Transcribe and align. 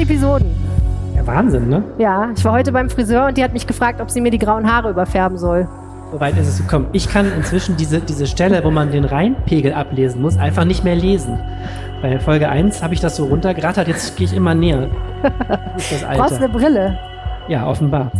Episoden. 0.00 0.46
Ja, 1.14 1.26
Wahnsinn, 1.26 1.68
ne? 1.68 1.84
Ja, 1.98 2.30
ich 2.34 2.44
war 2.44 2.52
heute 2.52 2.72
beim 2.72 2.88
Friseur 2.88 3.26
und 3.26 3.36
die 3.36 3.44
hat 3.44 3.52
mich 3.52 3.66
gefragt, 3.66 4.00
ob 4.00 4.10
sie 4.10 4.20
mir 4.20 4.30
die 4.30 4.38
grauen 4.38 4.70
Haare 4.70 4.90
überfärben 4.90 5.36
soll. 5.36 5.68
Soweit 6.10 6.36
ist 6.38 6.48
es 6.48 6.58
gekommen. 6.58 6.86
Ich 6.92 7.08
kann 7.08 7.30
inzwischen 7.36 7.76
diese, 7.76 8.00
diese 8.00 8.26
Stelle, 8.26 8.64
wo 8.64 8.70
man 8.70 8.90
den 8.90 9.04
Reinpegel 9.04 9.72
ablesen 9.74 10.22
muss, 10.22 10.36
einfach 10.38 10.64
nicht 10.64 10.82
mehr 10.82 10.96
lesen. 10.96 11.38
Bei 12.02 12.18
Folge 12.18 12.48
1 12.48 12.82
habe 12.82 12.94
ich 12.94 13.00
das 13.00 13.16
so 13.16 13.26
runtergerattert, 13.26 13.86
jetzt 13.86 14.16
gehe 14.16 14.26
ich 14.26 14.34
immer 14.34 14.54
näher. 14.54 14.88
Das 15.74 15.92
ist 15.92 16.02
das 16.02 16.04
Alter. 16.04 16.22
Brauchst 16.22 16.36
eine 16.38 16.48
Brille. 16.48 16.98
Ja, 17.48 17.66
offenbar. 17.66 18.10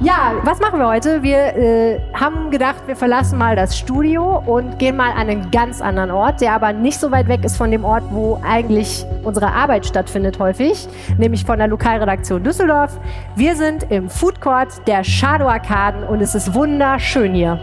Ja, 0.00 0.34
was 0.42 0.60
machen 0.60 0.78
wir 0.78 0.88
heute? 0.88 1.22
Wir 1.22 1.56
äh, 1.56 2.00
haben 2.12 2.50
gedacht, 2.50 2.82
wir 2.86 2.96
verlassen 2.96 3.38
mal 3.38 3.56
das 3.56 3.78
Studio 3.78 4.42
und 4.44 4.78
gehen 4.78 4.94
mal 4.94 5.10
an 5.12 5.30
einen 5.30 5.50
ganz 5.50 5.80
anderen 5.80 6.10
Ort, 6.10 6.42
der 6.42 6.52
aber 6.52 6.74
nicht 6.74 7.00
so 7.00 7.10
weit 7.10 7.28
weg 7.28 7.42
ist 7.44 7.56
von 7.56 7.70
dem 7.70 7.82
Ort, 7.82 8.02
wo 8.10 8.38
eigentlich 8.46 9.06
unsere 9.24 9.50
Arbeit 9.50 9.86
stattfindet 9.86 10.38
häufig, 10.38 10.86
nämlich 11.16 11.46
von 11.46 11.58
der 11.58 11.68
Lokalredaktion 11.68 12.44
Düsseldorf. 12.44 13.00
Wir 13.36 13.56
sind 13.56 13.90
im 13.90 14.10
Food 14.10 14.38
Court 14.42 14.68
der 14.86 15.02
Shadow 15.02 15.48
Arkaden 15.48 16.04
und 16.04 16.20
es 16.20 16.34
ist 16.34 16.52
wunderschön 16.52 17.32
hier. 17.32 17.58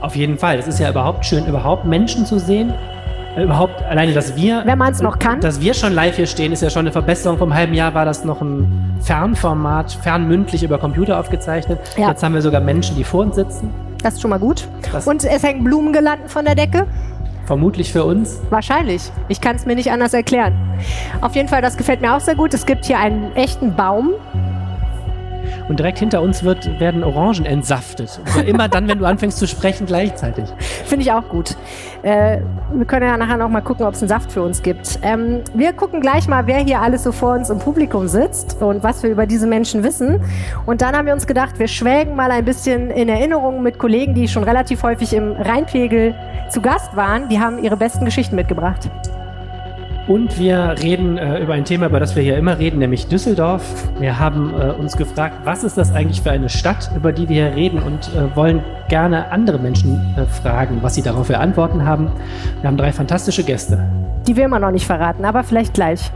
Auf 0.00 0.14
jeden 0.14 0.38
Fall. 0.38 0.58
Es 0.58 0.68
ist 0.68 0.78
ja 0.78 0.90
überhaupt 0.90 1.26
schön, 1.26 1.44
überhaupt 1.44 1.86
Menschen 1.86 2.24
zu 2.24 2.38
sehen 2.38 2.72
überhaupt 3.36 3.82
alleine, 3.82 4.12
dass 4.12 4.36
wir, 4.36 4.62
wenn 4.64 4.78
man 4.78 4.92
es 4.92 5.02
noch 5.02 5.18
kann, 5.18 5.40
dass 5.40 5.60
wir 5.60 5.74
schon 5.74 5.92
live 5.92 6.14
hier 6.14 6.26
stehen, 6.26 6.52
ist 6.52 6.62
ja 6.62 6.70
schon 6.70 6.82
eine 6.82 6.92
Verbesserung. 6.92 7.36
Vom 7.36 7.52
halben 7.52 7.74
Jahr 7.74 7.92
war 7.92 8.04
das 8.04 8.24
noch 8.24 8.40
ein 8.40 8.83
Fernformat, 9.04 9.92
fernmündlich 9.92 10.62
über 10.62 10.78
Computer 10.78 11.20
aufgezeichnet. 11.20 11.78
Ja. 11.96 12.08
Jetzt 12.08 12.22
haben 12.22 12.34
wir 12.34 12.40
sogar 12.40 12.62
Menschen, 12.62 12.96
die 12.96 13.04
vor 13.04 13.20
uns 13.20 13.36
sitzen. 13.36 13.70
Das 14.02 14.14
ist 14.14 14.22
schon 14.22 14.30
mal 14.30 14.38
gut. 14.38 14.66
Das 14.92 15.06
Und 15.06 15.24
es 15.24 15.42
hängen 15.42 15.62
Blumengelanden 15.62 16.28
von 16.28 16.44
der 16.44 16.54
Decke. 16.54 16.86
Vermutlich 17.44 17.92
für 17.92 18.04
uns. 18.04 18.40
Wahrscheinlich. 18.48 19.10
Ich 19.28 19.42
kann 19.42 19.56
es 19.56 19.66
mir 19.66 19.74
nicht 19.74 19.90
anders 19.90 20.14
erklären. 20.14 20.54
Auf 21.20 21.34
jeden 21.36 21.48
Fall, 21.48 21.60
das 21.60 21.76
gefällt 21.76 22.00
mir 22.00 22.14
auch 22.14 22.20
sehr 22.20 22.34
gut. 22.34 22.54
Es 22.54 22.64
gibt 22.64 22.86
hier 22.86 22.98
einen 22.98 23.36
echten 23.36 23.74
Baum, 23.74 24.12
und 25.68 25.78
direkt 25.78 25.98
hinter 25.98 26.22
uns 26.22 26.44
wird, 26.44 26.80
werden 26.80 27.04
Orangen 27.04 27.46
entsaftet. 27.46 28.20
Und 28.36 28.48
immer 28.48 28.68
dann, 28.68 28.88
wenn 28.88 28.98
du 28.98 29.04
anfängst 29.04 29.38
zu 29.38 29.46
sprechen, 29.46 29.86
gleichzeitig. 29.86 30.44
Finde 30.84 31.04
ich 31.04 31.12
auch 31.12 31.28
gut. 31.28 31.56
Äh, 32.02 32.40
wir 32.72 32.84
können 32.86 33.06
ja 33.06 33.16
nachher 33.16 33.36
noch 33.36 33.48
mal 33.48 33.60
gucken, 33.60 33.86
ob 33.86 33.94
es 33.94 34.02
einen 34.02 34.08
Saft 34.08 34.32
für 34.32 34.42
uns 34.42 34.62
gibt. 34.62 34.98
Ähm, 35.02 35.42
wir 35.54 35.72
gucken 35.72 36.00
gleich 36.00 36.28
mal, 36.28 36.46
wer 36.46 36.58
hier 36.58 36.80
alles 36.80 37.04
so 37.04 37.12
vor 37.12 37.34
uns 37.34 37.50
im 37.50 37.58
Publikum 37.58 38.08
sitzt 38.08 38.60
und 38.60 38.82
was 38.82 39.02
wir 39.02 39.10
über 39.10 39.26
diese 39.26 39.46
Menschen 39.46 39.82
wissen. 39.82 40.20
Und 40.66 40.82
dann 40.82 40.96
haben 40.96 41.06
wir 41.06 41.14
uns 41.14 41.26
gedacht, 41.26 41.58
wir 41.58 41.68
schwelgen 41.68 42.14
mal 42.16 42.30
ein 42.30 42.44
bisschen 42.44 42.90
in 42.90 43.08
Erinnerungen 43.08 43.62
mit 43.62 43.78
Kollegen, 43.78 44.14
die 44.14 44.28
schon 44.28 44.44
relativ 44.44 44.82
häufig 44.82 45.14
im 45.14 45.32
Rheinpegel 45.32 46.14
zu 46.50 46.60
Gast 46.60 46.94
waren. 46.96 47.28
Die 47.28 47.40
haben 47.40 47.62
ihre 47.62 47.76
besten 47.76 48.04
Geschichten 48.04 48.36
mitgebracht. 48.36 48.90
Und 50.06 50.38
wir 50.38 50.74
reden 50.82 51.16
äh, 51.16 51.38
über 51.38 51.54
ein 51.54 51.64
Thema, 51.64 51.86
über 51.86 51.98
das 51.98 52.14
wir 52.14 52.22
hier 52.22 52.36
immer 52.36 52.58
reden, 52.58 52.78
nämlich 52.78 53.06
Düsseldorf. 53.06 53.62
Wir 53.98 54.18
haben 54.18 54.52
äh, 54.52 54.70
uns 54.72 54.98
gefragt, 54.98 55.36
was 55.44 55.64
ist 55.64 55.78
das 55.78 55.94
eigentlich 55.94 56.20
für 56.20 56.30
eine 56.30 56.50
Stadt, 56.50 56.90
über 56.94 57.10
die 57.12 57.26
wir 57.30 57.46
hier 57.46 57.56
reden 57.56 57.82
und 57.82 58.10
äh, 58.14 58.36
wollen 58.36 58.62
gerne 58.88 59.32
andere 59.32 59.58
Menschen 59.58 60.14
äh, 60.16 60.26
fragen, 60.26 60.78
was 60.82 60.94
sie 60.94 61.02
darauf 61.02 61.28
für 61.28 61.38
Antworten 61.38 61.86
haben. 61.86 62.12
Wir 62.60 62.68
haben 62.68 62.76
drei 62.76 62.92
fantastische 62.92 63.44
Gäste. 63.44 63.82
Die 64.26 64.36
will 64.36 64.48
man 64.48 64.60
noch 64.60 64.72
nicht 64.72 64.86
verraten, 64.86 65.24
aber 65.24 65.42
vielleicht 65.42 65.72
gleich. 65.72 66.10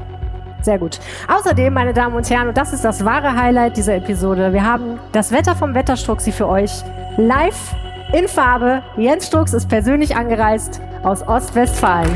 Sehr 0.61 0.79
gut. 0.79 0.99
Außerdem, 1.29 1.73
meine 1.73 1.95
Damen 1.95 2.15
und 2.15 2.29
Herren, 2.29 2.49
und 2.49 2.59
das 2.59 2.75
ist 2.75 2.85
das 2.85 3.05
wahre 3.07 3.37
Highlight 3.37 3.77
dieser 3.79 3.95
Episode, 3.95 4.53
wir 4.53 4.67
haben 4.67 4.99
das 5.13 5.33
Wetter 5.33 5.55
vom 5.55 5.75
Wetterstruxi 5.75 6.33
für 6.33 6.49
euch 6.49 6.83
live 7.17 7.75
in 8.13 8.29
Farbe. 8.29 8.83
Jens 8.99 9.29
Strux 9.29 9.55
ist 9.55 9.69
persönlich 9.69 10.15
angereist 10.17 10.83
aus 11.05 11.27
Ostwestfalen. 11.27 12.11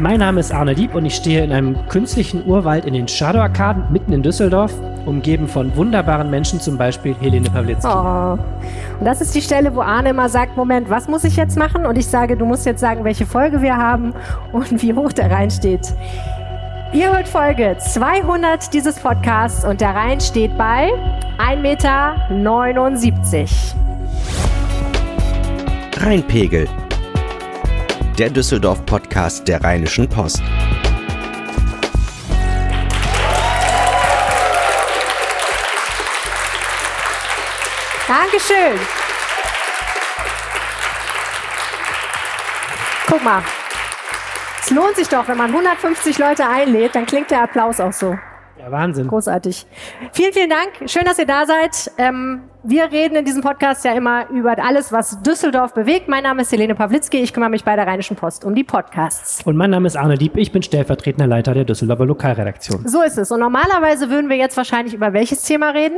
Mein 0.00 0.20
Name 0.20 0.40
ist 0.40 0.50
Arne 0.50 0.72
Lieb 0.72 0.94
und 0.94 1.04
ich 1.04 1.14
stehe 1.14 1.44
in 1.44 1.52
einem 1.52 1.76
künstlichen 1.88 2.46
Urwald 2.46 2.86
in 2.86 2.94
den 2.94 3.06
Shadow-Arkaden 3.06 3.92
mitten 3.92 4.14
in 4.14 4.22
Düsseldorf, 4.22 4.72
umgeben 5.04 5.46
von 5.46 5.76
wunderbaren 5.76 6.30
Menschen, 6.30 6.58
zum 6.58 6.78
Beispiel 6.78 7.14
Helene 7.20 7.50
Pawlitzki. 7.50 7.86
Oh. 7.86 8.38
Und 8.98 9.04
das 9.04 9.20
ist 9.20 9.34
die 9.34 9.42
Stelle, 9.42 9.74
wo 9.74 9.82
Arne 9.82 10.08
immer 10.08 10.30
sagt, 10.30 10.56
Moment, 10.56 10.88
was 10.88 11.06
muss 11.06 11.24
ich 11.24 11.36
jetzt 11.36 11.58
machen? 11.58 11.84
Und 11.84 11.98
ich 11.98 12.06
sage, 12.06 12.34
du 12.38 12.46
musst 12.46 12.64
jetzt 12.64 12.80
sagen, 12.80 13.04
welche 13.04 13.26
Folge 13.26 13.60
wir 13.60 13.76
haben 13.76 14.14
und 14.52 14.80
wie 14.80 14.94
hoch 14.94 15.12
der 15.12 15.30
Rhein 15.30 15.50
steht. 15.50 15.92
Ihr 16.94 17.12
hört 17.12 17.28
Folge 17.28 17.76
200 17.78 18.72
dieses 18.72 18.98
Podcasts 18.98 19.66
und 19.66 19.82
der 19.82 19.94
Rhein 19.94 20.18
steht 20.18 20.56
bei 20.56 20.88
1,79 21.38 21.60
Meter. 21.60 22.16
Rheinpegel 26.02 26.66
der 28.20 28.28
Düsseldorf-Podcast 28.28 29.48
der 29.48 29.64
Rheinischen 29.64 30.06
Post. 30.06 30.42
Dankeschön. 38.06 38.78
Guck 43.08 43.24
mal. 43.24 43.42
Es 44.60 44.68
lohnt 44.68 44.96
sich 44.96 45.08
doch, 45.08 45.26
wenn 45.26 45.38
man 45.38 45.48
150 45.48 46.18
Leute 46.18 46.46
einlädt, 46.46 46.94
dann 46.94 47.06
klingt 47.06 47.30
der 47.30 47.44
Applaus 47.44 47.80
auch 47.80 47.94
so. 47.94 48.18
Ja, 48.60 48.70
Wahnsinn. 48.70 49.08
Großartig. 49.08 49.66
Vielen, 50.12 50.32
vielen 50.34 50.50
Dank. 50.50 50.90
Schön, 50.90 51.04
dass 51.04 51.18
ihr 51.18 51.24
da 51.24 51.46
seid. 51.46 51.90
Ähm, 51.96 52.42
wir 52.62 52.92
reden 52.92 53.16
in 53.16 53.24
diesem 53.24 53.42
Podcast 53.42 53.86
ja 53.86 53.92
immer 53.92 54.28
über 54.28 54.62
alles, 54.62 54.92
was 54.92 55.22
Düsseldorf 55.22 55.72
bewegt. 55.72 56.08
Mein 56.08 56.24
Name 56.24 56.42
ist 56.42 56.52
Helene 56.52 56.74
Pawlitzki. 56.74 57.18
Ich 57.18 57.32
kümmere 57.32 57.48
mich 57.48 57.64
bei 57.64 57.74
der 57.74 57.86
Rheinischen 57.86 58.16
Post 58.16 58.44
um 58.44 58.54
die 58.54 58.64
Podcasts. 58.64 59.40
Und 59.46 59.56
mein 59.56 59.70
Name 59.70 59.86
ist 59.86 59.96
Arne 59.96 60.18
Dieb. 60.18 60.36
Ich 60.36 60.52
bin 60.52 60.62
stellvertretender 60.62 61.26
Leiter 61.26 61.54
der 61.54 61.64
Düsseldorfer 61.64 62.04
Lokalredaktion. 62.04 62.86
So 62.86 63.00
ist 63.02 63.16
es. 63.16 63.30
Und 63.30 63.40
normalerweise 63.40 64.10
würden 64.10 64.28
wir 64.28 64.36
jetzt 64.36 64.58
wahrscheinlich 64.58 64.92
über 64.92 65.14
welches 65.14 65.42
Thema 65.42 65.70
reden? 65.70 65.96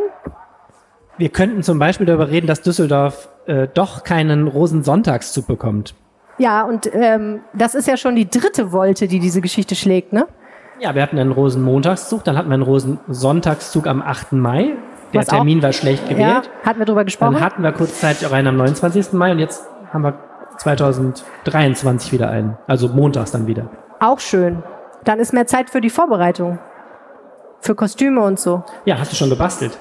Wir 1.18 1.30
könnten 1.30 1.64
zum 1.64 1.80
Beispiel 1.80 2.06
darüber 2.06 2.30
reden, 2.30 2.46
dass 2.46 2.62
Düsseldorf 2.62 3.28
äh, 3.46 3.66
doch 3.74 4.04
keinen 4.04 4.46
Rosensonntagszug 4.46 5.48
bekommt. 5.48 5.96
Ja, 6.38 6.62
und 6.62 6.88
ähm, 6.94 7.40
das 7.54 7.74
ist 7.74 7.88
ja 7.88 7.96
schon 7.96 8.14
die 8.14 8.30
dritte 8.30 8.70
Wolte, 8.70 9.08
die 9.08 9.18
diese 9.18 9.40
Geschichte 9.40 9.74
schlägt, 9.74 10.12
ne? 10.12 10.28
Ja, 10.82 10.97
wir 10.97 11.03
hatten 11.03 11.16
einen 11.16 11.31
Rosenmontagszug, 11.31 12.25
dann 12.25 12.37
hatten 12.37 12.48
wir 12.48 12.54
einen 12.54 12.65
Rosensonntagszug 12.65 13.87
am 13.87 14.03
8. 14.03 14.32
Mai. 14.32 14.75
Der 15.12 15.20
Was 15.20 15.28
Termin 15.28 15.60
auch? 15.60 15.62
war 15.62 15.72
schlecht 15.72 16.09
gewählt. 16.09 16.50
Ja, 16.50 16.66
hatten 16.66 16.81
wir 16.81 16.87
drüber 16.87 17.04
gesprochen. 17.04 17.34
Dann 17.34 17.44
hatten 17.44 17.62
wir 17.62 17.70
kurzzeitig 17.70 18.26
auch 18.26 18.32
einen 18.32 18.48
am 18.48 18.56
29. 18.56 19.12
Mai 19.12 19.31
und 19.31 19.38
jetzt 19.38 19.65
haben 19.93 20.03
wir 20.03 20.19
2023 20.56 22.12
wieder 22.12 22.31
einen. 22.31 22.59
Also 22.66 22.88
montags 22.88 23.31
dann 23.31 23.47
wieder. 23.47 23.70
Auch 24.00 24.19
schön. 24.19 24.65
Dann 25.04 25.20
ist 25.20 25.32
mehr 25.32 25.47
Zeit 25.47 25.70
für 25.70 25.81
die 25.81 25.88
Vorbereitung. 25.88 26.59
Für 27.60 27.76
Kostüme 27.76 28.20
und 28.20 28.41
so. 28.41 28.64
Ja, 28.84 28.99
hast 28.99 29.12
du 29.12 29.16
schon 29.16 29.31
gebastelt? 29.31 29.78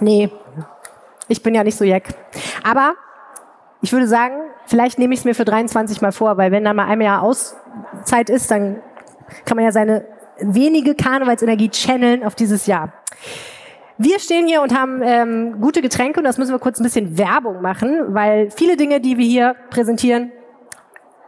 Nee. 0.00 0.30
Ich 1.28 1.42
bin 1.42 1.54
ja 1.54 1.62
nicht 1.62 1.76
so 1.76 1.84
jeck. 1.84 2.14
Aber 2.66 2.94
ich 3.82 3.92
würde 3.92 4.08
sagen, 4.08 4.34
vielleicht 4.64 4.98
nehme 4.98 5.12
ich 5.12 5.20
es 5.20 5.24
mir 5.26 5.34
für 5.34 5.44
23 5.44 6.00
mal 6.00 6.12
vor, 6.12 6.38
weil 6.38 6.52
wenn 6.52 6.64
da 6.64 6.72
mal 6.72 6.86
ein 6.86 7.02
Jahr 7.02 7.22
Auszeit 7.22 8.30
ist, 8.30 8.50
dann 8.50 8.80
kann 9.44 9.56
man 9.56 9.64
ja 9.64 9.72
seine 9.72 10.04
wenige 10.38 10.94
Karnevalsenergie 10.94 11.70
channeln 11.70 12.24
auf 12.24 12.34
dieses 12.34 12.66
Jahr. 12.66 12.92
Wir 13.96 14.18
stehen 14.18 14.48
hier 14.48 14.60
und 14.60 14.76
haben 14.76 15.02
ähm, 15.02 15.60
gute 15.60 15.80
Getränke 15.80 16.18
und 16.18 16.24
das 16.24 16.36
müssen 16.36 16.50
wir 16.50 16.58
kurz 16.58 16.80
ein 16.80 16.82
bisschen 16.82 17.16
Werbung 17.16 17.62
machen, 17.62 18.12
weil 18.14 18.50
viele 18.50 18.76
Dinge, 18.76 19.00
die 19.00 19.18
wir 19.18 19.26
hier 19.26 19.54
präsentieren, 19.70 20.32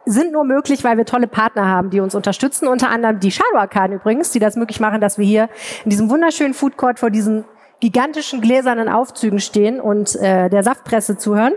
sind 0.05 0.33
nur 0.33 0.45
möglich, 0.45 0.83
weil 0.83 0.97
wir 0.97 1.05
tolle 1.05 1.27
Partner 1.27 1.67
haben, 1.67 1.91
die 1.91 2.01
uns 2.01 2.15
unterstützen. 2.15 2.67
Unter 2.67 2.91
anderem 2.91 3.21
die 3.21 3.31
Shadow 3.31 3.59
Arkaden 3.59 3.97
übrigens, 3.97 4.31
die 4.31 4.39
das 4.39 4.57
möglich 4.57 4.81
machen, 4.81 5.01
dass 5.01 5.19
wir 5.19 5.27
hier 5.27 5.49
in 5.85 5.91
diesem 5.91 6.11
wunderschönen 6.11 6.55
Food 6.55 6.77
Court 6.77 6.99
vor 6.99 7.11
diesen 7.11 7.45
gigantischen 7.81 8.41
gläsernen 8.41 8.89
Aufzügen 8.89 9.39
stehen 9.39 9.81
und 9.81 10.17
äh, 10.17 10.49
der 10.49 10.63
Saftpresse 10.63 11.19
zuhören. 11.19 11.53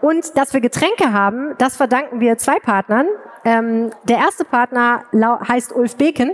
Und 0.00 0.36
dass 0.36 0.52
wir 0.52 0.60
Getränke 0.60 1.12
haben, 1.12 1.54
das 1.58 1.76
verdanken 1.76 2.20
wir 2.20 2.38
zwei 2.38 2.58
Partnern. 2.58 3.06
Ähm, 3.44 3.90
der 4.04 4.18
erste 4.18 4.44
Partner 4.44 5.04
heißt 5.48 5.74
Ulf 5.74 5.96
Beken 5.96 6.32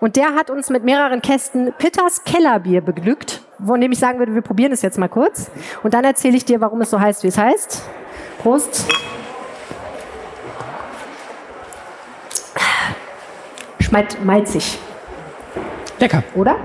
und 0.00 0.16
der 0.16 0.34
hat 0.34 0.48
uns 0.48 0.70
mit 0.70 0.84
mehreren 0.84 1.20
Kästen 1.20 1.72
Pitters 1.76 2.24
Kellerbier 2.24 2.80
beglückt, 2.80 3.42
von 3.64 3.80
dem 3.80 3.92
ich 3.92 3.98
sagen 3.98 4.18
würde, 4.18 4.34
wir 4.34 4.42
probieren 4.42 4.72
es 4.72 4.82
jetzt 4.82 4.98
mal 4.98 5.08
kurz. 5.08 5.50
Und 5.82 5.92
dann 5.92 6.04
erzähle 6.04 6.36
ich 6.36 6.44
dir, 6.44 6.60
warum 6.60 6.80
es 6.80 6.90
so 6.90 7.00
heißt, 7.00 7.22
wie 7.24 7.28
es 7.28 7.36
heißt. 7.36 7.82
Prost. 8.42 8.86
Schmeckt 13.80 14.24
malzig. 14.24 14.78
Lecker. 15.98 16.22
Oder? 16.34 16.56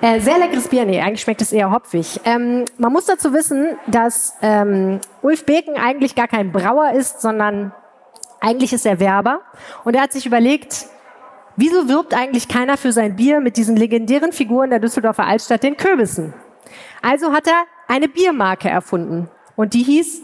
Äh, 0.00 0.20
sehr 0.20 0.38
leckeres 0.38 0.68
Bier. 0.68 0.84
Nee, 0.84 1.00
eigentlich 1.00 1.22
schmeckt 1.22 1.40
es 1.42 1.52
eher 1.52 1.70
hopfig. 1.70 2.20
Ähm, 2.24 2.64
man 2.78 2.92
muss 2.92 3.06
dazu 3.06 3.32
wissen, 3.32 3.76
dass 3.86 4.34
ähm, 4.42 5.00
Ulf 5.22 5.44
Beken 5.46 5.76
eigentlich 5.76 6.14
gar 6.14 6.28
kein 6.28 6.52
Brauer 6.52 6.92
ist, 6.92 7.20
sondern 7.20 7.72
eigentlich 8.40 8.72
ist 8.72 8.86
er 8.86 9.00
Werber. 9.00 9.40
Und 9.84 9.94
er 9.94 10.02
hat 10.02 10.12
sich 10.12 10.26
überlegt, 10.26 10.86
wieso 11.56 11.88
wirbt 11.88 12.14
eigentlich 12.14 12.48
keiner 12.48 12.76
für 12.76 12.92
sein 12.92 13.16
Bier 13.16 13.40
mit 13.40 13.56
diesen 13.56 13.76
legendären 13.76 14.32
Figuren 14.32 14.70
der 14.70 14.78
Düsseldorfer 14.78 15.26
Altstadt, 15.26 15.62
den 15.62 15.76
Kürbissen? 15.76 16.34
Also 17.02 17.32
hat 17.32 17.46
er 17.46 17.64
eine 17.88 18.08
Biermarke 18.08 18.68
erfunden. 18.68 19.28
Und 19.54 19.74
die 19.74 19.82
hieß 19.82 20.22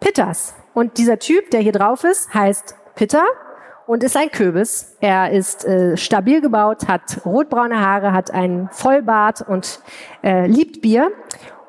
Pitters. 0.00 0.54
Und 0.74 0.98
dieser 0.98 1.18
Typ, 1.18 1.50
der 1.50 1.60
hier 1.60 1.72
drauf 1.72 2.04
ist, 2.04 2.34
heißt 2.34 2.74
Pitter 2.94 3.24
und 3.86 4.02
ist 4.02 4.16
ein 4.16 4.30
Kürbis. 4.30 4.96
Er 5.00 5.30
ist 5.30 5.64
äh, 5.64 5.96
stabil 5.96 6.40
gebaut, 6.40 6.88
hat 6.88 7.20
rotbraune 7.24 7.80
Haare, 7.80 8.12
hat 8.12 8.30
einen 8.30 8.68
Vollbart 8.70 9.42
und 9.46 9.80
äh, 10.22 10.46
liebt 10.46 10.80
Bier. 10.80 11.12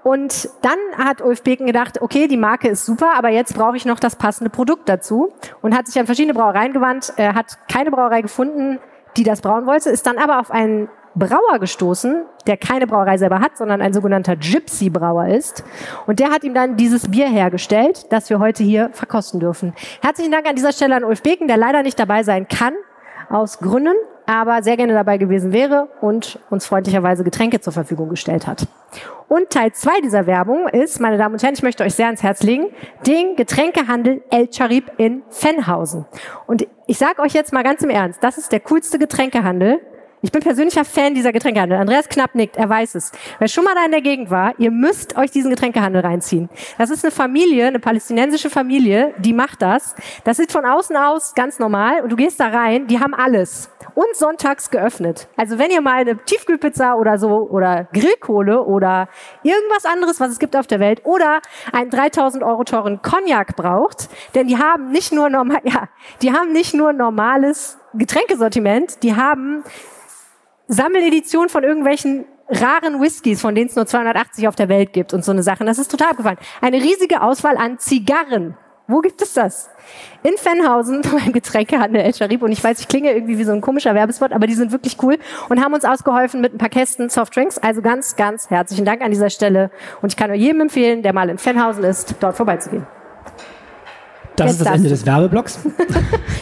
Und 0.05 0.49
dann 0.61 0.77
hat 1.03 1.23
Ulf 1.23 1.41
Beken 1.41 1.65
gedacht, 1.65 1.99
okay, 1.99 2.27
die 2.27 2.37
Marke 2.37 2.67
ist 2.67 2.85
super, 2.85 3.13
aber 3.17 3.29
jetzt 3.29 3.55
brauche 3.55 3.75
ich 3.75 3.85
noch 3.85 3.99
das 3.99 4.15
passende 4.15 4.51
Produkt 4.51 4.87
dazu 4.87 5.33
und 5.63 5.75
hat 5.75 5.87
sich 5.87 5.99
an 5.99 6.05
verschiedene 6.05 6.35
Brauereien 6.35 6.73
gewandt, 6.73 7.11
äh, 7.17 7.33
hat 7.33 7.57
keine 7.67 7.89
Brauerei 7.89 8.21
gefunden, 8.21 8.77
die 9.17 9.23
das 9.23 9.41
brauen 9.41 9.65
wollte, 9.65 9.89
ist 9.89 10.05
dann 10.05 10.19
aber 10.19 10.39
auf 10.39 10.51
einen 10.51 10.89
Brauer 11.15 11.57
gestoßen, 11.59 12.23
der 12.45 12.57
keine 12.57 12.85
Brauerei 12.85 13.17
selber 13.17 13.39
hat, 13.39 13.57
sondern 13.57 13.81
ein 13.81 13.93
sogenannter 13.93 14.35
Gypsy-Brauer 14.35 15.29
ist. 15.29 15.63
Und 16.05 16.19
der 16.19 16.29
hat 16.29 16.43
ihm 16.43 16.53
dann 16.53 16.77
dieses 16.77 17.09
Bier 17.09 17.27
hergestellt, 17.27 18.05
das 18.11 18.29
wir 18.29 18.37
heute 18.37 18.63
hier 18.63 18.91
verkosten 18.93 19.39
dürfen. 19.39 19.73
Herzlichen 20.03 20.31
Dank 20.31 20.47
an 20.47 20.55
dieser 20.55 20.71
Stelle 20.71 20.97
an 20.97 21.03
Ulf 21.03 21.23
Beken, 21.23 21.47
der 21.47 21.57
leider 21.57 21.81
nicht 21.81 21.97
dabei 21.97 22.21
sein 22.21 22.47
kann, 22.47 22.75
aus 23.29 23.59
Gründen, 23.59 23.95
aber 24.25 24.63
sehr 24.63 24.77
gerne 24.77 24.93
dabei 24.93 25.17
gewesen 25.17 25.53
wäre 25.53 25.89
und 26.01 26.39
uns 26.49 26.65
freundlicherweise 26.65 27.23
Getränke 27.23 27.59
zur 27.59 27.73
Verfügung 27.73 28.09
gestellt 28.09 28.47
hat. 28.47 28.67
Und 29.27 29.49
Teil 29.49 29.73
zwei 29.73 30.01
dieser 30.01 30.27
Werbung 30.27 30.67
ist, 30.67 30.99
meine 30.99 31.17
Damen 31.17 31.33
und 31.33 31.43
Herren, 31.43 31.55
ich 31.55 31.63
möchte 31.63 31.83
euch 31.83 31.95
sehr 31.95 32.05
ans 32.05 32.23
Herz 32.23 32.43
legen, 32.43 32.67
den 33.07 33.35
Getränkehandel 33.35 34.23
El 34.29 34.49
Charib 34.51 34.91
in 34.97 35.23
Fennhausen. 35.29 36.05
Und 36.47 36.67
ich 36.87 36.97
sage 36.97 37.21
euch 37.21 37.33
jetzt 37.33 37.51
mal 37.51 37.63
ganz 37.63 37.81
im 37.81 37.89
Ernst, 37.89 38.23
das 38.23 38.37
ist 38.37 38.51
der 38.51 38.59
coolste 38.59 38.99
Getränkehandel, 38.99 39.79
ich 40.25 40.31
bin 40.31 40.41
persönlicher 40.41 40.83
Fan 40.83 41.13
dieser 41.13 41.31
Getränkehandel. 41.31 41.77
Andreas 41.77 42.09
Knapp 42.09 42.33
nickt, 42.33 42.57
er 42.57 42.67
weiß 42.67 42.95
es. 42.95 43.11
Wer 43.37 43.47
schon 43.47 43.63
mal 43.63 43.75
da 43.75 43.85
in 43.85 43.91
der 43.91 44.01
Gegend 44.01 44.31
war, 44.31 44.55
ihr 44.57 44.71
müsst 44.71 45.15
euch 45.17 45.29
diesen 45.29 45.51
Getränkehandel 45.51 46.01
reinziehen. 46.01 46.49
Das 46.79 46.89
ist 46.89 47.05
eine 47.05 47.11
Familie, 47.11 47.67
eine 47.67 47.77
palästinensische 47.77 48.49
Familie, 48.49 49.13
die 49.19 49.33
macht 49.33 49.61
das. 49.61 49.93
Das 50.23 50.37
sieht 50.37 50.51
von 50.51 50.65
außen 50.65 50.97
aus 50.97 51.35
ganz 51.35 51.59
normal 51.59 52.01
und 52.01 52.11
du 52.11 52.15
gehst 52.15 52.39
da 52.39 52.47
rein, 52.47 52.87
die 52.87 52.99
haben 52.99 53.13
alles. 53.13 53.69
Und 53.93 54.15
sonntags 54.15 54.71
geöffnet. 54.71 55.27
Also 55.37 55.59
wenn 55.59 55.69
ihr 55.69 55.81
mal 55.81 56.01
eine 56.01 56.17
Tiefkühlpizza 56.17 56.95
oder 56.95 57.19
so 57.19 57.47
oder 57.47 57.87
Grillkohle 57.93 58.63
oder 58.63 59.07
irgendwas 59.43 59.85
anderes, 59.85 60.19
was 60.19 60.31
es 60.31 60.39
gibt 60.39 60.55
auf 60.55 60.65
der 60.65 60.79
Welt 60.79 61.01
oder 61.03 61.39
einen 61.71 61.91
3000 61.91 62.43
Euro 62.43 62.63
teuren 62.63 63.03
Cognac 63.03 63.55
braucht, 63.55 64.09
denn 64.33 64.47
die 64.47 64.57
haben 64.57 64.89
nicht 64.89 65.13
nur 65.13 65.29
normal, 65.29 65.61
ja, 65.65 65.87
die 66.23 66.33
haben 66.33 66.51
nicht 66.51 66.73
nur 66.73 66.93
normales 66.93 67.77
Getränkesortiment, 67.93 69.03
die 69.03 69.15
haben 69.15 69.63
Sammeledition 70.67 71.49
von 71.49 71.63
irgendwelchen 71.63 72.25
raren 72.49 73.01
Whiskys, 73.01 73.41
von 73.41 73.55
denen 73.55 73.69
es 73.69 73.75
nur 73.75 73.85
280 73.85 74.47
auf 74.47 74.55
der 74.55 74.69
Welt 74.69 74.93
gibt 74.93 75.13
und 75.13 75.25
so 75.25 75.31
eine 75.31 75.43
Sache. 75.43 75.65
Das 75.65 75.79
ist 75.79 75.89
total 75.89 76.11
abgefallen. 76.11 76.37
Eine 76.61 76.77
riesige 76.77 77.21
Auswahl 77.21 77.57
an 77.57 77.79
Zigarren. 77.79 78.55
Wo 78.87 79.01
gibt 79.01 79.19
es 79.23 79.33
das? 79.33 79.69
In 80.21 80.37
Fennhausen 80.37 81.01
beim 81.11 81.33
Getränkehandel 81.33 82.01
El 82.01 82.13
Sharif. 82.13 82.41
Und 82.43 82.51
ich 82.51 82.63
weiß, 82.63 82.79
ich 82.79 82.87
klinge 82.87 83.11
irgendwie 83.13 83.39
wie 83.39 83.43
so 83.43 83.51
ein 83.51 83.61
komischer 83.61 83.95
Werbespot, 83.95 84.31
aber 84.31 84.45
die 84.45 84.53
sind 84.53 84.71
wirklich 84.71 85.01
cool 85.01 85.17
und 85.49 85.63
haben 85.63 85.73
uns 85.73 85.85
ausgeholfen 85.85 86.39
mit 86.39 86.53
ein 86.53 86.59
paar 86.59 86.69
Kästen 86.69 87.09
Softdrinks. 87.09 87.57
Also 87.57 87.81
ganz, 87.81 88.15
ganz 88.15 88.49
herzlichen 88.49 88.85
Dank 88.85 89.01
an 89.01 89.09
dieser 89.09 89.31
Stelle. 89.31 89.71
Und 90.01 90.11
ich 90.11 90.17
kann 90.17 90.29
nur 90.29 90.37
jedem 90.37 90.61
empfehlen, 90.61 91.01
der 91.01 91.13
mal 91.13 91.29
in 91.29 91.39
Fennhausen 91.39 91.83
ist, 91.83 92.15
dort 92.19 92.37
vorbeizugehen. 92.37 92.85
Das 94.35 94.47
Jetzt 94.47 94.59
ist 94.59 94.65
das 94.65 94.75
Ende 94.75 94.89
des 94.89 95.05
Werbeblocks. 95.05 95.59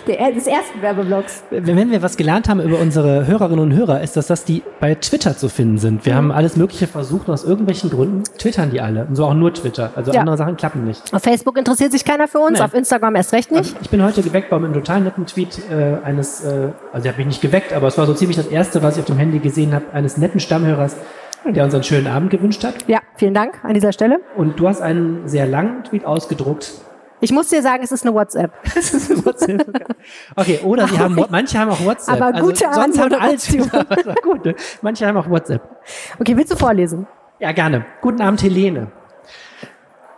Des 0.06 0.48
ersten 0.48 0.82
Werbeblocks. 0.82 1.44
Wenn 1.50 1.90
wir 1.90 2.02
was 2.02 2.18
gelernt 2.18 2.50
haben 2.50 2.60
über 2.60 2.80
unsere 2.80 3.26
Hörerinnen 3.26 3.60
und 3.60 3.74
Hörer, 3.74 4.02
ist 4.02 4.18
das, 4.18 4.28
dass 4.28 4.44
die 4.44 4.62
bei 4.82 4.96
Twitter 4.96 5.38
zu 5.38 5.48
finden 5.48 5.78
sind. 5.78 6.06
Wir 6.06 6.14
mhm. 6.14 6.18
haben 6.18 6.32
alles 6.32 6.58
Mögliche 6.58 6.88
versucht 6.88 7.30
und 7.30 7.34
aus 7.34 7.46
irgendwelchen 7.46 7.90
Gründen 7.90 8.24
twittern 8.38 8.70
die 8.70 8.82
alle. 8.82 9.06
Und 9.06 9.16
so 9.16 9.26
auch 9.26 9.34
nur 9.34 9.54
Twitter. 9.54 9.92
Also 9.96 10.12
ja. 10.12 10.20
andere 10.20 10.36
Sachen 10.36 10.58
klappen 10.58 10.84
nicht. 10.84 11.02
Auf 11.14 11.24
Facebook 11.24 11.58
interessiert 11.58 11.94
sich 11.94 12.04
keiner 12.04 12.28
für 12.28 12.40
uns, 12.40 12.60
nee. 12.60 12.66
auf 12.66 12.74
Instagram 12.74 13.16
erst 13.16 13.32
recht 13.32 13.52
nicht. 13.52 13.74
Also 13.74 13.78
ich 13.82 13.90
bin 13.90 14.04
heute 14.04 14.22
geweckt 14.22 14.50
bei 14.50 14.58
einem 14.58 14.74
total 14.74 15.02
netten 15.02 15.26
Tweet 15.26 15.62
äh, 15.70 16.04
eines, 16.04 16.44
äh, 16.44 16.70
also 16.92 17.04
der 17.04 17.14
hat 17.14 17.18
mich 17.18 17.28
nicht 17.28 17.42
geweckt, 17.42 17.72
aber 17.72 17.88
es 17.88 17.98
war 17.98 18.06
so 18.06 18.14
ziemlich 18.14 18.36
das 18.36 18.48
erste, 18.48 18.84
was 18.84 18.96
ich 18.96 19.02
auf 19.02 19.08
dem 19.08 19.18
Handy 19.18 19.40
gesehen 19.40 19.74
habe, 19.74 19.86
eines 19.94 20.18
netten 20.18 20.42
Stammhörers, 20.42 20.98
der 21.46 21.64
uns 21.64 21.74
einen 21.74 21.84
schönen 21.84 22.08
Abend 22.08 22.30
gewünscht 22.30 22.64
hat. 22.64 22.76
Ja, 22.88 23.00
vielen 23.16 23.34
Dank 23.34 23.64
an 23.64 23.74
dieser 23.74 23.94
Stelle. 23.94 24.20
Und 24.36 24.60
du 24.60 24.68
hast 24.68 24.82
einen 24.82 25.28
sehr 25.28 25.46
langen 25.46 25.84
Tweet 25.86 26.06
ausgedruckt 26.06 26.74
ich 27.24 27.32
muss 27.32 27.48
dir 27.48 27.62
sagen, 27.62 27.84
es 27.84 27.92
ist 27.94 28.06
eine 28.06 28.14
WhatsApp. 28.14 28.52
es 28.76 28.94
ist 28.94 29.10
eine 29.10 29.26
WhatsApp. 29.26 29.96
Okay, 30.36 30.60
oder 30.62 30.90
sie 30.90 31.00
haben, 31.00 31.18
manche 31.30 31.58
haben 31.58 31.72
auch 31.72 31.86
WhatsApp. 31.86 32.22
Aber 32.22 32.42
gute 32.42 32.68
also, 32.68 32.82
sonst 32.82 33.00
haben 33.00 33.14
alle, 33.14 34.16
gut, 34.24 34.44
ne? 34.44 34.56
Manche 34.82 35.08
haben 35.08 35.16
auch 35.16 35.30
WhatsApp. 35.30 35.62
Okay, 36.20 36.36
willst 36.36 36.52
du 36.52 36.58
vorlesen? 36.58 37.08
Ja, 37.40 37.54
gerne. 37.54 37.86
Guten 38.02 38.22
Abend, 38.22 38.44
Helene. 38.44 38.92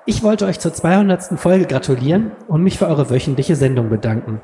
Ich 0.07 0.23
wollte 0.23 0.45
euch 0.45 0.59
zur 0.59 0.73
200. 0.73 1.39
Folge 1.39 1.65
gratulieren 1.65 2.31
und 2.47 2.63
mich 2.63 2.79
für 2.79 2.87
eure 2.87 3.11
wöchentliche 3.11 3.55
Sendung 3.55 3.89
bedanken. 3.89 4.41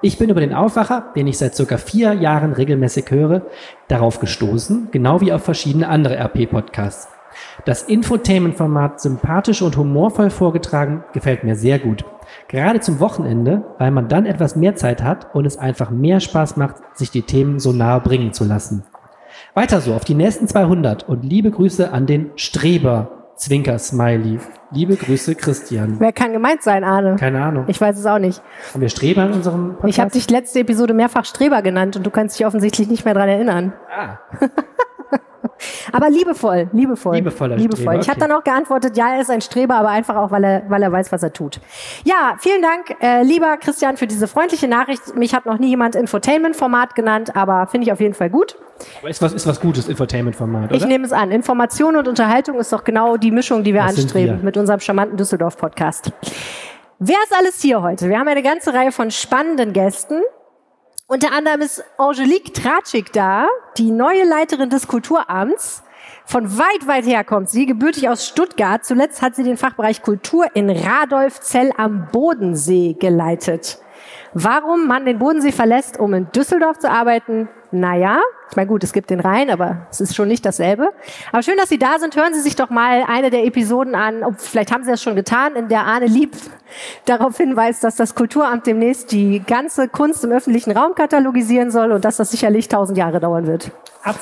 Ich 0.00 0.16
bin 0.16 0.30
über 0.30 0.40
den 0.40 0.54
Aufwacher, 0.54 1.12
den 1.16 1.26
ich 1.26 1.38
seit 1.38 1.56
circa 1.56 1.78
vier 1.78 2.12
Jahren 2.12 2.52
regelmäßig 2.52 3.10
höre, 3.10 3.42
darauf 3.88 4.20
gestoßen, 4.20 4.88
genau 4.92 5.20
wie 5.20 5.32
auf 5.32 5.42
verschiedene 5.42 5.88
andere 5.88 6.16
RP-Podcasts. 6.16 7.08
Das 7.64 7.82
Infotainment-Format 7.82 9.00
sympathisch 9.00 9.62
und 9.62 9.76
humorvoll 9.76 10.30
vorgetragen 10.30 11.04
gefällt 11.12 11.44
mir 11.44 11.56
sehr 11.56 11.78
gut. 11.78 12.04
Gerade 12.48 12.80
zum 12.80 13.00
Wochenende, 13.00 13.64
weil 13.78 13.90
man 13.90 14.08
dann 14.08 14.26
etwas 14.26 14.56
mehr 14.56 14.76
Zeit 14.76 15.02
hat 15.02 15.34
und 15.34 15.46
es 15.46 15.58
einfach 15.58 15.90
mehr 15.90 16.20
Spaß 16.20 16.56
macht, 16.56 16.76
sich 16.94 17.10
die 17.10 17.22
Themen 17.22 17.58
so 17.58 17.72
nahe 17.72 18.00
bringen 18.00 18.32
zu 18.32 18.44
lassen. 18.44 18.84
Weiter 19.54 19.80
so 19.80 19.94
auf 19.94 20.04
die 20.04 20.14
nächsten 20.14 20.48
200 20.48 21.08
und 21.08 21.24
liebe 21.24 21.50
Grüße 21.50 21.92
an 21.92 22.06
den 22.06 22.30
Streber. 22.36 23.10
Zwinker 23.36 23.78
Smiley. 23.80 24.38
Liebe 24.70 24.96
Grüße, 24.96 25.34
Christian. 25.34 25.98
Wer 25.98 26.12
kann 26.12 26.32
gemeint 26.32 26.62
sein, 26.62 26.84
Arne? 26.84 27.16
Keine 27.16 27.42
Ahnung. 27.42 27.64
Ich 27.66 27.80
weiß 27.80 27.98
es 27.98 28.06
auch 28.06 28.20
nicht. 28.20 28.40
Haben 28.72 28.80
wir 28.80 28.88
Streber 28.88 29.26
in 29.26 29.32
unserem 29.32 29.70
Podcast? 29.70 29.88
Ich 29.88 30.00
habe 30.00 30.10
dich 30.12 30.30
letzte 30.30 30.60
Episode 30.60 30.94
mehrfach 30.94 31.24
Streber 31.24 31.60
genannt 31.62 31.96
und 31.96 32.06
du 32.06 32.10
kannst 32.10 32.38
dich 32.38 32.46
offensichtlich 32.46 32.88
nicht 32.88 33.04
mehr 33.04 33.14
dran 33.14 33.28
erinnern. 33.28 33.72
Ah. 33.90 34.18
aber 35.92 36.10
liebevoll, 36.10 36.68
liebevoll. 36.72 37.16
Liebevoller 37.16 37.56
liebevoll. 37.56 37.84
Streber, 37.84 38.00
Ich 38.00 38.08
habe 38.08 38.20
dann 38.20 38.32
auch 38.32 38.44
geantwortet, 38.44 38.96
ja, 38.96 39.14
er 39.14 39.20
ist 39.20 39.30
ein 39.30 39.40
Streber, 39.40 39.74
aber 39.76 39.88
einfach 39.88 40.16
auch, 40.16 40.30
weil 40.30 40.44
er, 40.44 40.62
weil 40.70 40.82
er 40.82 40.90
weiß, 40.90 41.12
was 41.12 41.22
er 41.22 41.32
tut. 41.32 41.60
Ja, 42.04 42.36
vielen 42.38 42.62
Dank, 42.62 42.96
äh, 43.00 43.22
lieber 43.22 43.56
Christian, 43.58 43.96
für 43.96 44.06
diese 44.06 44.26
freundliche 44.26 44.68
Nachricht. 44.68 45.14
Mich 45.16 45.34
hat 45.34 45.46
noch 45.46 45.58
nie 45.58 45.68
jemand 45.68 45.94
Infotainment-Format 45.94 46.94
genannt, 46.94 47.36
aber 47.36 47.66
finde 47.66 47.86
ich 47.86 47.92
auf 47.92 48.00
jeden 48.00 48.14
Fall 48.14 48.30
gut. 48.30 48.56
Aber 49.00 49.08
ist 49.08 49.22
was, 49.22 49.32
ist 49.32 49.46
was 49.46 49.60
Gutes, 49.60 49.88
Infotainment-Format, 49.88 50.72
Ich 50.72 50.84
nehme 50.86 51.04
es 51.04 51.12
an. 51.12 51.30
Information 51.30 51.96
und 51.96 52.08
Unterhaltung 52.08 52.58
ist 52.58 52.72
doch 52.72 52.82
genau 52.84 53.16
die 53.16 53.30
Mischung, 53.30 53.62
die 53.62 53.72
wir 53.74 53.82
das 53.82 53.96
anstreben 53.98 54.38
wir. 54.38 54.44
mit 54.44 54.56
unserem 54.56 54.80
charmanten 54.80 55.16
Düsseldorf-Podcast. 55.16 56.10
Wer 56.98 57.16
ist 57.24 57.36
alles 57.36 57.60
hier 57.60 57.82
heute? 57.82 58.08
Wir 58.08 58.18
haben 58.18 58.28
eine 58.28 58.42
ganze 58.42 58.72
Reihe 58.72 58.90
von 58.92 59.10
spannenden 59.10 59.72
Gästen. 59.72 60.22
Unter 61.06 61.32
anderem 61.32 61.60
ist 61.60 61.84
Angelique 61.98 62.54
Tratschik 62.54 63.12
da, 63.12 63.46
die 63.76 63.90
neue 63.90 64.24
Leiterin 64.24 64.70
des 64.70 64.88
Kulturamts. 64.88 65.82
Von 66.24 66.56
weit, 66.56 66.86
weit 66.86 67.04
her 67.04 67.24
kommt 67.24 67.50
sie, 67.50 67.66
gebürtig 67.66 68.08
aus 68.08 68.26
Stuttgart. 68.26 68.86
Zuletzt 68.86 69.20
hat 69.20 69.36
sie 69.36 69.42
den 69.42 69.58
Fachbereich 69.58 70.00
Kultur 70.00 70.46
in 70.54 70.70
Radolfzell 70.70 71.72
am 71.76 72.08
Bodensee 72.10 72.96
geleitet. 72.98 73.80
Warum 74.32 74.86
man 74.86 75.04
den 75.04 75.18
Bodensee 75.18 75.52
verlässt, 75.52 76.00
um 76.00 76.14
in 76.14 76.32
Düsseldorf 76.32 76.78
zu 76.78 76.90
arbeiten, 76.90 77.50
naja, 77.74 78.20
ich 78.50 78.56
meine, 78.56 78.68
gut, 78.68 78.84
es 78.84 78.92
gibt 78.92 79.10
den 79.10 79.20
Rhein, 79.20 79.50
aber 79.50 79.86
es 79.90 80.00
ist 80.00 80.14
schon 80.14 80.28
nicht 80.28 80.46
dasselbe. 80.46 80.92
Aber 81.32 81.42
schön, 81.42 81.56
dass 81.56 81.68
Sie 81.68 81.78
da 81.78 81.98
sind. 81.98 82.14
Hören 82.14 82.34
Sie 82.34 82.40
sich 82.40 82.54
doch 82.54 82.70
mal 82.70 83.04
eine 83.08 83.30
der 83.30 83.44
Episoden 83.44 83.94
an. 83.94 84.22
Ob, 84.22 84.40
vielleicht 84.40 84.72
haben 84.72 84.84
Sie 84.84 84.90
das 84.90 85.02
schon 85.02 85.16
getan, 85.16 85.56
in 85.56 85.68
der 85.68 85.84
Arne 85.84 86.06
Lieb 86.06 86.36
darauf 87.04 87.36
hinweist, 87.36 87.82
dass 87.82 87.96
das 87.96 88.14
Kulturamt 88.14 88.66
demnächst 88.66 89.12
die 89.12 89.42
ganze 89.44 89.88
Kunst 89.88 90.24
im 90.24 90.30
öffentlichen 90.30 90.70
Raum 90.70 90.94
katalogisieren 90.94 91.70
soll 91.70 91.92
und 91.92 92.04
dass 92.04 92.16
das 92.16 92.30
sicherlich 92.30 92.68
tausend 92.68 92.96
Jahre 92.96 93.18
dauern 93.20 93.46
wird. 93.46 93.70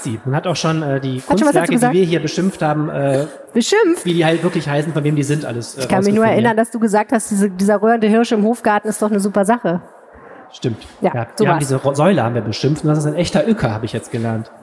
Sie. 0.02 0.20
Man 0.24 0.36
hat 0.36 0.46
auch 0.46 0.56
schon 0.56 0.82
äh, 0.82 1.00
die 1.00 1.20
hat 1.20 1.26
Kunstwerke, 1.26 1.76
die 1.76 1.80
wir 1.80 2.04
hier 2.04 2.20
beschimpft 2.20 2.62
haben, 2.62 2.88
äh, 2.88 3.26
beschimpft, 3.52 4.04
wie 4.04 4.14
die 4.14 4.24
halt 4.24 4.42
wirklich 4.44 4.68
heißen, 4.68 4.92
von 4.92 5.02
wem 5.02 5.16
die 5.16 5.24
sind, 5.24 5.44
alles. 5.44 5.76
Äh, 5.76 5.80
ich 5.82 5.88
kann 5.88 6.04
mich 6.04 6.14
nur 6.14 6.24
erinnern, 6.24 6.56
dass 6.56 6.70
du 6.70 6.78
gesagt 6.78 7.12
hast, 7.12 7.30
diese, 7.30 7.50
dieser 7.50 7.82
röhrende 7.82 8.06
Hirsch 8.06 8.32
im 8.32 8.44
Hofgarten 8.44 8.88
ist 8.88 9.02
doch 9.02 9.10
eine 9.10 9.20
super 9.20 9.44
Sache. 9.44 9.82
Stimmt. 10.52 10.86
Ja, 11.00 11.14
ja 11.14 11.26
wir 11.38 11.48
haben 11.48 11.58
diese 11.58 11.80
Säule 11.94 12.22
haben 12.22 12.34
wir 12.34 12.42
beschimpft 12.42 12.84
und 12.84 12.90
das 12.90 12.98
ist 12.98 13.06
ein 13.06 13.14
echter 13.14 13.46
Öcker, 13.48 13.72
habe 13.72 13.84
ich 13.84 13.92
jetzt 13.92 14.10
gelernt. 14.10 14.50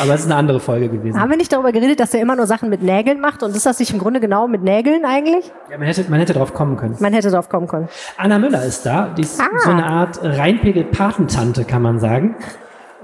Aber 0.00 0.14
es 0.14 0.20
ist 0.20 0.26
eine 0.26 0.36
andere 0.36 0.60
Folge 0.60 0.88
gewesen. 0.88 1.20
Haben 1.20 1.30
wir 1.30 1.36
nicht 1.36 1.52
darüber 1.52 1.72
geredet, 1.72 2.00
dass 2.00 2.14
er 2.14 2.20
immer 2.20 2.36
nur 2.36 2.46
Sachen 2.46 2.70
mit 2.70 2.82
Nägeln 2.82 3.20
macht? 3.20 3.42
Und 3.42 3.54
ist 3.54 3.66
das 3.66 3.78
nicht 3.80 3.92
im 3.92 3.98
Grunde 3.98 4.20
genau 4.20 4.48
mit 4.48 4.62
Nägeln 4.62 5.04
eigentlich? 5.04 5.50
Ja, 5.70 5.76
man 5.76 5.86
hätte, 5.86 6.08
man 6.08 6.20
hätte 6.20 6.32
drauf 6.32 6.54
kommen 6.54 6.76
können. 6.76 6.96
Man 7.00 7.12
hätte 7.12 7.30
drauf 7.30 7.48
kommen 7.48 7.66
können. 7.66 7.88
Anna 8.16 8.38
Müller 8.38 8.64
ist 8.64 8.86
da. 8.86 9.08
Die 9.08 9.22
ist 9.22 9.40
ah. 9.40 9.46
so 9.58 9.70
eine 9.70 9.84
Art 9.84 10.20
Rheinpegel-Patentante, 10.22 11.64
kann 11.64 11.82
man 11.82 11.98
sagen. 11.98 12.36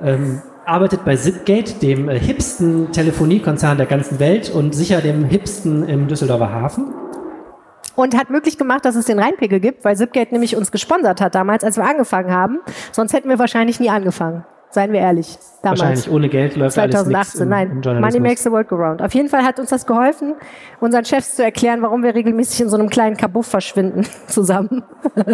Ähm, 0.02 0.42
arbeitet 0.64 1.04
bei 1.04 1.16
Zipgate, 1.16 1.74
dem 1.80 2.08
äh, 2.08 2.18
hipsten 2.18 2.92
Telefoniekonzern 2.92 3.76
der 3.76 3.86
ganzen 3.86 4.18
Welt 4.18 4.50
und 4.50 4.74
sicher 4.74 5.00
dem 5.00 5.24
hipsten 5.24 5.88
im 5.88 6.08
Düsseldorfer 6.08 6.52
Hafen 6.52 6.94
und 7.96 8.16
hat 8.16 8.30
möglich 8.30 8.58
gemacht, 8.58 8.84
dass 8.84 8.94
es 8.94 9.06
den 9.06 9.18
Rheinpegel 9.18 9.58
gibt, 9.58 9.84
weil 9.84 9.96
Zipgate 9.96 10.32
nämlich 10.32 10.56
uns 10.56 10.70
gesponsert 10.70 11.20
hat 11.20 11.34
damals, 11.34 11.64
als 11.64 11.76
wir 11.76 11.84
angefangen 11.84 12.32
haben. 12.32 12.60
Sonst 12.92 13.12
hätten 13.12 13.28
wir 13.28 13.38
wahrscheinlich 13.38 13.80
nie 13.80 13.90
angefangen. 13.90 14.44
Seien 14.70 14.92
wir 14.92 15.00
ehrlich. 15.00 15.38
Damals. 15.62 15.80
Wahrscheinlich 15.80 16.10
ohne 16.10 16.28
Geld 16.28 16.56
läuft 16.56 16.74
2018, 16.74 17.52
alles 17.52 17.82
nein. 17.82 17.82
Im 17.82 18.00
Money 18.00 18.20
makes 18.20 18.42
the 18.42 18.50
world 18.50 18.68
go 18.68 18.76
round. 18.76 19.00
Auf 19.00 19.14
jeden 19.14 19.28
Fall 19.28 19.42
hat 19.42 19.58
uns 19.58 19.70
das 19.70 19.86
geholfen, 19.86 20.34
unseren 20.80 21.04
Chefs 21.04 21.36
zu 21.36 21.42
erklären, 21.42 21.82
warum 21.82 22.02
wir 22.02 22.14
regelmäßig 22.14 22.60
in 22.60 22.68
so 22.68 22.76
einem 22.76 22.90
kleinen 22.90 23.16
Kabuff 23.16 23.46
verschwinden 23.46 24.06
zusammen. 24.26 24.84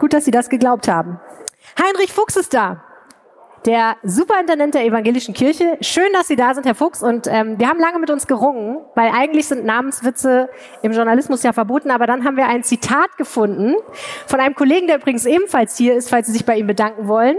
Gut, 0.00 0.12
dass 0.12 0.24
Sie 0.24 0.30
das 0.30 0.48
geglaubt 0.48 0.88
haben. 0.88 1.18
Heinrich 1.78 2.12
Fuchs 2.12 2.36
ist 2.36 2.52
da 2.52 2.82
der 3.66 3.96
Superintendent 4.02 4.74
der 4.74 4.84
evangelischen 4.84 5.34
Kirche. 5.34 5.76
Schön, 5.80 6.12
dass 6.12 6.28
Sie 6.28 6.36
da 6.36 6.54
sind, 6.54 6.66
Herr 6.66 6.74
Fuchs. 6.74 7.02
Und 7.02 7.26
ähm, 7.26 7.58
wir 7.58 7.68
haben 7.68 7.78
lange 7.78 7.98
mit 7.98 8.10
uns 8.10 8.26
gerungen, 8.26 8.78
weil 8.94 9.10
eigentlich 9.10 9.48
sind 9.48 9.64
Namenswitze 9.64 10.48
im 10.82 10.92
Journalismus 10.92 11.42
ja 11.42 11.52
verboten. 11.52 11.90
Aber 11.90 12.06
dann 12.06 12.24
haben 12.24 12.36
wir 12.36 12.46
ein 12.46 12.62
Zitat 12.62 13.16
gefunden 13.18 13.74
von 14.26 14.40
einem 14.40 14.54
Kollegen, 14.54 14.86
der 14.86 14.96
übrigens 14.96 15.26
ebenfalls 15.26 15.76
hier 15.76 15.94
ist, 15.94 16.08
falls 16.08 16.26
Sie 16.26 16.32
sich 16.32 16.46
bei 16.46 16.56
ihm 16.56 16.66
bedanken 16.66 17.08
wollen. 17.08 17.36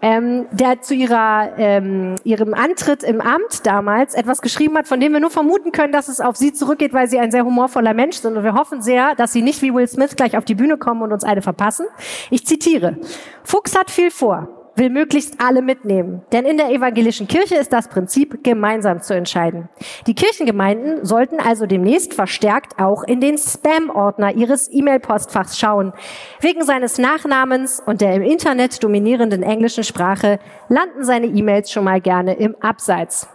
Ähm, 0.00 0.46
der 0.50 0.80
zu 0.80 0.94
ihrer, 0.94 1.52
ähm, 1.56 2.16
ihrem 2.24 2.54
Antritt 2.54 3.04
im 3.04 3.20
Amt 3.20 3.64
damals 3.64 4.14
etwas 4.14 4.42
geschrieben 4.42 4.76
hat, 4.76 4.88
von 4.88 4.98
dem 4.98 5.12
wir 5.12 5.20
nur 5.20 5.30
vermuten 5.30 5.70
können, 5.70 5.92
dass 5.92 6.08
es 6.08 6.20
auf 6.20 6.36
sie 6.36 6.52
zurückgeht, 6.52 6.92
weil 6.92 7.06
sie 7.06 7.20
ein 7.20 7.30
sehr 7.30 7.44
humorvoller 7.44 7.94
Mensch 7.94 8.16
sind. 8.16 8.36
Und 8.36 8.42
wir 8.42 8.54
hoffen 8.54 8.82
sehr, 8.82 9.14
dass 9.14 9.32
sie 9.32 9.42
nicht 9.42 9.62
wie 9.62 9.72
Will 9.72 9.86
Smith 9.86 10.16
gleich 10.16 10.36
auf 10.36 10.44
die 10.44 10.56
Bühne 10.56 10.76
kommen 10.76 11.02
und 11.02 11.12
uns 11.12 11.22
eine 11.22 11.42
verpassen. 11.42 11.86
Ich 12.30 12.44
zitiere. 12.44 12.96
Fuchs 13.44 13.78
hat 13.78 13.92
viel 13.92 14.10
vor 14.10 14.61
will 14.76 14.90
möglichst 14.90 15.40
alle 15.40 15.62
mitnehmen. 15.62 16.22
Denn 16.32 16.44
in 16.44 16.56
der 16.56 16.70
evangelischen 16.70 17.28
Kirche 17.28 17.56
ist 17.56 17.72
das 17.72 17.88
Prinzip, 17.88 18.42
gemeinsam 18.42 19.02
zu 19.02 19.14
entscheiden. 19.14 19.68
Die 20.06 20.14
Kirchengemeinden 20.14 21.04
sollten 21.04 21.40
also 21.40 21.66
demnächst 21.66 22.14
verstärkt 22.14 22.78
auch 22.78 23.04
in 23.04 23.20
den 23.20 23.38
Spam-Ordner 23.38 24.34
ihres 24.34 24.72
E-Mail-Postfachs 24.72 25.58
schauen. 25.58 25.92
Wegen 26.40 26.64
seines 26.64 26.98
Nachnamens 26.98 27.82
und 27.84 28.00
der 28.00 28.14
im 28.14 28.22
Internet 28.22 28.82
dominierenden 28.82 29.42
englischen 29.42 29.84
Sprache 29.84 30.38
landen 30.68 31.04
seine 31.04 31.26
E-Mails 31.26 31.70
schon 31.70 31.84
mal 31.84 32.00
gerne 32.00 32.34
im 32.34 32.56
Abseits. 32.60 33.28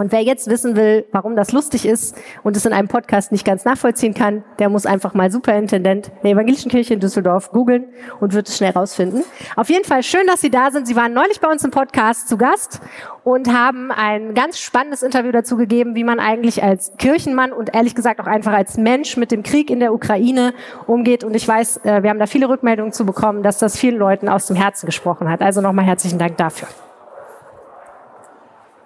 Und 0.00 0.12
wer 0.12 0.22
jetzt 0.22 0.48
wissen 0.48 0.76
will, 0.76 1.04
warum 1.12 1.36
das 1.36 1.52
lustig 1.52 1.84
ist 1.84 2.16
und 2.42 2.56
es 2.56 2.64
in 2.64 2.72
einem 2.72 2.88
Podcast 2.88 3.32
nicht 3.32 3.44
ganz 3.44 3.66
nachvollziehen 3.66 4.14
kann, 4.14 4.42
der 4.58 4.70
muss 4.70 4.86
einfach 4.86 5.12
mal 5.12 5.30
Superintendent 5.30 6.10
der 6.22 6.30
Evangelischen 6.30 6.70
Kirche 6.70 6.94
in 6.94 7.00
Düsseldorf 7.00 7.50
googeln 7.50 7.84
und 8.18 8.32
wird 8.32 8.48
es 8.48 8.56
schnell 8.56 8.70
rausfinden. 8.70 9.24
Auf 9.56 9.68
jeden 9.68 9.84
Fall 9.84 10.02
schön, 10.02 10.26
dass 10.26 10.40
Sie 10.40 10.48
da 10.48 10.70
sind. 10.70 10.86
Sie 10.86 10.96
waren 10.96 11.12
neulich 11.12 11.38
bei 11.40 11.48
uns 11.48 11.62
im 11.64 11.70
Podcast 11.70 12.28
zu 12.30 12.38
Gast 12.38 12.80
und 13.24 13.52
haben 13.52 13.92
ein 13.92 14.32
ganz 14.32 14.58
spannendes 14.58 15.02
Interview 15.02 15.32
dazu 15.32 15.58
gegeben, 15.58 15.94
wie 15.94 16.04
man 16.04 16.18
eigentlich 16.18 16.62
als 16.62 16.92
Kirchenmann 16.96 17.52
und 17.52 17.74
ehrlich 17.74 17.94
gesagt 17.94 18.20
auch 18.20 18.26
einfach 18.26 18.54
als 18.54 18.78
Mensch 18.78 19.18
mit 19.18 19.30
dem 19.30 19.42
Krieg 19.42 19.68
in 19.68 19.80
der 19.80 19.92
Ukraine 19.92 20.54
umgeht. 20.86 21.24
Und 21.24 21.36
ich 21.36 21.46
weiß, 21.46 21.84
äh, 21.84 22.02
wir 22.02 22.08
haben 22.08 22.18
da 22.18 22.26
viele 22.26 22.48
Rückmeldungen 22.48 22.92
zu 22.92 23.04
bekommen, 23.04 23.42
dass 23.42 23.58
das 23.58 23.76
vielen 23.76 23.98
Leuten 23.98 24.30
aus 24.30 24.46
dem 24.46 24.56
Herzen 24.56 24.86
gesprochen 24.86 25.28
hat. 25.28 25.42
Also 25.42 25.60
nochmal 25.60 25.84
herzlichen 25.84 26.18
Dank 26.18 26.38
dafür. 26.38 26.68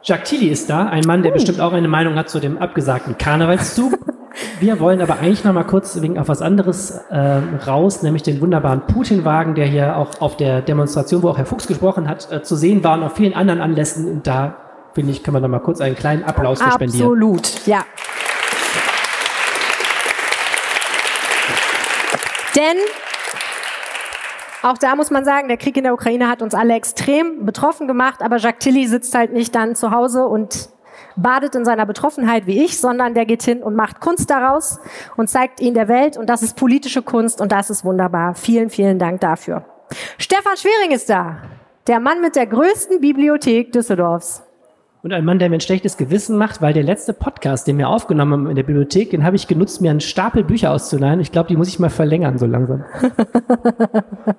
Jacques 0.06 0.28
Tilly 0.28 0.48
ist 0.48 0.68
da, 0.68 0.86
ein 0.86 1.04
Mann, 1.06 1.22
der 1.22 1.32
oh. 1.32 1.34
bestimmt 1.34 1.60
auch 1.60 1.72
eine 1.72 1.88
Meinung 1.88 2.16
hat 2.16 2.28
zu 2.28 2.38
dem 2.38 2.58
abgesagten 2.58 3.16
Karnevalszug. 3.16 3.94
Wir 4.60 4.78
wollen 4.80 5.00
aber 5.00 5.18
eigentlich 5.18 5.44
noch 5.44 5.52
mal 5.54 5.64
kurz 5.64 6.00
wegen 6.02 6.18
auf 6.18 6.28
was 6.28 6.42
anderes 6.42 6.90
äh, 7.08 7.40
raus, 7.66 8.02
nämlich 8.02 8.22
den 8.22 8.40
wunderbaren 8.40 8.82
Putin-Wagen, 8.86 9.54
der 9.54 9.66
hier 9.66 9.96
auch 9.96 10.20
auf 10.20 10.36
der 10.36 10.60
Demonstration, 10.60 11.22
wo 11.22 11.30
auch 11.30 11.38
Herr 11.38 11.46
Fuchs 11.46 11.66
gesprochen 11.66 12.08
hat, 12.08 12.30
äh, 12.30 12.42
zu 12.42 12.54
sehen 12.54 12.84
war 12.84 12.98
und 12.98 13.04
auf 13.04 13.14
vielen 13.14 13.32
anderen 13.32 13.60
Anlässen. 13.60 14.10
Und 14.10 14.26
da, 14.26 14.56
finde 14.92 15.12
ich, 15.12 15.22
können 15.22 15.36
wir 15.36 15.40
noch 15.40 15.48
mal 15.48 15.60
kurz 15.60 15.80
einen 15.80 15.96
kleinen 15.96 16.24
Applaus 16.24 16.58
spendieren. 16.58 17.06
Absolut, 17.06 17.66
ja. 17.66 17.84
Denn 22.54 22.76
auch 24.64 24.78
da 24.78 24.96
muss 24.96 25.10
man 25.10 25.24
sagen, 25.24 25.48
der 25.48 25.58
Krieg 25.58 25.76
in 25.76 25.84
der 25.84 25.92
Ukraine 25.92 26.28
hat 26.28 26.40
uns 26.40 26.54
alle 26.54 26.74
extrem 26.74 27.44
betroffen 27.44 27.86
gemacht, 27.86 28.22
aber 28.22 28.38
Jacques 28.38 28.60
Tilly 28.60 28.86
sitzt 28.86 29.14
halt 29.14 29.32
nicht 29.32 29.54
dann 29.54 29.74
zu 29.74 29.90
Hause 29.90 30.26
und 30.26 30.70
badet 31.16 31.54
in 31.54 31.64
seiner 31.64 31.84
Betroffenheit 31.84 32.46
wie 32.46 32.64
ich, 32.64 32.80
sondern 32.80 33.14
der 33.14 33.26
geht 33.26 33.42
hin 33.42 33.62
und 33.62 33.76
macht 33.76 34.00
Kunst 34.00 34.30
daraus 34.30 34.80
und 35.16 35.28
zeigt 35.28 35.60
ihn 35.60 35.74
der 35.74 35.88
Welt 35.88 36.16
und 36.16 36.30
das 36.30 36.42
ist 36.42 36.56
politische 36.56 37.02
Kunst 37.02 37.40
und 37.40 37.52
das 37.52 37.68
ist 37.68 37.84
wunderbar. 37.84 38.34
Vielen, 38.34 38.70
vielen 38.70 38.98
Dank 38.98 39.20
dafür. 39.20 39.64
Stefan 40.18 40.56
Schwering 40.56 40.92
ist 40.92 41.10
da, 41.10 41.42
der 41.86 42.00
Mann 42.00 42.22
mit 42.22 42.34
der 42.34 42.46
größten 42.46 43.00
Bibliothek 43.00 43.70
Düsseldorfs. 43.70 44.42
Und 45.04 45.12
ein 45.12 45.22
Mann, 45.22 45.38
der 45.38 45.50
mir 45.50 45.56
ein 45.56 45.60
schlechtes 45.60 45.98
Gewissen 45.98 46.38
macht, 46.38 46.62
weil 46.62 46.72
der 46.72 46.82
letzte 46.82 47.12
Podcast, 47.12 47.66
den 47.66 47.76
wir 47.76 47.90
aufgenommen 47.90 48.32
haben 48.32 48.46
in 48.48 48.56
der 48.56 48.62
Bibliothek, 48.62 49.10
den 49.10 49.22
habe 49.22 49.36
ich 49.36 49.46
genutzt, 49.46 49.82
mir 49.82 49.90
einen 49.90 50.00
Stapel 50.00 50.44
Bücher 50.44 50.70
auszuleihen. 50.70 51.20
Ich 51.20 51.30
glaube, 51.30 51.48
die 51.48 51.58
muss 51.58 51.68
ich 51.68 51.78
mal 51.78 51.90
verlängern, 51.90 52.38
so 52.38 52.46
langsam. 52.46 52.84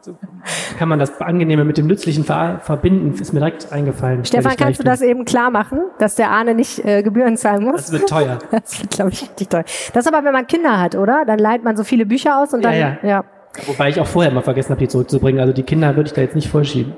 so 0.01 0.17
kann 0.79 0.89
man 0.89 0.98
das 0.98 1.22
Angenehme 1.22 1.65
mit 1.65 1.77
dem 1.77 1.86
Nützlichen 1.86 2.24
ver 2.24 2.62
verbinden, 2.63 3.13
ist 3.13 3.31
mir 3.31 3.41
direkt 3.41 3.72
eingefallen. 3.72 4.25
Stefan, 4.25 4.55
kannst 4.57 4.79
du 4.79 4.84
das 4.84 5.03
eben 5.03 5.24
klar 5.25 5.51
machen, 5.51 5.81
dass 6.00 6.15
der 6.15 6.31
Arne 6.31 6.55
nicht 6.55 6.84
äh, 6.84 7.03
Gebühren 7.03 7.38
zahlen 7.38 7.63
muss? 7.63 7.84
Das 7.84 7.91
wird 7.91 8.10
teuer. 8.10 8.39
das 8.50 8.81
wird, 8.81 8.89
glaube 8.89 9.12
ich, 9.12 9.22
richtig 9.22 9.50
teuer. 9.50 9.65
Das 9.93 10.07
ist 10.07 10.12
aber, 10.12 10.25
wenn 10.25 10.34
man 10.34 10.48
Kinder 10.48 10.81
hat, 10.81 10.95
oder? 10.95 11.25
Dann 11.27 11.38
leiht 11.38 11.63
man 11.63 11.77
so 11.77 11.84
viele 11.84 12.07
Bücher 12.07 12.41
aus 12.41 12.55
und 12.55 12.65
dann, 12.65 12.74
ja. 12.74 12.98
ja. 13.03 13.07
ja. 13.07 13.24
Wobei 13.67 13.89
ich 13.89 14.00
auch 14.00 14.07
vorher 14.07 14.31
mal 14.31 14.41
vergessen 14.41 14.72
habe, 14.72 14.79
die 14.79 14.88
zurückzubringen. 14.88 15.39
Also 15.39 15.53
die 15.53 15.62
Kinder 15.62 15.95
würde 15.95 16.07
ich 16.07 16.13
da 16.13 16.22
jetzt 16.22 16.36
nicht 16.36 16.50
vollschieben. 16.50 16.95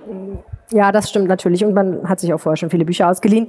Ja, 0.71 0.91
das 0.91 1.09
stimmt 1.09 1.27
natürlich. 1.27 1.63
Und 1.63 1.73
man 1.73 2.07
hat 2.07 2.19
sich 2.19 2.33
auch 2.33 2.39
vorher 2.39 2.57
schon 2.57 2.69
viele 2.69 2.85
Bücher 2.85 3.09
ausgeliehen. 3.09 3.47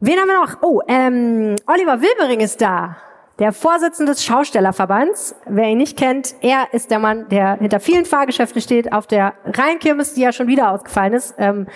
Wen 0.00 0.18
haben 0.18 0.28
wir 0.28 0.40
noch? 0.40 0.62
Oh, 0.62 0.80
ähm, 0.86 1.56
Oliver 1.66 2.00
Wilbering 2.00 2.40
ist 2.40 2.60
da. 2.60 2.96
Der 3.38 3.52
Vorsitzende 3.52 4.12
des 4.12 4.24
Schaustellerverbands. 4.24 5.34
Wer 5.46 5.68
ihn 5.68 5.78
nicht 5.78 5.96
kennt, 5.96 6.34
er 6.40 6.68
ist 6.72 6.90
der 6.90 6.98
Mann, 6.98 7.28
der 7.28 7.56
hinter 7.56 7.80
vielen 7.80 8.04
Fahrgeschäften 8.04 8.60
steht, 8.60 8.92
auf 8.92 9.06
der 9.06 9.34
Rheinkirmes, 9.44 10.14
die 10.14 10.22
ja 10.22 10.32
schon 10.32 10.48
wieder 10.48 10.72
ausgefallen 10.72 11.12
ist. 11.12 11.34
Ähm, 11.38 11.66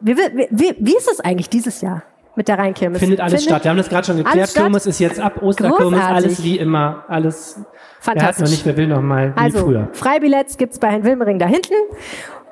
wie, 0.00 0.16
wie, 0.16 0.76
wie 0.78 0.96
ist 0.96 1.10
es 1.10 1.20
eigentlich 1.20 1.48
dieses 1.48 1.80
Jahr? 1.80 2.02
mit 2.36 2.48
der 2.48 2.58
Rheinkirmes. 2.58 2.98
Findet 2.98 3.20
alles 3.20 3.32
Findet 3.32 3.50
statt. 3.50 3.64
Wir 3.64 3.70
haben 3.70 3.76
das 3.76 3.88
gerade 3.88 4.06
schon 4.06 4.16
geklärt. 4.16 4.54
Kirmes 4.54 4.86
ist 4.86 4.98
jetzt 4.98 5.20
ab 5.20 5.42
Osterkirmes, 5.42 6.00
alles 6.02 6.42
wie 6.42 6.58
immer, 6.58 7.04
alles. 7.08 7.60
Fantastisch. 8.04 8.22
Wer 8.22 8.28
hat 8.28 8.38
noch 8.38 8.50
nicht, 8.50 8.66
wer 8.66 8.76
will 8.76 8.86
noch 8.86 9.00
mal 9.00 9.32
also, 9.34 9.60
früher. 9.60 9.88
Freibilletts 9.92 10.58
gibt's 10.58 10.78
bei 10.78 10.90
Herrn 10.90 11.04
Wilmering 11.04 11.38
da 11.38 11.46
hinten. 11.46 11.72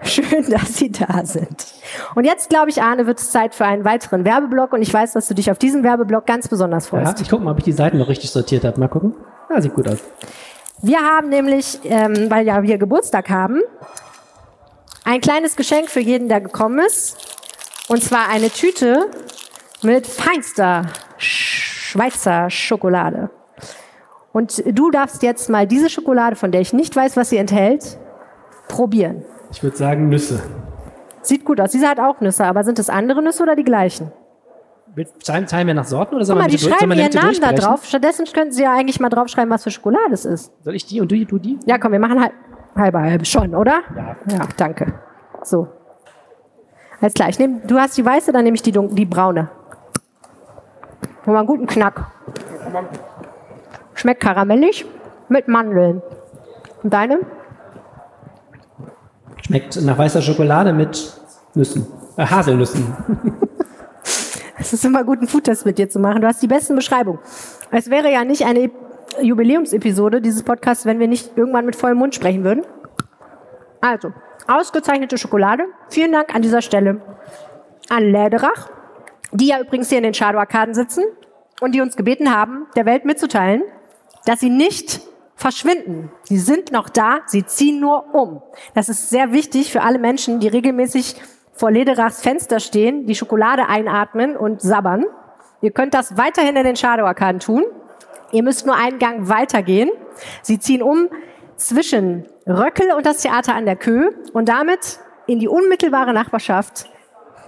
Schön, 0.01 0.47
dass 0.51 0.79
Sie 0.79 0.91
da 0.91 1.27
sind. 1.27 1.67
Und 2.15 2.25
jetzt, 2.25 2.49
glaube 2.49 2.71
ich, 2.71 2.81
Arne, 2.81 3.07
wird 3.07 3.19
es 3.19 3.31
Zeit 3.31 3.55
für 3.55 3.67
einen 3.67 3.85
weiteren 3.85 4.25
Werbeblock. 4.25 4.73
Und 4.73 4.81
ich 4.81 4.93
weiß, 4.93 5.13
dass 5.13 5.29
du 5.29 5.35
dich 5.35 5.51
auf 5.51 5.59
diesen 5.59 5.85
Werbeblock 5.85 6.25
ganz 6.25 6.49
besonders 6.49 6.87
freust. 6.87 7.19
Ja, 7.19 7.23
ich 7.23 7.29
gucke 7.29 7.45
mal, 7.45 7.51
ob 7.51 7.59
ich 7.59 7.65
die 7.65 7.73
Seiten 7.73 7.99
noch 7.99 8.09
richtig 8.09 8.31
sortiert 8.31 8.65
habe. 8.65 8.81
Mal 8.81 8.89
gucken. 8.89 9.15
Ja, 9.51 9.61
sieht 9.61 9.75
gut 9.75 9.87
aus. 9.89 9.99
Wir 10.81 11.01
haben 11.01 11.29
nämlich, 11.29 11.81
ähm, 11.85 12.31
weil 12.31 12.47
ja 12.47 12.63
wir 12.63 12.79
Geburtstag 12.79 13.29
haben, 13.29 13.61
ein 15.05 15.21
kleines 15.21 15.55
Geschenk 15.55 15.91
für 15.91 16.01
jeden, 16.01 16.31
der 16.31 16.41
gekommen 16.41 16.79
ist. 16.79 17.19
Und 17.89 18.03
zwar 18.03 18.31
eine 18.31 18.49
Tüte 18.49 19.11
mit 19.83 20.07
feinster 20.07 20.87
Schweizer 21.19 22.49
Schokolade. 22.49 23.29
Und 24.33 24.63
du 24.67 24.91
darfst 24.91 25.23
jetzt 25.23 25.51
mal 25.51 25.67
diese 25.67 25.91
Schokolade, 25.91 26.37
von 26.37 26.53
der 26.53 26.61
ich 26.61 26.73
nicht 26.73 26.97
weiß, 26.97 27.17
was 27.17 27.31
sie 27.31 27.37
enthält, 27.37 27.99
probieren. 28.69 29.25
Ich 29.51 29.63
würde 29.63 29.77
sagen 29.77 30.09
Nüsse. 30.09 30.43
Sieht 31.21 31.45
gut 31.45 31.61
aus. 31.61 31.71
Diese 31.71 31.87
hat 31.89 32.01
auch 32.01 32.21
Nüsse, 32.21 32.45
aber 32.45 32.65
sind 32.65 32.79
es 32.79 32.89
andere 32.89 33.23
Nüsse 33.23 33.43
oder 33.43 33.55
die 33.55 33.65
gleichen? 33.65 34.11
Teilen 35.25 35.67
wir 35.67 35.75
nach 35.75 35.85
Sorten 35.85 36.17
oder 36.17 36.25
soll 36.25 36.37
Guck 36.37 36.45
mal, 36.45 36.51
die 36.51 36.59
schreiben 36.59 36.93
ihren 36.93 37.13
Namen 37.13 37.41
da 37.41 37.53
drauf. 37.53 37.85
Stattdessen 37.85 38.27
könnten 38.27 38.53
sie 38.53 38.63
ja 38.63 38.75
eigentlich 38.75 39.01
mal 39.01 39.09
draufschreiben, 39.09 39.51
was 39.51 39.63
für 39.63 39.71
Schokolade 39.71 40.13
es 40.13 40.25
ist. 40.25 40.53
Soll 40.63 40.75
ich 40.75 40.85
die 40.85 41.01
und 41.01 41.11
du, 41.11 41.25
du 41.25 41.39
die? 41.39 41.59
Ja, 41.65 41.79
komm, 41.79 41.93
wir 41.93 41.99
machen 41.99 42.21
halb, 42.21 42.33
halbe, 42.77 43.01
halbe 43.01 43.25
schon, 43.25 43.55
oder? 43.55 43.81
Ja. 43.97 44.17
Ja, 44.31 44.49
danke. 44.57 44.93
So. 45.45 45.69
Alles 47.01 47.15
klar. 47.15 47.31
Ich 47.31 47.39
nehm, 47.39 47.67
du 47.67 47.79
hast 47.79 47.97
die 47.97 48.05
weiße, 48.05 48.33
dann 48.33 48.45
nehme 48.45 48.55
ich 48.55 48.63
die, 48.63 48.73
die 48.73 49.07
braune. 49.07 49.49
Haben 51.23 51.33
wir 51.33 51.39
einen 51.39 51.47
guten 51.47 51.67
Knack. 51.67 52.07
Schmeckt 53.95 54.23
karamellig 54.23 54.85
mit 55.29 55.49
Mandeln. 55.49 56.03
Und 56.83 56.93
deine? 56.93 57.21
Schmeckt 59.45 59.81
nach 59.83 59.99
weißer 59.99 60.23
Schokolade 60.23 60.73
mit 60.73 61.13
Nüssen. 61.55 61.87
Äh, 62.17 62.27
Haselnüssen. 62.27 62.95
Es 64.59 64.73
ist 64.73 64.85
immer 64.85 65.03
gut, 65.03 65.19
einen 65.19 65.27
Foodtest 65.27 65.67
mit 65.67 65.77
dir 65.77 65.89
zu 65.89 65.99
machen. 65.99 66.21
Du 66.21 66.29
hast 66.29 66.41
die 66.41 66.47
besten 66.47 66.77
Beschreibungen. 66.77 67.19
Es 67.73 67.91
wäre 67.91 68.13
ja 68.13 68.25
nicht 68.25 68.47
eine 68.47 68.71
Jubiläumsepisode 69.21 70.21
dieses 70.21 70.45
Podcasts, 70.45 70.87
wenn 70.87 71.01
wir 71.01 71.09
nicht 71.09 71.37
irgendwann 71.37 71.67
mit 71.67 71.75
vollem 71.75 71.99
Mund 71.99 72.15
sprechen 72.15 72.45
würden. 72.45 72.65
Also, 73.81 74.13
ausgezeichnete 74.47 75.19
Schokolade. 75.19 75.65
Vielen 75.89 76.13
Dank 76.13 76.33
an 76.33 76.43
dieser 76.43 76.63
Stelle 76.63 77.01
an 77.89 78.05
Läderach, 78.05 78.71
die 79.33 79.49
ja 79.49 79.61
übrigens 79.61 79.89
hier 79.89 79.99
in 79.99 80.05
den 80.05 80.15
Shadow-Arkaden 80.15 80.75
sitzen 80.75 81.05
und 81.61 81.75
die 81.75 81.81
uns 81.81 81.97
gebeten 81.97 82.33
haben, 82.33 82.67
der 82.77 82.87
Welt 82.87 83.05
mitzuteilen, 83.05 83.63
dass 84.25 84.41
sie 84.41 84.51
nicht 84.51 85.01
verschwinden. 85.37 86.11
Sie 86.25 86.39
sind 86.39 86.73
noch 86.73 86.89
da, 86.89 87.21
sie 87.27 87.45
ziehen 87.45 87.81
nur 87.81 88.15
um. 88.15 88.43
Das 88.75 88.89
ist 88.89 89.11
sehr 89.11 89.33
wichtig 89.33 89.73
für 89.73 89.83
alle 89.83 89.99
Menschen, 89.99 90.41
die 90.41 90.49
regelmäßig 90.49 91.17
vor 91.53 91.71
Lederachs 91.71 92.23
Fenster 92.23 92.61
stehen, 92.61 93.07
die 93.07 93.15
Schokolade 93.15 93.69
einatmen 93.69 94.37
und 94.37 94.61
sabbern. 94.61 95.05
Ihr 95.61 95.71
könnt 95.71 95.95
das 95.95 96.17
weiterhin 96.17 96.57
in 96.57 96.65
den 96.65 96.77
Shadow-Arkaden 96.77 97.41
tun. 97.41 97.65
Ihr 98.33 98.43
müsst 98.43 98.67
nur 98.67 98.77
einen 98.77 98.99
Gang 98.99 99.29
weitergehen. 99.29 99.91
Sie 100.43 100.59
ziehen 100.59 100.83
um 100.83 101.09
zwischen 101.57 102.27
Röckel 102.47 102.93
und 102.93 103.07
das 103.07 103.19
Theater 103.19 103.55
an 103.55 103.67
der 103.67 103.77
Köh 103.77 104.11
und 104.33 104.49
damit 104.49 104.99
in 105.27 105.39
die 105.39 105.49
unmittelbare 105.49 106.13
Nachbarschaft 106.13 106.87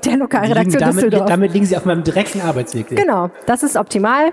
der 0.04 0.16
Lokalredaktion 0.16 0.80
damit, 0.80 0.96
Düsseldorf. 0.96 1.28
Damit 1.28 1.52
liegen 1.52 1.64
Sie 1.66 1.76
auf 1.76 1.84
meinem 1.84 2.04
direkten 2.04 2.40
Arbeitsweg. 2.40 2.88
Genau, 2.88 3.30
das 3.46 3.62
ist 3.62 3.76
optimal 3.76 4.32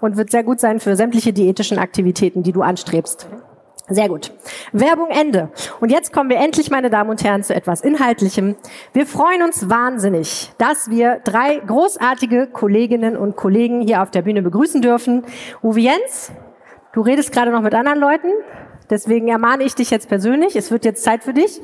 und 0.00 0.16
wird 0.16 0.30
sehr 0.30 0.42
gut 0.42 0.60
sein 0.60 0.80
für 0.80 0.96
sämtliche 0.96 1.32
diätischen 1.32 1.78
Aktivitäten, 1.78 2.42
die 2.42 2.52
du 2.52 2.62
anstrebst. 2.62 3.26
Sehr 3.88 4.08
gut. 4.08 4.32
Werbung 4.72 5.10
Ende. 5.10 5.50
Und 5.78 5.90
jetzt 5.90 6.10
kommen 6.10 6.30
wir 6.30 6.38
endlich, 6.38 6.70
meine 6.70 6.88
Damen 6.88 7.10
und 7.10 7.22
Herren, 7.22 7.42
zu 7.42 7.54
etwas 7.54 7.82
Inhaltlichem. 7.82 8.56
Wir 8.94 9.06
freuen 9.06 9.42
uns 9.42 9.68
wahnsinnig, 9.68 10.52
dass 10.56 10.88
wir 10.88 11.20
drei 11.22 11.58
großartige 11.58 12.46
Kolleginnen 12.46 13.14
und 13.14 13.36
Kollegen 13.36 13.82
hier 13.82 14.02
auf 14.02 14.10
der 14.10 14.22
Bühne 14.22 14.40
begrüßen 14.40 14.80
dürfen. 14.80 15.24
Uwe 15.62 15.80
Jens, 15.80 16.32
du 16.94 17.02
redest 17.02 17.30
gerade 17.30 17.50
noch 17.50 17.60
mit 17.60 17.74
anderen 17.74 17.98
Leuten, 17.98 18.28
deswegen 18.88 19.28
ermahne 19.28 19.64
ich 19.64 19.74
dich 19.74 19.90
jetzt 19.90 20.08
persönlich. 20.08 20.56
Es 20.56 20.70
wird 20.70 20.86
jetzt 20.86 21.04
Zeit 21.04 21.22
für 21.22 21.34
dich. 21.34 21.60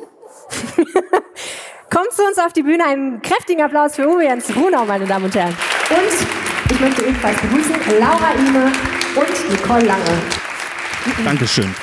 Kommt 1.91 2.13
zu 2.13 2.23
uns 2.23 2.39
auf 2.39 2.53
die 2.53 2.63
Bühne. 2.63 2.85
Einen 2.85 3.23
kräftigen 3.23 3.63
Applaus 3.63 3.97
für 3.97 4.07
Uwe 4.07 4.25
Jens 4.25 4.55
Runau, 4.55 4.85
meine 4.85 5.07
Damen 5.07 5.25
und 5.25 5.35
Herren. 5.35 5.57
Und 5.89 6.50
ich 6.71 6.81
möchte 6.81 7.03
ebenfalls 7.03 7.41
begrüßen 7.41 7.75
Laura 7.99 8.33
Ime 8.35 8.73
und 9.17 9.51
Nicole 9.51 9.85
Lange. 9.85 10.05
Dankeschön. 11.25 11.75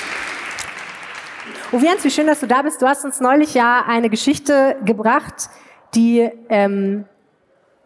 Uwe 1.72 1.86
Jens, 1.86 2.04
wie 2.04 2.12
schön, 2.12 2.28
dass 2.28 2.40
du 2.40 2.48
da 2.48 2.62
bist. 2.62 2.82
Du 2.82 2.88
hast 2.88 3.04
uns 3.04 3.20
neulich 3.20 3.54
ja 3.54 3.84
eine 3.86 4.10
Geschichte 4.10 4.78
gebracht, 4.86 5.50
die 5.94 6.30
ähm, 6.50 7.06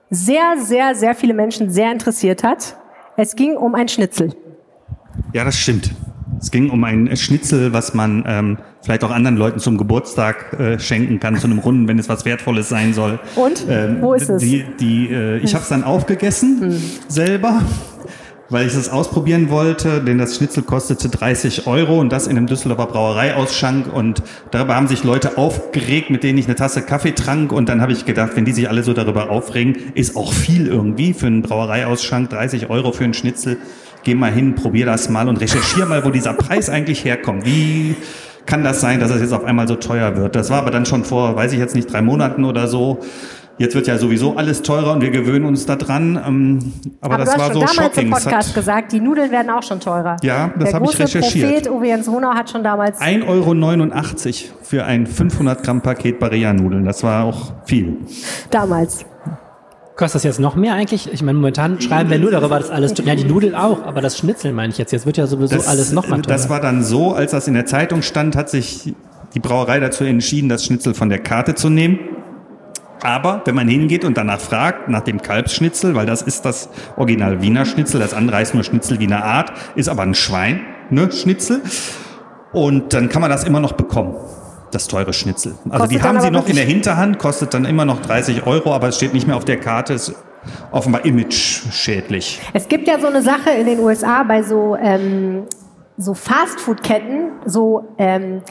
sehr, 0.09 0.57
sehr, 0.57 0.93
sehr 0.93 1.15
viele 1.15 1.33
Menschen 1.33 1.71
sehr 1.71 1.91
interessiert 1.91 2.43
hat. 2.43 2.77
Es 3.17 3.35
ging 3.35 3.57
um 3.57 3.73
ein 3.73 3.87
Schnitzel. 3.87 4.35
Ja, 5.33 5.43
das 5.43 5.57
stimmt. 5.57 5.91
Es 6.41 6.49
ging 6.49 6.71
um 6.71 6.83
ein 6.83 7.15
Schnitzel, 7.15 7.71
was 7.71 7.93
man 7.93 8.23
ähm, 8.27 8.57
vielleicht 8.81 9.03
auch 9.03 9.11
anderen 9.11 9.37
Leuten 9.37 9.59
zum 9.59 9.77
Geburtstag 9.77 10.59
äh, 10.59 10.79
schenken 10.79 11.19
kann, 11.19 11.37
zu 11.37 11.45
einem 11.45 11.59
Runden, 11.59 11.87
wenn 11.87 11.99
es 11.99 12.09
was 12.09 12.25
Wertvolles 12.25 12.67
sein 12.67 12.93
soll. 12.93 13.19
Und? 13.35 13.65
Ähm, 13.69 13.97
Wo 14.01 14.15
ist 14.15 14.27
es? 14.27 14.41
Die, 14.41 14.65
die, 14.79 15.09
äh, 15.11 15.37
ich 15.37 15.53
habe 15.53 15.61
es 15.61 15.69
dann 15.69 15.83
aufgegessen 15.83 16.61
hm. 16.61 16.81
selber 17.07 17.61
weil 18.51 18.67
ich 18.67 18.75
es 18.75 18.89
ausprobieren 18.89 19.49
wollte, 19.49 20.01
denn 20.01 20.17
das 20.17 20.35
Schnitzel 20.35 20.63
kostete 20.63 21.07
30 21.07 21.67
Euro 21.67 21.99
und 21.99 22.11
das 22.11 22.27
in 22.27 22.35
einem 22.35 22.47
Düsseldorfer 22.47 22.87
Brauereiausschank 22.87 23.91
und 23.91 24.21
darüber 24.51 24.75
haben 24.75 24.87
sich 24.87 25.05
Leute 25.05 25.37
aufgeregt, 25.37 26.09
mit 26.09 26.23
denen 26.23 26.37
ich 26.37 26.47
eine 26.47 26.55
Tasse 26.55 26.81
Kaffee 26.81 27.13
trank 27.13 27.53
und 27.53 27.69
dann 27.69 27.81
habe 27.81 27.93
ich 27.93 28.03
gedacht, 28.05 28.31
wenn 28.35 28.43
die 28.43 28.51
sich 28.51 28.67
alle 28.67 28.83
so 28.83 28.91
darüber 28.91 29.29
aufregen, 29.29 29.77
ist 29.95 30.17
auch 30.17 30.33
viel 30.33 30.67
irgendwie 30.67 31.13
für 31.13 31.27
einen 31.27 31.43
Brauereiausschank, 31.43 32.29
30 32.29 32.69
Euro 32.69 32.91
für 32.91 33.05
ein 33.05 33.13
Schnitzel. 33.13 33.57
Geh 34.03 34.15
mal 34.15 34.31
hin, 34.31 34.55
probier 34.55 34.85
das 34.85 35.09
mal 35.09 35.27
und 35.27 35.37
recherchier 35.37 35.85
mal, 35.85 36.03
wo 36.03 36.09
dieser 36.09 36.33
Preis 36.33 36.69
eigentlich 36.69 37.05
herkommt. 37.05 37.45
Wie 37.45 37.95
kann 38.45 38.63
das 38.63 38.81
sein, 38.81 38.99
dass 38.99 39.11
es 39.11 39.21
jetzt 39.21 39.33
auf 39.33 39.45
einmal 39.45 39.67
so 39.67 39.75
teuer 39.75 40.15
wird? 40.15 40.35
Das 40.35 40.49
war 40.49 40.59
aber 40.59 40.71
dann 40.71 40.85
schon 40.85 41.03
vor, 41.03 41.35
weiß 41.35 41.53
ich 41.53 41.59
jetzt 41.59 41.75
nicht, 41.75 41.91
drei 41.91 42.01
Monaten 42.01 42.43
oder 42.43 42.67
so. 42.67 42.99
Jetzt 43.57 43.75
wird 43.75 43.85
ja 43.85 43.99
sowieso 43.99 44.37
alles 44.37 44.63
teurer 44.63 44.93
und 44.93 45.01
wir 45.01 45.11
gewöhnen 45.11 45.45
uns 45.45 45.67
daran. 45.67 46.19
Ähm, 46.25 46.73
aber, 46.99 47.13
aber 47.13 47.25
das 47.25 47.37
war 47.37 47.53
so 47.53 47.59
shocking. 47.59 47.59
Du 47.59 47.67
hast 47.67 47.75
schon 47.75 47.83
damals 47.83 47.97
im 47.97 48.09
Podcast 48.09 48.55
gesagt, 48.55 48.91
die 48.91 48.99
Nudeln 48.99 49.29
werden 49.29 49.51
auch 49.51 49.61
schon 49.61 49.79
teurer. 49.79 50.17
Ja, 50.23 50.51
das 50.57 50.73
habe 50.73 50.85
ich 50.85 50.97
recherchiert. 50.97 51.65
Der 51.65 51.69
Prophet 51.69 51.69
Uwe 51.69 51.87
Jens 51.87 52.07
Honau 52.07 52.33
hat 52.33 52.49
schon 52.49 52.63
damals... 52.63 52.99
1,89 52.99 53.25
Euro 53.27 54.53
für 54.63 54.85
ein 54.85 55.05
500 55.05 55.61
Gramm 55.61 55.81
Paket 55.81 56.19
Barilla-Nudeln. 56.19 56.85
Das 56.85 57.03
war 57.03 57.25
auch 57.25 57.53
viel. 57.65 57.97
Damals. 58.49 59.05
Kostet 60.01 60.15
das 60.15 60.23
jetzt 60.23 60.39
noch 60.39 60.55
mehr 60.55 60.73
eigentlich? 60.73 61.13
Ich 61.13 61.21
meine, 61.21 61.37
momentan 61.37 61.79
schreiben 61.79 62.09
wir 62.09 62.17
nur 62.17 62.31
darüber, 62.31 62.57
dass 62.57 62.71
alles, 62.71 62.95
ja, 63.05 63.13
die 63.13 63.23
Nudeln 63.23 63.53
auch, 63.53 63.85
aber 63.85 64.01
das 64.01 64.17
Schnitzel 64.17 64.51
meine 64.51 64.71
ich 64.71 64.79
jetzt. 64.79 64.91
Jetzt 64.91 65.05
wird 65.05 65.17
ja 65.17 65.27
sowieso 65.27 65.55
das, 65.55 65.67
alles 65.67 65.91
noch 65.91 66.07
mal 66.07 66.19
teurer. 66.19 66.35
Das 66.35 66.49
war 66.49 66.59
dann 66.59 66.83
so, 66.83 67.13
als 67.13 67.33
das 67.33 67.47
in 67.47 67.53
der 67.53 67.67
Zeitung 67.67 68.01
stand, 68.01 68.35
hat 68.35 68.49
sich 68.49 68.95
die 69.35 69.39
Brauerei 69.39 69.79
dazu 69.79 70.03
entschieden, 70.03 70.49
das 70.49 70.65
Schnitzel 70.65 70.95
von 70.95 71.09
der 71.09 71.19
Karte 71.19 71.53
zu 71.53 71.69
nehmen. 71.69 71.99
Aber 73.03 73.43
wenn 73.45 73.53
man 73.53 73.67
hingeht 73.67 74.03
und 74.03 74.17
danach 74.17 74.39
fragt, 74.39 74.89
nach 74.89 75.01
dem 75.01 75.21
Kalbsschnitzel, 75.21 75.93
weil 75.93 76.07
das 76.07 76.23
ist 76.23 76.45
das 76.45 76.69
Original 76.97 77.43
Wiener 77.43 77.65
Schnitzel, 77.65 77.99
das 77.99 78.15
andere 78.15 78.37
heißt 78.37 78.55
nur 78.55 78.63
Schnitzel 78.63 78.97
Wiener 78.97 79.23
Art, 79.23 79.53
ist 79.75 79.87
aber 79.87 80.01
ein 80.01 80.15
Schwein, 80.15 80.61
ne, 80.89 81.11
Schnitzel. 81.11 81.61
Und 82.53 82.93
dann 82.93 83.07
kann 83.09 83.21
man 83.21 83.29
das 83.29 83.43
immer 83.43 83.59
noch 83.59 83.73
bekommen, 83.73 84.15
das 84.71 84.87
teure 84.87 85.13
Schnitzel. 85.13 85.55
Also 85.65 85.83
kostet 85.83 85.91
die 85.91 86.03
haben 86.03 86.21
sie 86.21 86.31
noch 86.31 86.47
in 86.47 86.55
der 86.55 86.65
Hinterhand, 86.65 87.19
kostet 87.19 87.53
dann 87.53 87.65
immer 87.65 87.85
noch 87.85 88.01
30 88.01 88.45
Euro, 88.45 88.73
aber 88.73 88.89
es 88.89 88.97
steht 88.97 89.13
nicht 89.13 89.27
mehr 89.27 89.35
auf 89.35 89.45
der 89.45 89.59
Karte, 89.59 89.93
ist 89.93 90.13
offenbar 90.71 91.05
image-schädlich. 91.05 92.41
Es 92.53 92.67
gibt 92.67 92.87
ja 92.87 92.99
so 92.99 93.07
eine 93.07 93.21
Sache 93.21 93.51
in 93.51 93.65
den 93.65 93.79
USA 93.79 94.23
bei 94.23 94.43
so, 94.43 94.75
ähm, 94.75 95.43
so 95.97 96.13
Fastfood-Ketten, 96.13 97.31
so 97.45 97.93
ähm, 97.97 98.41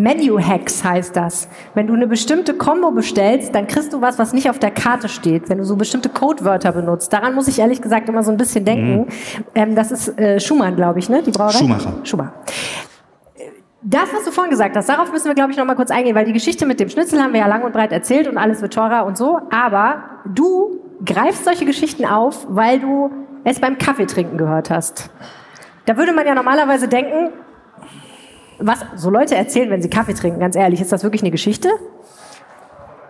Menu-Hacks 0.00 0.82
heißt 0.82 1.14
das. 1.14 1.48
Wenn 1.74 1.86
du 1.86 1.94
eine 1.94 2.06
bestimmte 2.06 2.54
Combo 2.54 2.90
bestellst, 2.90 3.54
dann 3.54 3.66
kriegst 3.66 3.92
du 3.92 4.00
was, 4.00 4.18
was 4.18 4.32
nicht 4.32 4.48
auf 4.48 4.58
der 4.58 4.70
Karte 4.70 5.08
steht. 5.08 5.48
Wenn 5.48 5.58
du 5.58 5.64
so 5.64 5.76
bestimmte 5.76 6.08
Codewörter 6.08 6.72
benutzt. 6.72 7.12
Daran 7.12 7.34
muss 7.34 7.48
ich 7.48 7.58
ehrlich 7.58 7.82
gesagt 7.82 8.08
immer 8.08 8.22
so 8.22 8.30
ein 8.30 8.36
bisschen 8.36 8.64
denken. 8.64 9.00
Mhm. 9.00 9.06
Ähm, 9.54 9.74
das 9.74 9.90
ist 9.90 10.18
äh, 10.18 10.40
Schumann, 10.40 10.74
glaube 10.76 10.98
ich, 10.98 11.08
ne? 11.08 11.22
Die 11.22 11.30
Brauerei? 11.30 11.58
Schumacher. 11.58 11.92
Schumacher. 12.02 12.32
Das, 13.82 14.12
was 14.12 14.24
du 14.24 14.30
vorhin 14.30 14.50
gesagt 14.50 14.76
hast, 14.76 14.88
darauf 14.90 15.10
müssen 15.10 15.26
wir, 15.26 15.34
glaube 15.34 15.52
ich, 15.52 15.56
noch 15.56 15.64
mal 15.64 15.74
kurz 15.74 15.90
eingehen, 15.90 16.14
weil 16.14 16.26
die 16.26 16.34
Geschichte 16.34 16.66
mit 16.66 16.80
dem 16.80 16.90
Schnitzel 16.90 17.22
haben 17.22 17.32
wir 17.32 17.40
ja 17.40 17.46
lang 17.46 17.62
und 17.62 17.72
breit 17.72 17.92
erzählt 17.92 18.28
und 18.28 18.36
alles 18.36 18.60
wird 18.60 18.74
teurer 18.74 19.06
und 19.06 19.16
so. 19.16 19.40
Aber 19.50 20.20
du 20.26 20.80
greifst 21.04 21.44
solche 21.44 21.64
Geschichten 21.64 22.04
auf, 22.04 22.46
weil 22.50 22.80
du 22.80 23.10
es 23.44 23.58
beim 23.58 23.78
Kaffeetrinken 23.78 24.36
gehört 24.36 24.68
hast. 24.68 25.10
Da 25.86 25.96
würde 25.96 26.12
man 26.12 26.26
ja 26.26 26.34
normalerweise 26.34 26.88
denken, 26.88 27.30
was 28.58 28.84
so 28.96 29.08
Leute 29.08 29.34
erzählen, 29.34 29.70
wenn 29.70 29.80
sie 29.80 29.88
Kaffee 29.88 30.12
trinken, 30.12 30.40
ganz 30.40 30.56
ehrlich, 30.56 30.82
ist 30.82 30.92
das 30.92 31.02
wirklich 31.02 31.22
eine 31.22 31.30
Geschichte? 31.30 31.70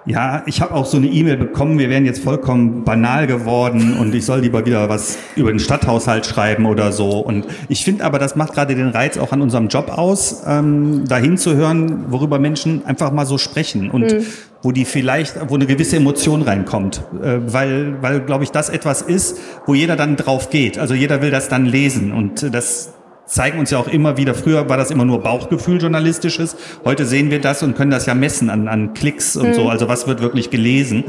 Ja, 0.07 0.43
ich 0.47 0.63
habe 0.63 0.75
auch 0.75 0.87
so 0.87 0.97
eine 0.97 1.09
E-Mail 1.09 1.37
bekommen, 1.37 1.79
wir 1.79 1.91
wären 1.91 2.07
jetzt 2.07 2.25
vollkommen 2.25 2.85
banal 2.85 3.27
geworden 3.27 3.97
und 3.99 4.15
ich 4.15 4.25
soll 4.25 4.41
lieber 4.41 4.65
wieder 4.65 4.89
was 4.89 5.19
über 5.37 5.51
den 5.51 5.59
Stadthaushalt 5.59 6.25
schreiben 6.25 6.65
oder 6.65 6.91
so. 6.91 7.19
Und 7.19 7.47
ich 7.69 7.85
finde 7.85 8.05
aber, 8.05 8.19
das 8.19 8.35
macht 8.35 8.55
gerade 8.55 8.75
den 8.75 8.89
Reiz 8.89 9.19
auch 9.19 9.33
an 9.33 9.43
unserem 9.43 9.69
Job 9.69 9.91
aus, 9.91 10.43
ähm, 10.47 11.05
dahin 11.07 11.37
zu 11.37 11.55
hören, 11.55 12.07
worüber 12.09 12.39
Menschen 12.39 12.85
einfach 12.87 13.13
mal 13.13 13.27
so 13.27 13.37
sprechen 13.37 13.91
und 13.91 14.13
mhm. 14.13 14.27
wo 14.63 14.73
die 14.73 14.87
vielleicht, 14.87 15.37
wo 15.49 15.55
eine 15.55 15.67
gewisse 15.67 15.97
Emotion 15.97 16.43
reinkommt. 16.43 17.03
Äh, 17.23 17.39
weil, 17.47 18.03
weil 18.03 18.21
glaube 18.21 18.45
ich, 18.45 18.51
das 18.51 18.71
etwas 18.71 19.03
ist, 19.03 19.39
wo 19.67 19.75
jeder 19.75 19.97
dann 19.97 20.17
drauf 20.17 20.49
geht. 20.49 20.79
Also 20.79 20.95
jeder 20.95 21.21
will 21.21 21.31
das 21.31 21.49
dann 21.49 21.67
lesen 21.67 22.13
und 22.13 22.55
das 22.55 22.95
zeigen 23.31 23.61
uns 23.61 23.71
ja 23.71 23.79
auch 23.79 23.89
immer 23.89 24.17
wieder, 24.17 24.35
früher 24.35 24.69
war 24.69 24.77
das 24.77 24.91
immer 24.91 25.05
nur 25.05 25.23
Bauchgefühl 25.23 25.81
journalistisches, 25.81 26.57
heute 26.85 27.07
sehen 27.07 27.31
wir 27.31 27.41
das 27.41 27.63
und 27.63 27.77
können 27.77 27.93
das 27.93 28.07
ja 28.07 28.15
messen 28.15 28.51
an, 28.51 28.67
an 28.67 28.93
Klicks 28.93 29.37
und 29.37 29.51
mhm. 29.51 29.55
so, 29.55 29.69
also 29.69 29.89
was 29.89 30.07
wird 30.07 30.21
wirklich 30.21 30.51
gelesen. 30.51 31.05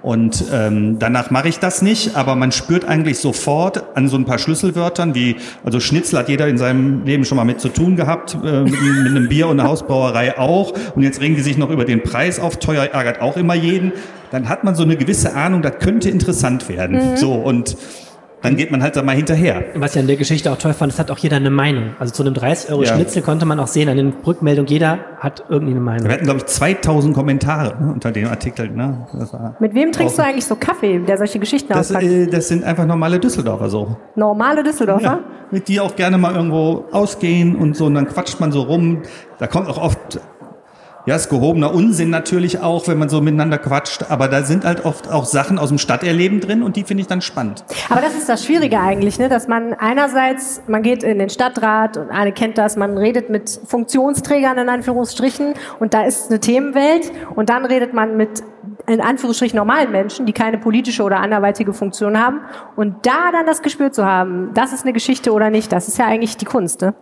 Und 0.00 0.44
ähm, 0.52 0.98
danach 0.98 1.30
mache 1.30 1.48
ich 1.48 1.60
das 1.60 1.80
nicht, 1.80 2.14
aber 2.14 2.36
man 2.36 2.52
spürt 2.52 2.84
eigentlich 2.84 3.18
sofort 3.18 3.96
an 3.96 4.06
so 4.06 4.18
ein 4.18 4.26
paar 4.26 4.38
Schlüsselwörtern, 4.38 5.14
wie, 5.14 5.36
also 5.64 5.80
Schnitzel 5.80 6.18
hat 6.18 6.28
jeder 6.28 6.46
in 6.46 6.58
seinem 6.58 7.06
Leben 7.06 7.24
schon 7.24 7.36
mal 7.36 7.44
mit 7.44 7.58
zu 7.58 7.70
tun 7.70 7.96
gehabt, 7.96 8.34
äh, 8.44 8.64
mit, 8.64 8.72
mit 8.72 9.06
einem 9.06 9.28
Bier 9.30 9.48
und 9.48 9.58
einer 9.58 9.68
Hausbrauerei 9.68 10.38
auch. 10.38 10.74
Und 10.94 11.02
jetzt 11.02 11.22
regen 11.22 11.36
die 11.36 11.40
sich 11.40 11.56
noch 11.56 11.70
über 11.70 11.86
den 11.86 12.02
Preis 12.02 12.38
auf, 12.38 12.58
teuer 12.58 12.84
ärgert 12.84 13.22
auch 13.22 13.38
immer 13.38 13.54
jeden. 13.54 13.92
Dann 14.30 14.50
hat 14.50 14.62
man 14.62 14.74
so 14.74 14.82
eine 14.82 14.98
gewisse 14.98 15.34
Ahnung, 15.34 15.62
das 15.62 15.78
könnte 15.78 16.10
interessant 16.10 16.68
werden. 16.68 17.12
Mhm. 17.12 17.16
So 17.16 17.32
und 17.32 17.78
dann 18.44 18.56
geht 18.56 18.70
man 18.70 18.82
halt 18.82 18.94
da 18.94 19.02
mal 19.02 19.16
hinterher. 19.16 19.64
Was 19.74 19.96
ich 19.96 20.00
an 20.00 20.06
der 20.06 20.16
Geschichte 20.16 20.52
auch 20.52 20.58
toll 20.58 20.74
fand, 20.74 20.92
es 20.92 20.98
hat 20.98 21.10
auch 21.10 21.16
jeder 21.16 21.36
eine 21.36 21.48
Meinung. 21.48 21.94
Also 21.98 22.12
zu 22.12 22.22
einem 22.22 22.34
30 22.34 22.70
Euro 22.70 22.82
ja. 22.82 22.94
Schnitzel 22.94 23.22
konnte 23.22 23.46
man 23.46 23.58
auch 23.58 23.66
sehen 23.66 23.88
an 23.88 23.96
den 23.96 24.12
Rückmeldungen, 24.26 24.70
jeder 24.70 24.98
hat 25.18 25.44
irgendwie 25.48 25.72
eine 25.72 25.80
Meinung. 25.80 26.06
Wir 26.06 26.12
hatten, 26.12 26.24
glaube 26.24 26.40
ich, 26.40 26.46
2000 26.46 27.14
Kommentare 27.14 27.82
ne, 27.82 27.92
unter 27.94 28.12
dem 28.12 28.28
Artikel. 28.28 28.68
Ne? 28.68 29.06
Mit 29.60 29.74
wem 29.74 29.92
trinkst 29.92 30.18
du 30.18 30.22
eigentlich 30.22 30.44
so 30.44 30.56
Kaffee, 30.56 30.98
der 30.98 31.16
solche 31.16 31.38
Geschichten 31.38 31.72
das, 31.72 31.90
äh, 31.90 32.26
das 32.26 32.48
sind 32.48 32.64
einfach 32.64 32.84
normale 32.84 33.18
Düsseldorfer 33.18 33.70
so. 33.70 33.96
Normale 34.14 34.62
Düsseldorfer? 34.62 35.02
Ja, 35.02 35.20
mit 35.50 35.66
die 35.68 35.80
auch 35.80 35.96
gerne 35.96 36.18
mal 36.18 36.34
irgendwo 36.34 36.84
ausgehen 36.92 37.56
und 37.56 37.74
so 37.74 37.86
und 37.86 37.94
dann 37.94 38.06
quatscht 38.06 38.40
man 38.40 38.52
so 38.52 38.60
rum. 38.60 39.02
Da 39.38 39.46
kommt 39.46 39.68
auch 39.68 39.78
oft 39.78 40.20
ja, 41.06 41.16
ist 41.16 41.28
gehobener 41.28 41.74
Unsinn 41.74 42.08
natürlich 42.08 42.60
auch, 42.60 42.88
wenn 42.88 42.98
man 42.98 43.08
so 43.10 43.20
miteinander 43.20 43.58
quatscht, 43.58 44.04
aber 44.08 44.28
da 44.28 44.42
sind 44.42 44.64
halt 44.64 44.84
oft 44.86 45.10
auch 45.10 45.26
Sachen 45.26 45.58
aus 45.58 45.68
dem 45.68 45.78
Stadterleben 45.78 46.40
drin 46.40 46.62
und 46.62 46.76
die 46.76 46.84
finde 46.84 47.02
ich 47.02 47.06
dann 47.06 47.20
spannend. 47.20 47.64
Aber 47.90 48.00
das 48.00 48.14
ist 48.14 48.28
das 48.28 48.44
Schwierige 48.44 48.80
eigentlich, 48.80 49.18
ne? 49.18 49.28
dass 49.28 49.46
man 49.46 49.74
einerseits, 49.74 50.62
man 50.66 50.82
geht 50.82 51.02
in 51.02 51.18
den 51.18 51.28
Stadtrat 51.28 51.98
und 51.98 52.10
alle 52.10 52.32
kennt 52.32 52.56
das, 52.56 52.76
man 52.76 52.96
redet 52.96 53.28
mit 53.28 53.60
Funktionsträgern 53.66 54.56
in 54.56 54.68
Anführungsstrichen 54.68 55.54
und 55.78 55.92
da 55.92 56.04
ist 56.04 56.30
eine 56.30 56.40
Themenwelt 56.40 57.12
und 57.34 57.50
dann 57.50 57.66
redet 57.66 57.92
man 57.92 58.16
mit 58.16 58.42
in 58.86 59.00
Anführungsstrichen 59.00 59.56
normalen 59.56 59.92
Menschen, 59.92 60.26
die 60.26 60.32
keine 60.32 60.58
politische 60.58 61.02
oder 61.02 61.18
anderweitige 61.18 61.74
Funktion 61.74 62.18
haben 62.18 62.40
und 62.76 63.06
da 63.06 63.30
dann 63.30 63.46
das 63.46 63.60
Gespür 63.60 63.92
zu 63.92 64.06
haben, 64.06 64.52
das 64.54 64.72
ist 64.72 64.84
eine 64.84 64.94
Geschichte 64.94 65.32
oder 65.32 65.50
nicht, 65.50 65.70
das 65.70 65.88
ist 65.88 65.98
ja 65.98 66.06
eigentlich 66.06 66.38
die 66.38 66.44
Kunst. 66.46 66.80
Ne? 66.80 66.94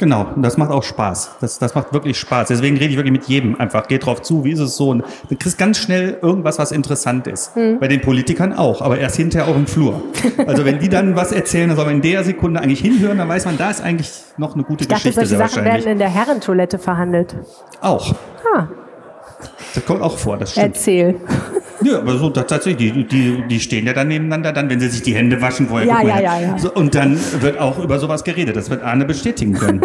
Genau, 0.00 0.28
und 0.34 0.40
das 0.40 0.56
macht 0.56 0.70
auch 0.70 0.82
Spaß. 0.82 1.32
Das, 1.42 1.58
das 1.58 1.74
macht 1.74 1.92
wirklich 1.92 2.18
Spaß. 2.18 2.48
Deswegen 2.48 2.78
rede 2.78 2.88
ich 2.88 2.96
wirklich 2.96 3.12
mit 3.12 3.24
jedem 3.26 3.60
einfach. 3.60 3.86
Geh 3.86 3.98
drauf 3.98 4.22
zu, 4.22 4.44
wie 4.44 4.52
ist 4.52 4.58
es 4.58 4.74
so? 4.74 4.88
Und 4.88 5.04
du 5.28 5.36
kriegst 5.36 5.58
ganz 5.58 5.76
schnell 5.76 6.16
irgendwas, 6.22 6.58
was 6.58 6.72
interessant 6.72 7.26
ist. 7.26 7.54
Mhm. 7.54 7.80
Bei 7.80 7.86
den 7.86 8.00
Politikern 8.00 8.54
auch, 8.54 8.80
aber 8.80 8.98
erst 8.98 9.16
hinterher 9.16 9.46
auch 9.46 9.54
im 9.54 9.66
Flur. 9.66 10.00
Also 10.46 10.64
wenn 10.64 10.78
die 10.78 10.88
dann 10.88 11.16
was 11.16 11.32
erzählen, 11.32 11.68
dann 11.68 11.76
soll 11.76 11.84
man 11.84 11.96
in 11.96 12.00
der 12.00 12.24
Sekunde 12.24 12.62
eigentlich 12.62 12.80
hinhören, 12.80 13.18
dann 13.18 13.28
weiß 13.28 13.44
man, 13.44 13.58
da 13.58 13.68
ist 13.68 13.82
eigentlich 13.82 14.10
noch 14.38 14.54
eine 14.54 14.62
gute 14.62 14.84
ich 14.84 14.88
dachte, 14.88 15.10
Geschichte. 15.10 15.26
Solche 15.26 15.50
Sachen 15.50 15.66
werden 15.66 15.86
in 15.86 15.98
der 15.98 16.08
Herrentoilette 16.08 16.78
verhandelt. 16.78 17.36
Auch. 17.82 18.14
Ah. 18.56 18.68
Das 19.74 19.84
kommt 19.84 20.00
auch 20.00 20.16
vor, 20.16 20.38
das 20.38 20.52
stimmt. 20.52 20.76
Erzähl. 20.76 21.16
Ja, 21.82 21.98
aber 21.98 22.18
so 22.18 22.30
tatsächlich, 22.30 22.76
die, 22.92 23.04
die, 23.04 23.42
die 23.48 23.60
stehen 23.60 23.86
ja 23.86 23.92
dann 23.92 24.08
nebeneinander, 24.08 24.52
dann, 24.52 24.68
wenn 24.68 24.80
sie 24.80 24.88
sich 24.88 25.02
die 25.02 25.14
Hände 25.14 25.40
waschen 25.40 25.68
vorher. 25.68 25.88
Ja, 25.88 26.02
ja, 26.02 26.20
ja, 26.20 26.40
ja. 26.40 26.58
So, 26.58 26.72
und 26.72 26.94
dann 26.94 27.18
wird 27.40 27.58
auch 27.58 27.78
über 27.82 27.98
sowas 27.98 28.22
geredet. 28.24 28.56
Das 28.56 28.68
wird 28.70 28.82
Arne 28.82 29.04
bestätigen 29.04 29.54
können. 29.54 29.80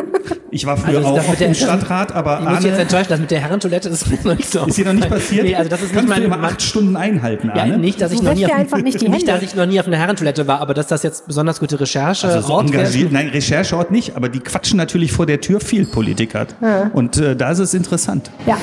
Ich 0.52 0.66
war 0.66 0.78
früher 0.78 0.98
Also 1.00 1.16
das 1.16 1.26
auch 1.26 1.30
mit 1.30 1.32
auf 1.32 1.38
der- 1.38 1.48
dem 1.50 1.54
Stadtrat, 1.54 2.12
aber 2.14 2.40
Ich 2.42 2.46
muss 2.50 2.58
dich 2.60 2.66
jetzt 2.66 2.72
Arne, 2.74 2.82
enttäuschen, 2.84 3.06
das 3.10 3.20
mit 3.20 3.32
der 3.32 3.40
Herrentoilette 3.42 3.90
das 3.90 4.02
ist 4.04 4.10
mir 4.24 4.30
noch 4.32 4.38
nicht 4.38 4.52
so 4.52 4.66
ist 4.66 4.78
dir 4.78 4.86
noch 4.86 4.94
nicht 4.94 5.10
passiert? 5.10 5.44
Nee, 5.46 5.56
also 5.56 5.70
das 5.70 5.82
ist 5.82 5.94
Kannst 5.94 6.08
nicht 6.10 6.18
du 6.18 6.28
mein, 6.30 6.40
immer 6.40 6.48
acht 6.48 6.62
Stunden 6.62 6.96
einhalten, 6.96 7.52
Ja, 7.54 7.64
Arne? 7.64 7.78
nicht, 7.78 8.00
dass 8.02 8.12
ich 8.12 8.20
Du 8.20 8.26
noch 8.26 8.34
nie, 8.36 8.46
auf, 8.46 8.54
einfach 8.54 8.82
nicht 8.82 9.02
die 9.02 9.10
nicht, 9.10 9.28
dass 9.28 9.42
ich 9.42 9.54
noch 9.56 9.66
nie 9.66 9.80
auf 9.80 9.88
einer 9.88 9.98
Herrentoilette 9.98 10.48
war, 10.48 10.62
aber 10.62 10.74
dass 10.74 10.88
das 10.88 11.04
jetzt 11.04 11.28
besonders 11.28 11.60
gute 11.60 11.80
Recherche 11.80 12.28
Also 12.28 12.48
so 12.48 12.60
engagiert, 12.60 13.12
nein, 13.12 13.28
Rechercheort 13.30 13.92
nicht, 13.92 14.16
aber 14.16 14.30
die 14.30 14.40
quatschen 14.40 14.78
natürlich 14.78 15.12
vor 15.12 15.26
der 15.26 15.42
Tür 15.42 15.60
viel 15.60 15.86
Politiker. 15.86 16.48
Und 16.94 17.18
äh, 17.18 17.36
da 17.36 17.52
ist 17.52 17.60
es 17.60 17.74
interessant. 17.74 18.32
Ja. 18.48 18.58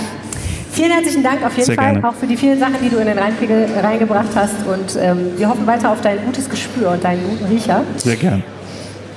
Vielen 0.73 0.91
herzlichen 0.91 1.23
Dank 1.23 1.45
auf 1.45 1.55
jeden 1.55 1.67
Sehr 1.67 1.75
Fall, 1.75 1.93
gerne. 1.93 2.09
auch 2.09 2.15
für 2.15 2.27
die 2.27 2.37
vielen 2.37 2.59
Sachen, 2.59 2.77
die 2.83 2.89
du 2.89 2.97
in 2.97 3.07
den 3.07 3.19
Rheinpegel 3.19 3.67
reingebracht 3.83 4.31
hast. 4.35 4.67
Und 4.67 4.99
ähm, 4.99 5.33
wir 5.37 5.47
hoffen 5.47 5.67
weiter 5.67 5.91
auf 5.91 6.01
dein 6.01 6.25
gutes 6.25 6.49
Gespür 6.49 6.93
und 6.93 7.05
deinen 7.05 7.23
guten 7.29 7.45
Riecher. 7.45 7.85
Sehr 7.99 8.17
gern. 8.17 8.43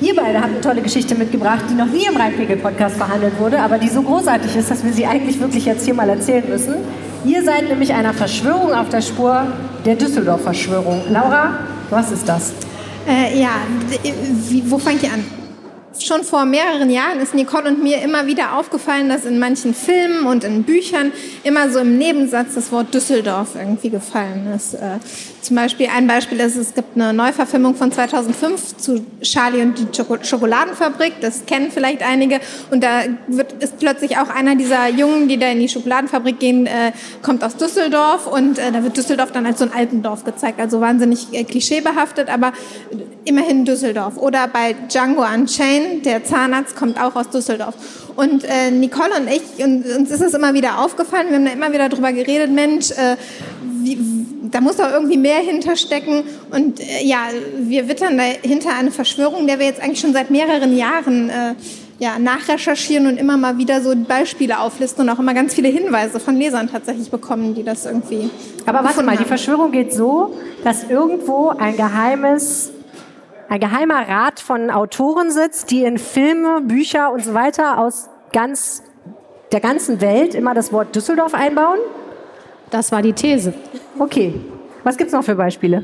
Ihr 0.02 0.14
beide 0.14 0.42
habt 0.42 0.50
eine 0.50 0.60
tolle 0.60 0.82
Geschichte 0.82 1.16
mitgebracht, 1.16 1.64
die 1.70 1.74
noch 1.74 1.86
nie 1.86 2.06
im 2.06 2.18
Rheinpegel-Podcast 2.18 2.98
verhandelt 2.98 3.40
wurde, 3.40 3.62
aber 3.62 3.78
die 3.78 3.88
so 3.88 4.02
großartig 4.02 4.54
ist, 4.54 4.70
dass 4.70 4.84
wir 4.84 4.92
sie 4.92 5.06
eigentlich 5.06 5.40
wirklich 5.40 5.64
jetzt 5.66 5.86
hier 5.86 5.94
mal 5.94 6.10
erzählen 6.10 6.44
müssen. 6.50 6.76
Ihr 7.24 7.42
seid 7.42 7.70
nämlich 7.70 7.94
einer 7.94 8.14
Verschwörung 8.14 8.74
auf 8.74 8.90
der 8.90 9.02
Spur 9.02 9.48
der 9.86 9.96
Düsseldorf-Verschwörung. 9.96 11.04
Laura, 11.10 11.60
was 11.90 12.12
ist 12.12 12.28
das? 12.28 12.52
Äh, 13.08 13.40
ja, 13.40 13.52
wie, 14.50 14.70
wo 14.70 14.78
fange 14.78 14.98
ich 15.02 15.10
an? 15.10 15.24
Schon 16.00 16.24
vor 16.24 16.46
mehreren 16.46 16.90
Jahren 16.90 17.20
ist 17.20 17.34
Nicole 17.34 17.70
und 17.70 17.82
mir 17.82 18.02
immer 18.02 18.28
wieder 18.28 18.58
aufgefallen, 18.58 19.08
dass 19.08 19.26
in 19.26 19.40
manchen 19.40 19.74
Filmen 19.74 20.26
und 20.26 20.44
in 20.44 20.64
Büchern 20.64 21.14
immer 21.44 21.70
so 21.70 21.80
im 21.80 21.98
Nebensatz 21.98 22.56
das 22.56 22.72
Wort 22.72 22.94
Düsseldorf 22.94 23.56
irgendwie 23.56 23.90
gefallen 23.90 24.52
ist. 24.54 24.78
Zum 25.46 25.58
Beispiel 25.58 25.88
ein 25.96 26.08
Beispiel 26.08 26.40
ist, 26.40 26.56
es 26.56 26.74
gibt 26.74 26.96
eine 26.96 27.14
Neuverfilmung 27.14 27.76
von 27.76 27.92
2005 27.92 28.78
zu 28.78 29.06
Charlie 29.22 29.62
und 29.62 29.78
die 29.78 29.96
Schoko 29.96 30.18
Schokoladenfabrik. 30.20 31.22
Das 31.22 31.46
kennen 31.46 31.70
vielleicht 31.70 32.02
einige. 32.02 32.40
Und 32.72 32.84
da 32.84 33.04
wird, 33.28 33.54
ist 33.62 33.78
plötzlich 33.78 34.18
auch 34.18 34.30
einer 34.30 34.56
dieser 34.56 34.90
Jungen, 34.90 35.28
die 35.28 35.38
da 35.38 35.46
in 35.50 35.60
die 35.60 35.70
Schokoladenfabrik 35.70 36.40
gehen, 36.40 36.66
äh, 36.66 36.94
kommt 37.22 37.44
aus 37.44 37.58
Düsseldorf 37.58 38.26
und 38.26 38.58
äh, 38.58 38.72
da 38.72 38.84
wird 38.84 38.98
Düsseldorf 38.98 39.34
dann 39.34 39.46
als 39.46 39.60
so 39.60 39.66
ein 39.66 39.72
Alpendorf 39.72 40.24
gezeigt. 40.24 40.60
Also 40.60 40.82
wahnsinnig 40.82 41.28
äh, 41.32 41.44
klischeebehaftet, 41.44 42.28
aber 42.28 42.52
immerhin 43.24 43.66
Düsseldorf. 43.66 44.18
Oder 44.18 44.48
bei 44.48 44.76
Django 44.92 45.22
Unchained, 45.22 46.08
der 46.08 46.24
Zahnarzt 46.24 46.76
kommt 46.76 47.00
auch 47.00 47.16
aus 47.16 47.30
Düsseldorf. 47.30 47.76
Und 48.16 48.46
äh, 48.46 48.72
Nicole 48.72 49.12
und 49.20 49.28
ich, 49.28 49.64
und 49.64 49.86
uns 49.86 50.10
ist 50.10 50.22
es 50.22 50.34
immer 50.34 50.56
wieder 50.56 50.80
aufgefallen, 50.80 51.28
wir 51.30 51.36
haben 51.36 51.46
da 51.46 51.52
immer 51.52 51.72
wieder 51.72 51.88
drüber 51.90 52.14
geredet, 52.14 52.50
Mensch, 52.50 52.90
äh, 52.90 53.16
wie, 53.86 53.98
da 54.50 54.62
muss 54.62 54.78
doch 54.78 54.92
irgendwie 54.92 55.18
mehr 55.18 55.38
hinterstecken. 55.38 56.24
Und 56.52 56.80
äh, 56.80 57.04
ja, 57.04 57.28
wir 57.60 57.88
wittern 57.88 58.18
dahinter 58.18 58.70
eine 58.78 58.92
Verschwörung, 58.92 59.48
der 59.48 59.60
wir 59.60 59.68
jetzt 59.68 59.82
eigentlich 59.82 60.00
schon 60.00 60.14
seit 60.14 60.32
mehreren 60.32 60.76
Jahren 60.76 61.30
äh, 61.30 61.56
ja, 62.00 62.20
nachrecherchieren 62.20 63.08
und 63.08 63.18
immer 63.18 63.38
mal 63.38 63.58
wieder 63.58 63.82
so 63.82 63.96
Beispiele 63.96 64.60
auflisten 64.60 65.04
und 65.04 65.16
auch 65.16 65.20
immer 65.20 65.34
ganz 65.34 65.54
viele 65.54 65.70
Hinweise 65.70 66.20
von 66.20 66.36
Lesern 66.36 66.70
tatsächlich 66.70 67.10
bekommen, 67.10 67.56
die 67.56 67.64
das 67.64 67.86
irgendwie. 67.86 68.30
Aber 68.66 68.84
warte 68.84 69.04
mal, 69.04 69.14
die 69.14 69.20
haben. 69.20 69.26
Verschwörung 69.28 69.72
geht 69.72 69.94
so, 69.94 70.36
dass 70.64 70.90
irgendwo 70.90 71.50
ein 71.50 71.78
geheimes, 71.78 72.72
ein 73.48 73.60
geheimer 73.60 74.08
Rat 74.08 74.40
von 74.40 74.70
Autoren 74.72 75.32
sitzt, 75.32 75.72
die 75.72 75.84
in 75.84 75.98
Filme, 75.98 76.62
Bücher 76.62 77.14
und 77.14 77.24
so 77.24 77.34
weiter 77.34 77.78
aus 77.78 78.10
ganz 78.34 78.84
der 79.52 79.62
ganzen 79.62 80.02
Welt 80.02 80.36
immer 80.36 80.54
das 80.54 80.74
Wort 80.74 80.94
Düsseldorf 80.96 81.34
einbauen. 81.34 81.80
Das 82.70 82.92
war 82.92 83.02
die 83.02 83.14
These. 83.14 83.54
Okay. 84.00 84.34
Was 84.84 84.98
gibt's 84.98 85.14
noch 85.14 85.24
für 85.24 85.36
Beispiele? 85.36 85.84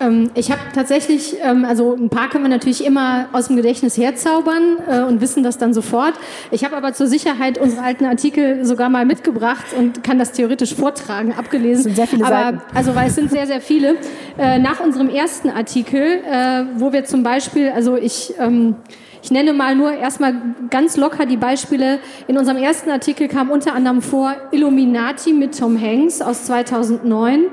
Ähm, 0.00 0.30
ich 0.34 0.52
habe 0.52 0.60
tatsächlich, 0.74 1.36
ähm, 1.42 1.64
also 1.64 1.94
ein 1.94 2.08
paar 2.08 2.28
können 2.28 2.44
wir 2.44 2.50
natürlich 2.50 2.84
immer 2.84 3.28
aus 3.32 3.48
dem 3.48 3.56
Gedächtnis 3.56 3.96
herzaubern 3.96 4.78
äh, 4.86 5.00
und 5.00 5.20
wissen 5.20 5.42
das 5.42 5.58
dann 5.58 5.74
sofort. 5.74 6.14
Ich 6.52 6.64
habe 6.64 6.76
aber 6.76 6.92
zur 6.92 7.08
Sicherheit 7.08 7.58
unsere 7.58 7.82
alten 7.82 8.04
Artikel 8.04 8.64
sogar 8.64 8.90
mal 8.90 9.04
mitgebracht 9.04 9.66
und 9.76 10.04
kann 10.04 10.18
das 10.18 10.32
theoretisch 10.32 10.74
vortragen, 10.74 11.32
abgelesen. 11.32 11.76
Das 11.76 11.82
sind 11.82 11.96
sehr 11.96 12.06
viele 12.06 12.24
aber, 12.26 12.58
Seiten. 12.58 12.60
Also 12.74 12.94
weil 12.94 13.08
es 13.08 13.16
sind 13.16 13.30
sehr, 13.30 13.46
sehr 13.46 13.60
viele. 13.60 13.96
Äh, 14.38 14.60
nach 14.60 14.78
unserem 14.78 15.08
ersten 15.08 15.50
Artikel, 15.50 16.00
äh, 16.00 16.64
wo 16.76 16.92
wir 16.92 17.04
zum 17.04 17.22
Beispiel, 17.22 17.70
also 17.70 17.96
ich... 17.96 18.34
Ähm, 18.38 18.76
ich 19.22 19.30
nenne 19.30 19.52
mal 19.52 19.74
nur 19.74 19.92
erstmal 19.92 20.34
ganz 20.70 20.96
locker 20.96 21.26
die 21.26 21.36
Beispiele. 21.36 21.98
In 22.26 22.38
unserem 22.38 22.56
ersten 22.56 22.90
Artikel 22.90 23.28
kam 23.28 23.50
unter 23.50 23.74
anderem 23.74 24.02
vor 24.02 24.34
Illuminati 24.52 25.32
mit 25.32 25.58
Tom 25.58 25.80
Hanks 25.80 26.20
aus 26.20 26.44
2009, 26.44 27.46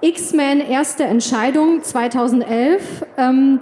X-Men 0.00 0.60
erste 0.60 1.04
Entscheidung 1.04 1.82
2011, 1.82 3.04
ähm, 3.16 3.60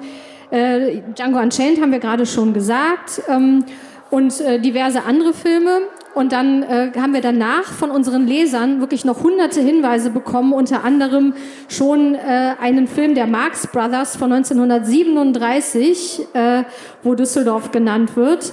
äh, 0.50 1.00
Django 1.16 1.38
Unchained 1.38 1.80
haben 1.80 1.92
wir 1.92 1.98
gerade 1.98 2.26
schon 2.26 2.52
gesagt 2.52 3.22
ähm, 3.28 3.64
und 4.12 4.42
äh, 4.42 4.60
diverse 4.60 5.04
andere 5.04 5.32
Filme. 5.32 5.80
Und 6.14 6.32
dann 6.32 6.62
äh, 6.62 6.92
haben 6.98 7.14
wir 7.14 7.22
danach 7.22 7.64
von 7.64 7.90
unseren 7.90 8.26
Lesern 8.26 8.80
wirklich 8.80 9.06
noch 9.06 9.22
hunderte 9.22 9.62
Hinweise 9.62 10.10
bekommen, 10.10 10.52
unter 10.52 10.84
anderem 10.84 11.32
schon 11.68 12.14
äh, 12.14 12.54
einen 12.60 12.86
Film 12.86 13.14
der 13.14 13.26
Marx 13.26 13.66
Brothers 13.66 14.16
von 14.16 14.30
1937, 14.30 16.26
äh, 16.34 16.64
wo 17.02 17.14
Düsseldorf 17.14 17.70
genannt 17.70 18.14
wird. 18.14 18.52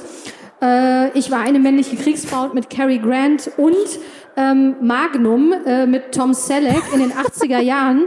Äh, 0.61 1.09
ich 1.17 1.29
war 1.29 1.41
eine 1.41 1.59
männliche 1.59 1.97
Kriegsbraut 1.97 2.53
mit 2.53 2.69
Cary 2.69 2.99
Grant 2.99 3.51
und 3.57 3.75
ähm, 4.37 4.75
Magnum 4.79 5.53
äh, 5.65 5.85
mit 5.85 6.13
Tom 6.13 6.33
Selleck 6.33 6.83
in 6.93 6.99
den 6.99 7.11
80er 7.11 7.59
Jahren, 7.59 8.05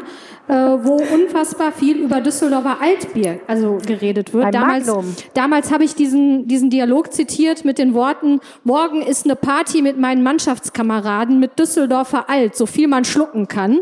äh, 0.48 0.54
wo 0.54 0.94
unfassbar 1.14 1.70
viel 1.72 1.98
über 1.98 2.20
Düsseldorfer 2.20 2.78
Altbier 2.80 3.40
also 3.46 3.78
geredet 3.86 4.34
wird. 4.34 4.44
Bei 4.44 4.50
damals 4.50 4.86
Magnum. 4.86 5.14
damals 5.34 5.72
habe 5.72 5.84
ich 5.84 5.94
diesen, 5.94 6.48
diesen 6.48 6.68
Dialog 6.68 7.12
zitiert 7.12 7.64
mit 7.64 7.78
den 7.78 7.94
Worten, 7.94 8.40
morgen 8.64 9.02
ist 9.02 9.24
eine 9.24 9.36
Party 9.36 9.82
mit 9.82 9.98
meinen 9.98 10.22
Mannschaftskameraden 10.22 11.38
mit 11.38 11.58
Düsseldorfer 11.58 12.28
Alt, 12.28 12.56
so 12.56 12.66
viel 12.66 12.88
man 12.88 13.04
schlucken 13.04 13.46
kann. 13.46 13.80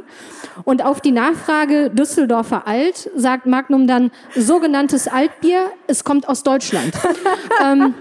Und 0.65 0.85
auf 0.85 1.01
die 1.01 1.13
Nachfrage 1.13 1.91
Düsseldorfer 1.91 2.67
Alt 2.67 3.11
sagt 3.17 3.47
Magnum 3.47 3.87
dann 3.87 4.11
sogenanntes 4.37 5.09
Altbier, 5.09 5.71
es 5.87 6.05
kommt 6.05 6.29
aus 6.29 6.43
Deutschland. 6.43 6.93
ähm, 7.65 7.95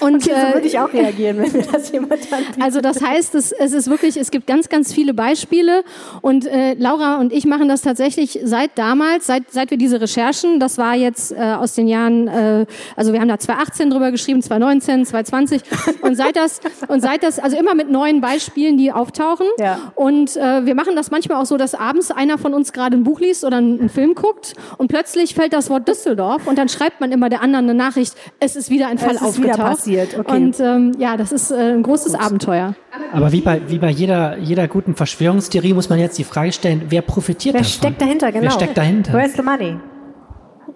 und 0.00 0.16
Okay, 0.16 0.34
so 0.34 0.46
äh, 0.48 0.54
würde 0.54 0.66
ich 0.66 0.78
auch 0.78 0.92
reagieren, 0.92 1.38
wenn 1.38 1.52
mir 1.52 1.62
das 1.62 1.92
jemand 1.92 2.32
anbietet. 2.32 2.60
also 2.60 2.80
das 2.80 3.00
heißt, 3.02 3.36
es, 3.36 3.52
es 3.52 3.72
ist 3.72 3.88
wirklich, 3.88 4.16
es 4.16 4.30
gibt 4.30 4.46
ganz, 4.48 4.68
ganz 4.68 4.92
viele 4.92 5.14
Beispiele 5.14 5.84
und 6.22 6.46
äh, 6.46 6.74
Laura 6.74 7.16
und 7.16 7.32
ich 7.32 7.46
machen 7.46 7.67
das 7.68 7.82
tatsächlich 7.82 8.40
seit 8.42 8.76
damals, 8.76 9.26
seit, 9.26 9.50
seit 9.50 9.70
wir 9.70 9.78
diese 9.78 10.00
Recherchen, 10.00 10.60
das 10.60 10.78
war 10.78 10.94
jetzt 10.94 11.32
äh, 11.32 11.36
aus 11.36 11.74
den 11.74 11.88
Jahren, 11.88 12.28
äh, 12.28 12.66
also 12.96 13.12
wir 13.12 13.20
haben 13.20 13.28
da 13.28 13.38
2018 13.38 13.90
drüber 13.90 14.10
geschrieben, 14.10 14.42
2019, 14.42 15.06
2020 15.06 15.62
und 16.02 16.16
seit 16.16 16.36
das, 16.36 16.60
und 16.88 17.00
seit 17.00 17.22
das, 17.22 17.38
also 17.38 17.56
immer 17.56 17.74
mit 17.74 17.90
neuen 17.90 18.20
Beispielen, 18.20 18.76
die 18.76 18.92
auftauchen 18.92 19.46
Ja. 19.58 19.92
und 19.94 20.36
äh, 20.36 20.66
wir 20.66 20.74
machen 20.74 20.96
das 20.96 21.10
manchmal 21.10 21.40
auch 21.40 21.46
so, 21.46 21.56
dass 21.56 21.74
abends 21.74 22.10
einer 22.10 22.38
von 22.38 22.54
uns 22.54 22.72
gerade 22.72 22.96
ein 22.96 23.04
Buch 23.04 23.20
liest 23.20 23.44
oder 23.44 23.58
einen, 23.58 23.78
einen 23.80 23.88
Film 23.88 24.14
guckt 24.14 24.54
und 24.76 24.88
plötzlich 24.88 25.34
fällt 25.34 25.52
das 25.52 25.70
Wort 25.70 25.88
Düsseldorf 25.88 26.46
und 26.46 26.58
dann 26.58 26.68
schreibt 26.68 27.00
man 27.00 27.12
immer 27.12 27.28
der 27.28 27.42
anderen 27.42 27.66
eine 27.66 27.74
Nachricht, 27.74 28.14
es 28.40 28.56
ist 28.56 28.70
wieder 28.70 28.88
ein 28.88 28.98
Fall 28.98 29.14
ist 29.14 29.38
wieder 29.38 29.50
aufgetaucht. 29.50 29.58
passiert, 29.58 30.18
okay. 30.18 30.36
Und 30.36 30.60
ähm, 30.60 30.92
ja, 30.98 31.16
das 31.16 31.32
ist 31.32 31.50
äh, 31.50 31.72
ein 31.72 31.82
großes 31.82 32.14
Abenteuer. 32.14 32.74
Aber 33.12 33.32
wie 33.32 33.40
bei, 33.40 33.60
wie 33.68 33.78
bei 33.78 33.90
jeder, 33.90 34.38
jeder 34.38 34.66
guten 34.68 34.94
Verschwörungstheorie 34.94 35.72
muss 35.72 35.88
man 35.88 35.98
jetzt 35.98 36.18
die 36.18 36.24
Frage 36.24 36.52
stellen, 36.52 36.82
wer 36.88 37.02
profitiert 37.02 37.54
Wer 37.58 37.64
davon? 37.64 37.78
steckt 37.78 38.00
dahinter, 38.00 38.32
genau. 38.32 38.44
Wer 38.44 38.50
steckt 38.50 38.78
dahinter? 38.78 39.12
Where's 39.12 39.32
the 39.34 39.42
money? 39.42 39.78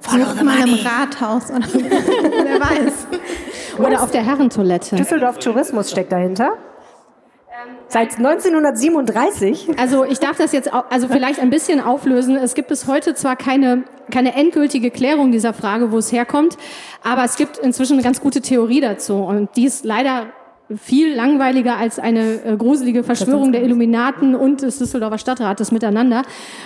Sucht 0.01 0.43
mal 0.43 0.59
im 0.67 0.75
Rathaus 0.75 1.51
oder 1.51 1.67
wer 1.73 2.61
weiß. 2.61 3.07
Oder 3.79 4.03
auf 4.03 4.11
der 4.11 4.25
Herrentoilette. 4.25 4.97
Düsseldorf 4.97 5.39
Tourismus 5.39 5.91
steckt 5.91 6.11
dahinter. 6.13 6.55
Seit 7.89 8.17
1937. 8.17 9.79
Also 9.79 10.05
ich 10.05 10.19
darf 10.19 10.39
das 10.39 10.53
jetzt 10.53 10.73
also 10.73 11.09
vielleicht 11.09 11.39
ein 11.41 11.51
bisschen 11.51 11.81
auflösen. 11.81 12.37
Es 12.37 12.55
gibt 12.55 12.69
bis 12.69 12.87
heute 12.89 13.15
zwar 13.15 13.37
keine, 13.37 13.85
keine 14.11 14.35
endgültige 14.35 14.91
Klärung 14.91 15.31
dieser 15.31 15.53
Frage, 15.53 15.93
wo 15.93 15.99
es 15.99 16.11
herkommt, 16.11 16.57
aber 17.05 17.25
es 17.25 17.37
gibt 17.37 17.59
inzwischen 17.59 17.95
eine 17.95 18.03
ganz 18.03 18.21
gute 18.21 18.41
Theorie 18.41 18.81
dazu. 18.81 19.17
Und 19.17 19.51
die 19.57 19.67
ist 19.67 19.85
leider 19.85 20.27
viel 20.77 21.15
langweiliger 21.15 21.77
als 21.77 21.99
eine 21.99 22.45
äh, 22.45 22.57
gruselige 22.57 23.03
Verschwörung 23.05 23.53
der 23.53 23.63
Illuminaten 23.63 24.35
und 24.35 24.63
des 24.63 24.79
Düsseldorfer 24.79 25.19
Stadtrates 25.19 25.73
miteinander. 25.73 26.23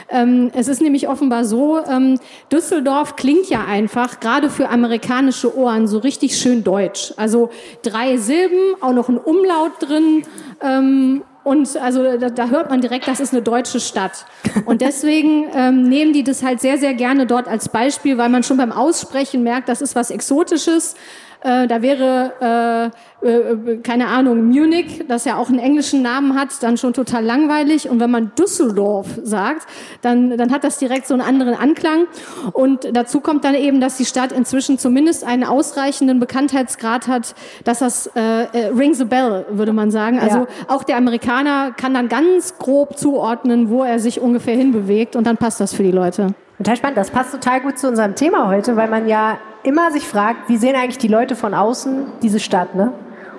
Ähm, 0.08 0.50
es 0.54 0.68
ist 0.68 0.80
nämlich 0.80 1.08
offenbar 1.08 1.44
so, 1.44 1.78
ähm, 1.84 2.18
Düsseldorf 2.52 3.16
klingt 3.16 3.48
ja 3.48 3.64
einfach, 3.64 4.20
gerade 4.20 4.50
für 4.50 4.68
amerikanische 4.68 5.56
Ohren, 5.56 5.86
so 5.86 5.98
richtig 5.98 6.36
schön 6.36 6.64
deutsch. 6.64 7.14
Also 7.16 7.50
drei 7.82 8.16
Silben, 8.16 8.74
auch 8.80 8.92
noch 8.92 9.08
ein 9.08 9.18
Umlaut 9.18 9.72
drin. 9.80 10.22
Ähm, 10.62 11.22
und 11.46 11.76
also 11.76 12.02
da, 12.18 12.28
da 12.28 12.48
hört 12.48 12.70
man 12.70 12.80
direkt, 12.80 13.06
das 13.06 13.20
ist 13.20 13.32
eine 13.32 13.40
deutsche 13.40 13.78
Stadt. 13.78 14.26
Und 14.64 14.80
deswegen 14.80 15.46
ähm, 15.54 15.84
nehmen 15.84 16.12
die 16.12 16.24
das 16.24 16.42
halt 16.42 16.60
sehr, 16.60 16.76
sehr 16.76 16.92
gerne 16.92 17.24
dort 17.24 17.46
als 17.46 17.68
Beispiel, 17.68 18.18
weil 18.18 18.28
man 18.30 18.42
schon 18.42 18.56
beim 18.56 18.72
Aussprechen 18.72 19.44
merkt, 19.44 19.68
das 19.68 19.80
ist 19.80 19.94
was 19.94 20.10
Exotisches. 20.10 20.96
Äh, 21.42 21.66
da 21.66 21.82
wäre, 21.82 22.92
äh, 23.22 23.26
äh, 23.26 23.76
keine 23.78 24.08
Ahnung, 24.08 24.48
Munich, 24.48 25.04
das 25.08 25.24
ja 25.24 25.36
auch 25.36 25.48
einen 25.48 25.58
englischen 25.58 26.02
Namen 26.02 26.38
hat, 26.38 26.62
dann 26.62 26.76
schon 26.76 26.92
total 26.92 27.24
langweilig. 27.24 27.88
Und 27.88 28.00
wenn 28.00 28.10
man 28.10 28.32
Düsseldorf 28.38 29.06
sagt, 29.22 29.66
dann, 30.02 30.36
dann 30.36 30.52
hat 30.52 30.64
das 30.64 30.78
direkt 30.78 31.06
so 31.06 31.14
einen 31.14 31.22
anderen 31.22 31.54
Anklang. 31.54 32.06
Und 32.52 32.88
dazu 32.96 33.20
kommt 33.20 33.44
dann 33.44 33.54
eben, 33.54 33.80
dass 33.80 33.96
die 33.96 34.04
Stadt 34.04 34.32
inzwischen 34.32 34.78
zumindest 34.78 35.24
einen 35.24 35.44
ausreichenden 35.44 36.20
Bekanntheitsgrad 36.20 37.08
hat, 37.08 37.34
dass 37.64 37.80
das 37.80 38.06
äh, 38.14 38.20
äh, 38.20 38.66
rings 38.68 39.00
a 39.00 39.04
bell, 39.04 39.46
würde 39.50 39.72
man 39.72 39.90
sagen. 39.90 40.18
Also 40.18 40.38
Ja. 40.38 40.46
auch 40.68 40.84
der 40.84 40.96
Amerikaner 40.96 41.72
kann 41.76 41.94
dann 41.94 42.08
ganz 42.08 42.58
grob 42.58 42.98
zuordnen, 42.98 43.70
wo 43.70 43.82
er 43.82 43.98
sich 43.98 44.20
ungefähr 44.20 44.56
hinbewegt 44.56 45.16
und 45.16 45.26
dann 45.26 45.36
passt 45.36 45.60
das 45.60 45.74
für 45.74 45.82
die 45.82 45.92
Leute. 45.92 46.34
Total 46.58 46.76
spannend. 46.76 46.96
Das 46.96 47.10
passt 47.10 47.32
total 47.32 47.60
gut 47.60 47.78
zu 47.78 47.88
unserem 47.88 48.14
Thema 48.14 48.48
heute, 48.48 48.76
weil 48.76 48.88
man 48.88 49.06
ja 49.06 49.38
immer 49.62 49.90
sich 49.90 50.08
fragt, 50.08 50.48
wie 50.48 50.56
sehen 50.56 50.74
eigentlich 50.74 50.98
die 50.98 51.08
Leute 51.08 51.36
von 51.36 51.52
außen 51.54 52.06
diese 52.22 52.40
Stadt, 52.40 52.74
ne? 52.74 52.92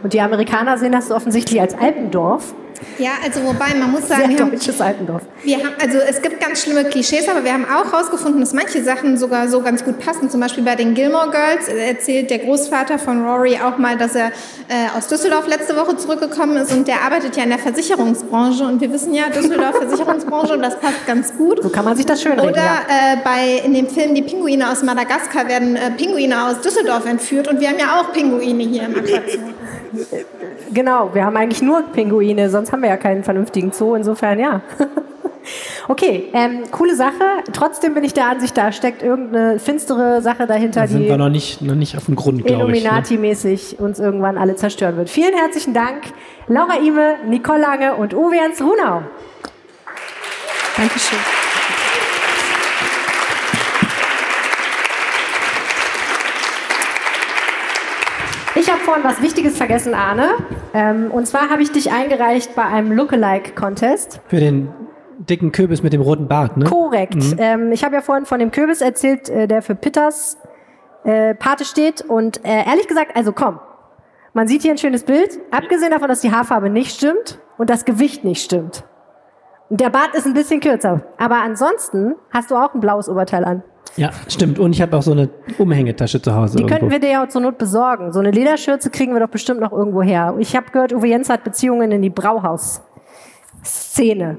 Und 0.03 0.13
die 0.13 0.21
Amerikaner 0.21 0.77
sehen 0.77 0.91
das 0.91 1.10
offensichtlich 1.10 1.60
als 1.60 1.75
Alpendorf. 1.75 2.53
Ja, 2.97 3.11
also 3.23 3.43
wobei, 3.43 3.73
man 3.79 3.91
muss 3.91 4.07
sagen, 4.07 4.21
Sehr 4.21 4.29
wir 4.31 4.39
haben, 4.39 4.51
deutsches 4.51 4.81
Alpendorf. 4.81 5.21
wir 5.43 5.57
haben, 5.57 5.73
also 5.81 5.97
es 5.99 6.21
gibt 6.21 6.39
ganz 6.39 6.63
schlimme 6.63 6.83
Klischees, 6.85 7.27
aber 7.29 7.43
wir 7.43 7.53
haben 7.53 7.65
auch 7.65 7.91
herausgefunden, 7.91 8.39
dass 8.41 8.53
manche 8.53 8.83
Sachen 8.83 9.17
sogar 9.17 9.47
so 9.47 9.61
ganz 9.61 9.83
gut 9.83 9.99
passen. 9.99 10.29
Zum 10.29 10.39
Beispiel 10.39 10.63
bei 10.63 10.75
den 10.75 10.93
Gilmore 10.93 11.29
Girls 11.31 11.67
erzählt 11.67 12.29
der 12.29 12.39
Großvater 12.39 12.97
von 12.99 13.25
Rory 13.25 13.59
auch 13.63 13.77
mal, 13.77 13.97
dass 13.97 14.15
er 14.15 14.27
äh, 14.67 14.97
aus 14.97 15.07
Düsseldorf 15.07 15.47
letzte 15.47 15.75
Woche 15.75 15.97
zurückgekommen 15.97 16.57
ist 16.57 16.71
und 16.71 16.87
der 16.87 17.01
arbeitet 17.03 17.35
ja 17.37 17.43
in 17.43 17.49
der 17.49 17.59
Versicherungsbranche 17.59 18.63
und 18.63 18.81
wir 18.81 18.91
wissen 18.91 19.13
ja, 19.13 19.29
Düsseldorf 19.29 19.75
Versicherungsbranche 19.79 20.53
und 20.53 20.61
das 20.61 20.79
passt 20.79 21.05
ganz 21.05 21.35
gut. 21.37 21.61
So 21.63 21.69
kann 21.69 21.85
man 21.85 21.95
sich 21.95 22.05
das 22.05 22.21
schön 22.21 22.33
reden. 22.33 22.49
Oder 22.49 22.57
Ja. 22.63 23.13
äh, 23.13 23.17
bei 23.23 23.61
in 23.65 23.73
dem 23.73 23.87
Film 23.89 24.15
Die 24.15 24.21
Pinguine 24.21 24.69
aus 24.71 24.83
Madagaskar 24.83 25.47
werden 25.47 25.75
äh, 25.75 25.91
Pinguine 25.91 26.45
aus 26.47 26.61
Düsseldorf 26.61 27.05
entführt 27.05 27.47
und 27.47 27.59
wir 27.59 27.69
haben 27.69 27.79
ja 27.79 27.99
auch 27.99 28.11
Pinguine 28.13 28.63
hier 28.63 28.83
im 28.83 28.95
Aquarium. 28.95 29.53
Genau, 30.73 31.13
wir 31.13 31.26
haben 31.26 31.38
eigentlich 31.38 31.62
nur 31.62 31.84
Pinguine, 31.93 32.50
sonst 32.50 32.71
haben 32.71 32.82
wir 32.82 32.89
ja 32.89 32.97
keinen 32.97 33.23
vernünftigen 33.23 33.71
Zoo. 33.71 33.95
Insofern 33.95 34.39
ja. 34.39 34.62
Okay, 35.88 36.28
ähm, 36.34 36.63
coole 36.71 36.95
Sache. 36.95 37.23
Trotzdem 37.54 37.93
bin 37.93 38.04
ich 38.04 38.13
der 38.13 38.28
Ansicht, 38.28 38.58
da 38.58 38.73
steckt 38.73 39.02
irgendeine 39.02 39.60
finstere 39.60 40.21
Sache 40.21 40.45
dahinter, 40.45 40.82
Da 40.82 40.88
sind 40.88 41.04
die 41.04 41.08
wir 41.08 41.17
noch 41.17 41.30
nicht, 41.30 41.62
noch 41.62 41.76
nicht 41.76 41.95
auf 41.95 42.06
dem 42.06 42.15
Grund, 42.15 42.45
glaube 42.45 42.76
ich. 42.76 42.84
Ne? 42.84 42.89
Illuminati-mäßig 42.89 43.80
uns 43.80 43.97
irgendwann 43.97 44.38
alle 44.38 44.58
zerstören 44.58 44.97
wird. 44.97 45.10
Vielen 45.10 45.34
herzlichen 45.34 45.73
Dank, 45.73 46.02
Laura 46.47 46.78
Ime, 46.80 47.15
Nicole 47.28 47.62
Lange 47.62 47.95
und 47.95 48.13
Uwe 48.13 48.36
Jens 48.36 48.62
Runau. 48.62 49.04
Dankeschön. 50.76 51.46
Vorhin 58.88 59.04
was 59.04 59.21
Wichtiges 59.21 59.58
vergessen, 59.58 59.93
Arne. 59.93 60.30
Ähm, 60.73 61.12
und 61.12 61.28
zwar 61.28 61.50
habe 61.50 61.62
ich 61.62 61.73
dich 61.73 61.91
eingereicht 61.91 62.56
bei 62.56 62.63
einem 62.63 62.93
Lookalike-Contest. 62.93 64.21
Für 64.30 64.39
den 64.39 64.69
dicken 65.17 65.52
Kürbis 65.52 65.84
mit 65.84 65.91
dem 65.91 66.00
roten 66.00 66.30
Bart, 66.30 66.56
ne? 66.56 66.63
Korrekt. 66.63 67.17
Ähm, 67.38 67.73
ich 67.73 67.84
habe 67.84 67.95
ja 67.95 68.02
vorhin 68.02 68.26
von 68.26 68.39
dem 68.39 68.50
Kürbis 68.50 68.80
erzählt, 68.80 69.28
äh, 69.28 69.45
der 69.45 69.62
für 69.62 69.76
Pitters 69.76 70.38
äh, 71.04 71.36
Pate 71.36 71.65
steht. 71.65 72.00
Und 72.00 72.45
äh, 72.45 72.65
ehrlich 72.65 72.88
gesagt, 72.88 73.13
also 73.17 73.34
komm, 73.34 73.60
man 74.34 74.47
sieht 74.47 74.62
hier 74.62 74.71
ein 74.71 74.78
schönes 74.78 75.04
Bild. 75.04 75.38
Abgesehen 75.52 75.91
davon, 75.91 76.08
dass 76.08 76.21
die 76.21 76.32
Haarfarbe 76.32 76.69
nicht 76.69 76.95
stimmt 76.95 77.39
und 77.58 77.69
das 77.69 77.84
Gewicht 77.84 78.23
nicht 78.23 78.41
stimmt. 78.41 78.86
Und 79.69 79.82
der 79.82 79.89
Bart 79.89 80.15
ist 80.15 80.26
ein 80.26 80.34
bisschen 80.34 80.62
kürzer. 80.62 81.02
Aber 81.17 81.41
ansonsten 81.41 82.15
hast 82.32 82.52
du 82.52 82.56
auch 82.56 82.73
ein 82.73 82.80
blaues 82.80 83.10
Oberteil 83.10 83.43
an. 83.43 83.63
Ja, 83.95 84.12
stimmt. 84.28 84.60
Und 84.60 84.73
ich 84.73 84.82
habe 84.82 84.97
auch 84.97 85.02
so 85.02 85.13
eine 85.13 85.30
Umhängetasche 85.58 86.21
zu 86.21 86.36
Hause. 86.36 86.58
Die 86.58 86.63
irgendwo. 86.63 86.78
könnten 86.78 86.91
wir 86.91 87.00
dir 87.00 87.12
ja 87.12 87.23
auch 87.23 87.30
zur 87.30 87.39
Not 87.41 87.58
besorgen. 87.58 88.12
So 88.13 88.19
eine 88.19 88.32
Lederschürze 88.32 88.89
kriegen 88.89 89.13
wir 89.13 89.19
doch 89.19 89.30
bestimmt 89.30 89.60
noch 89.62 89.71
irgendwo 89.71 90.02
her. 90.02 90.36
Ich 90.39 90.56
habe 90.56 90.71
gehört, 90.71 90.93
Uwe 90.93 91.08
Jens 91.08 91.30
hat 91.30 91.43
Beziehungen 91.43 91.91
in 91.91 92.02
die 92.02 92.10
Brauhaus-Szene. 92.10 94.38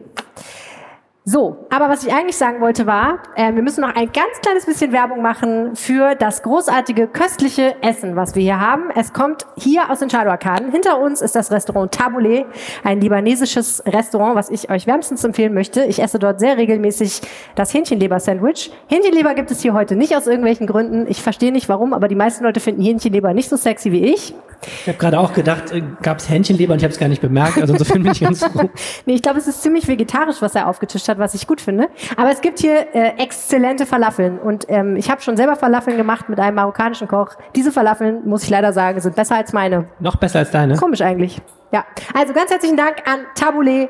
So, 1.31 1.59
aber 1.69 1.91
was 1.91 2.05
ich 2.05 2.11
eigentlich 2.15 2.39
sagen 2.39 2.63
wollte 2.63 2.87
war, 2.87 3.19
äh, 3.37 3.53
wir 3.53 3.61
müssen 3.61 3.83
noch 3.83 3.95
ein 3.95 4.11
ganz 4.13 4.41
kleines 4.41 4.65
bisschen 4.65 4.93
Werbung 4.93 5.21
machen 5.21 5.77
für 5.77 6.15
das 6.15 6.43
großartige, 6.43 7.07
köstliche 7.07 7.75
Essen, 7.83 8.17
was 8.17 8.35
wir 8.35 8.41
hier 8.41 8.59
haben. 8.59 8.85
Es 8.97 9.13
kommt 9.13 9.45
hier 9.59 9.91
aus 9.91 9.99
den 9.99 10.09
Shadow-Arkaden. 10.09 10.73
Hinter 10.73 10.99
uns 10.99 11.21
ist 11.21 11.37
das 11.37 11.53
Restaurant 11.53 11.93
Tabbouleh, 11.93 12.47
ein 12.83 13.03
libanesisches 13.03 13.83
Restaurant, 13.85 14.37
was 14.37 14.49
ich 14.49 14.71
euch 14.71 14.87
wärmstens 14.87 15.23
empfehlen 15.23 15.53
möchte. 15.53 15.85
Ich 15.85 16.03
esse 16.03 16.19
dort 16.19 16.41
sehr 16.41 16.57
regelmäßig 16.57 17.21
das 17.57 17.75
Hähnchenleber-Sandwich. 17.75 18.73
Hähnchenleber 18.87 19.35
gibt 19.35 19.51
es 19.51 19.61
hier 19.61 19.75
heute 19.75 19.97
nicht 19.97 20.17
aus 20.17 20.27
irgendwelchen 20.27 20.67
Gründen. 20.67 21.05
Ich 21.11 21.21
verstehe 21.21 21.53
nicht 21.53 21.69
warum, 21.69 21.93
aber 21.93 22.09
die 22.09 22.15
meisten 22.15 22.43
Leute 22.43 22.61
finden 22.61 22.81
Hähnchenleber 22.81 23.35
nicht 23.35 23.51
so 23.51 23.57
sexy 23.57 23.93
wie 23.93 24.15
ich. 24.15 24.35
Ich 24.63 24.89
habe 24.89 24.99
gerade 24.99 25.21
auch 25.21 25.33
gedacht, 25.33 25.73
äh, 25.73 25.83
gab 26.03 26.19
es 26.19 26.29
Hähnchenleber 26.29 26.73
und 26.73 26.79
ich 26.79 26.85
habe 26.85 26.93
es 26.93 26.99
gar 26.99 27.09
nicht 27.09 27.23
bemerkt. 27.23 27.59
Also 27.61 27.75
insofern 27.75 28.03
bin 28.03 28.13
ich 28.13 28.21
ganz 28.21 28.45
froh. 28.45 28.71
Nee, 29.07 29.15
ich 29.15 29.23
glaube, 29.23 29.39
es 29.39 29.47
ist 29.47 29.63
ziemlich 29.63 29.87
vegetarisch, 29.87 30.37
was 30.41 30.55
er 30.55 30.69
aufgetischt 30.69 31.09
hat, 31.09 31.18
was 31.19 31.35
ich 31.35 31.47
gut 31.47 31.61
finde. 31.61 31.89
Aber 32.17 32.31
es 32.31 32.41
gibt 32.41 32.59
hier 32.59 32.95
äh, 32.95 33.17
exzellente 33.19 33.87
Falafeln. 33.87 34.39
Und 34.39 34.67
ähm, 34.69 34.97
ich 34.97 35.11
habe 35.11 35.21
schon 35.21 35.37
selber 35.37 35.57
Falafeln 35.57 35.97
gemacht 35.97 36.29
mit 36.29 36.39
einem 36.41 36.57
marokkanischen 36.57 37.09
Koch. 37.09 37.31
Diese 37.55 37.73
Falafeln, 37.73 38.29
muss 38.29 38.45
ich 38.45 38.51
leider 38.51 38.73
sagen, 38.73 39.01
sind 39.01 39.17
besser 39.17 39.37
als 39.37 39.53
meine. 39.53 39.87
Noch 40.01 40.17
besser 40.17 40.41
als 40.41 40.51
deine. 40.51 40.77
Komisch 40.77 41.01
eigentlich. 41.01 41.41
Ja, 41.73 41.85
also 42.15 42.33
ganz 42.33 42.51
herzlichen 42.51 42.77
Dank 42.77 43.03
an 43.07 43.21
Tabbouleh 43.35 43.89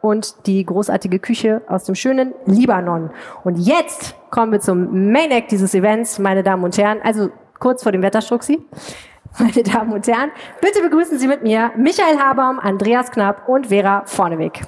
und 0.00 0.46
die 0.46 0.64
großartige 0.64 1.18
Küche 1.18 1.62
aus 1.68 1.84
dem 1.84 1.94
schönen 1.94 2.32
Libanon. 2.46 3.10
Und 3.44 3.58
jetzt 3.58 4.14
kommen 4.30 4.52
wir 4.52 4.60
zum 4.60 5.10
Main 5.10 5.30
Act 5.30 5.50
dieses 5.50 5.74
Events, 5.74 6.18
meine 6.18 6.42
Damen 6.42 6.64
und 6.64 6.78
Herren. 6.78 7.00
Also 7.02 7.30
kurz 7.58 7.82
vor 7.82 7.92
dem 7.92 8.02
Wetterstruxi. 8.02 8.64
Meine 9.38 9.62
Damen 9.62 9.92
und 9.92 10.06
Herren, 10.06 10.30
bitte 10.62 10.80
begrüßen 10.80 11.18
Sie 11.18 11.28
mit 11.28 11.42
mir 11.42 11.70
Michael 11.76 12.18
Habaum, 12.18 12.58
Andreas 12.58 13.10
Knapp 13.10 13.46
und 13.46 13.66
Vera 13.66 14.02
Vorneweg. 14.06 14.62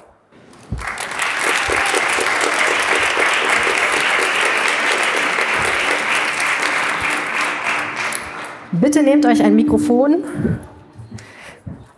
Bitte 8.71 9.03
nehmt 9.03 9.25
euch 9.25 9.43
ein 9.43 9.55
Mikrofon. 9.55 10.23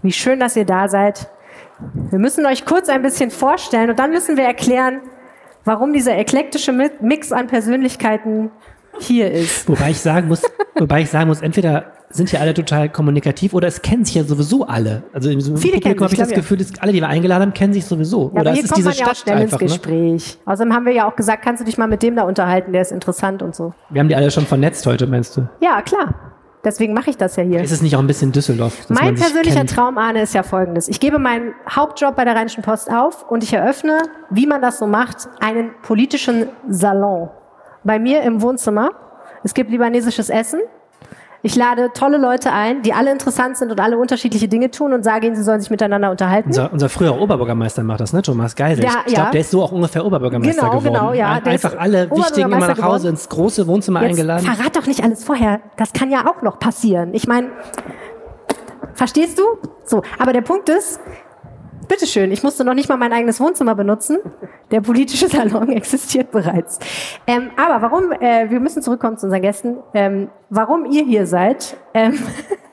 Wie 0.02 0.12
schön, 0.12 0.40
dass 0.40 0.56
ihr 0.56 0.66
da 0.66 0.88
seid. 0.90 1.30
Wir 2.10 2.20
müssen 2.20 2.46
euch 2.46 2.66
kurz 2.66 2.90
ein 2.90 3.02
bisschen 3.02 3.32
vorstellen 3.32 3.90
und 3.90 4.00
dann 4.00 4.12
müssen 4.12 4.38
wir 4.38 4.44
erklären, 4.44 5.00
warum 5.66 5.94
dieser 5.94 6.18
eklektische 6.18 6.72
Mi- 6.72 6.92
Mix 7.02 7.32
an 7.32 7.48
Persönlichkeiten 7.48 8.52
hier 9.00 9.32
ist. 9.32 9.68
Wobei 9.68 9.92
ich 9.92 10.00
sagen 10.00 10.28
muss, 10.28 10.44
wobei 10.76 11.02
ich 11.02 11.10
sagen 11.10 11.28
muss, 11.28 11.42
entweder 11.42 11.94
sind 12.10 12.30
hier 12.30 12.42
alle 12.42 12.54
total 12.54 12.90
kommunikativ 12.90 13.54
oder 13.56 13.68
es 13.68 13.82
kennen 13.82 14.06
sich 14.06 14.16
ja 14.16 14.24
sowieso 14.24 14.68
alle. 14.68 15.04
Also 15.14 15.30
einem 15.30 15.42
Viele 15.58 15.80
Publikum 15.80 16.04
habe 16.06 16.14
ich 16.14 16.20
das. 16.20 16.30
Gefühl, 16.30 16.58
dass 16.58 16.72
alle, 16.80 16.92
die 16.92 17.00
wir 17.02 17.08
eingeladen 17.08 17.42
haben, 17.42 17.54
kennen 17.54 17.74
sich 17.74 17.86
sowieso. 17.86 18.32
Ja, 18.36 18.42
oder 18.42 18.52
es 18.52 18.60
ist 18.60 18.66
kommt 18.70 18.78
diese 18.78 18.90
man 18.90 18.98
ja 18.98 19.04
auch 19.06 19.08
Stadt 19.16 19.18
schnell 19.18 19.42
ins 19.42 19.54
einfach. 19.54 19.60
Ne? 19.62 19.66
Gespräch. 19.68 20.38
Außerdem 20.46 20.74
haben 20.74 20.86
wir 20.86 20.94
ja 20.94 21.10
auch 21.10 21.16
gesagt, 21.16 21.44
kannst 21.44 21.62
du 21.62 21.66
dich 21.66 21.78
mal 21.80 21.88
mit 21.88 22.04
dem 22.04 22.16
da 22.16 22.24
unterhalten, 22.24 22.72
der 22.72 22.84
ist 22.84 22.92
interessant 22.92 23.42
und 23.42 23.56
so. 23.56 23.74
Wir 23.90 24.00
haben 24.00 24.10
die 24.10 24.16
alle 24.16 24.30
schon 24.30 24.46
vernetzt 24.46 24.86
heute, 24.86 25.08
meinst 25.08 25.36
du? 25.38 25.48
Ja, 25.60 25.82
klar. 25.82 26.14
Deswegen 26.64 26.94
mache 26.94 27.10
ich 27.10 27.18
das 27.18 27.36
ja 27.36 27.44
hier. 27.44 27.62
Ist 27.62 27.72
es 27.72 27.82
nicht 27.82 27.96
auch 27.96 28.00
ein 28.00 28.08
bisschen 28.08 28.32
Düsseldorf? 28.32 28.90
Mein 28.90 29.16
persönlicher 29.16 29.58
kennt? 29.58 29.72
Traum, 29.72 29.98
Arne, 29.98 30.22
ist 30.22 30.34
ja 30.34 30.44
folgendes. 30.44 30.88
Ich 30.88 31.00
gebe 31.02 31.20
meinen 31.20 31.54
Hauptjob 31.70 32.16
bei 32.16 32.24
der 32.24 32.36
Rheinischen 32.36 32.64
Post 32.64 32.90
auf 32.90 33.30
und 33.30 33.44
ich 33.44 33.52
eröffne, 33.52 34.04
wie 34.30 34.48
man 34.48 34.62
das 34.62 34.80
so 34.80 34.88
macht, 34.88 35.28
einen 35.42 35.72
politischen 35.82 36.48
Salon. 36.70 37.30
Bei 37.84 38.00
mir 38.00 38.22
im 38.22 38.42
Wohnzimmer. 38.42 38.92
Es 39.44 39.54
gibt 39.54 39.72
libanesisches 39.72 40.30
Essen. 40.30 40.62
Ich 41.46 41.58
lade 41.58 41.92
tolle 41.94 42.18
Leute 42.18 42.54
ein, 42.54 42.84
die 42.84 42.94
alle 42.94 43.12
interessant 43.12 43.58
sind 43.58 43.70
und 43.70 43.82
alle 43.82 43.98
unterschiedliche 43.98 44.48
Dinge 44.48 44.72
tun 44.72 44.94
und 44.94 45.04
sage 45.04 45.28
ihnen, 45.28 45.36
sie 45.36 45.44
sollen 45.44 45.60
sich 45.60 45.70
miteinander 45.70 46.10
unterhalten. 46.10 46.48
Unser, 46.48 46.72
unser 46.72 46.88
früherer 46.88 47.20
Oberbürgermeister 47.20 47.84
macht 47.84 48.00
das, 48.00 48.14
ne? 48.14 48.22
Thomas 48.22 48.56
Geisel. 48.56 48.86
Ja, 48.86 48.92
ich 49.06 49.14
glaube, 49.14 49.26
ja. 49.26 49.32
der 49.32 49.42
ist 49.42 49.52
so 49.52 49.62
auch 49.62 49.74
ungefähr 49.74 50.06
Oberbürgermeister 50.06 50.62
Genau, 50.62 50.80
geworden. 50.80 50.94
genau, 50.94 51.12
ja. 51.14 51.34
Ein- 51.34 51.44
Einfach 51.46 51.76
alle 51.78 52.10
Wichtigen 52.12 52.50
immer 52.50 52.60
nach 52.60 52.70
Hause 52.70 52.78
geworden. 52.78 53.08
ins 53.08 53.28
große 53.28 53.68
Wohnzimmer 53.68 54.02
Jetzt 54.04 54.12
eingeladen. 54.12 54.46
verrat 54.46 54.74
doch 54.78 54.88
nicht 54.88 55.04
alles 55.04 55.26
vorher. 55.26 55.60
Das 55.76 55.92
kann 55.92 56.10
ja 56.10 56.26
auch 56.32 56.42
noch 56.44 56.60
passieren. 56.60 57.14
Ich 57.14 57.28
meine, 57.28 57.50
verstehst 58.94 59.38
du? 59.38 59.44
So, 59.86 60.02
aber 60.20 60.32
der 60.34 60.42
Punkt 60.42 60.70
ist, 60.70 61.00
bitteschön, 61.88 62.32
ich 62.32 62.44
musste 62.44 62.64
noch 62.64 62.74
nicht 62.74 62.90
mal 62.90 62.98
mein 62.98 63.14
eigenes 63.14 63.40
Wohnzimmer 63.40 63.76
benutzen. 63.76 64.20
Der 64.72 64.82
politische 64.82 65.28
Salon 65.30 65.70
existiert 65.72 66.32
bereits. 66.32 66.80
Ähm, 67.28 67.52
aber 67.58 67.82
warum, 67.82 68.12
äh, 68.12 68.50
wir 68.50 68.60
müssen 68.60 68.82
zurückkommen 68.82 69.18
zu 69.18 69.26
unseren 69.28 69.42
Gästen, 69.42 69.78
ähm, 69.94 70.30
warum 70.50 70.86
ihr 70.86 71.04
hier 71.04 71.26
seid. 71.26 71.78
Ähm, 71.94 72.20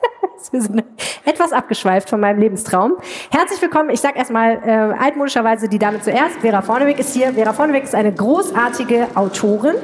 wir 0.51 0.61
sind 0.61 0.83
etwas 1.25 1.53
abgeschweift 1.53 2.09
von 2.09 2.19
meinem 2.19 2.39
Lebenstraum. 2.39 2.93
Herzlich 3.29 3.61
willkommen. 3.61 3.89
Ich 3.89 4.01
sage 4.01 4.17
erstmal 4.17 4.59
äh, 4.65 4.93
altmodischerweise 4.99 5.69
die 5.69 5.79
Dame 5.79 6.01
zuerst. 6.01 6.39
Vera 6.41 6.61
Vorneweg 6.61 6.99
ist 6.99 7.13
hier. 7.13 7.33
Vera 7.33 7.53
Vorneweg 7.53 7.83
ist 7.83 7.95
eine 7.95 8.13
großartige 8.13 9.07
Autorin 9.15 9.75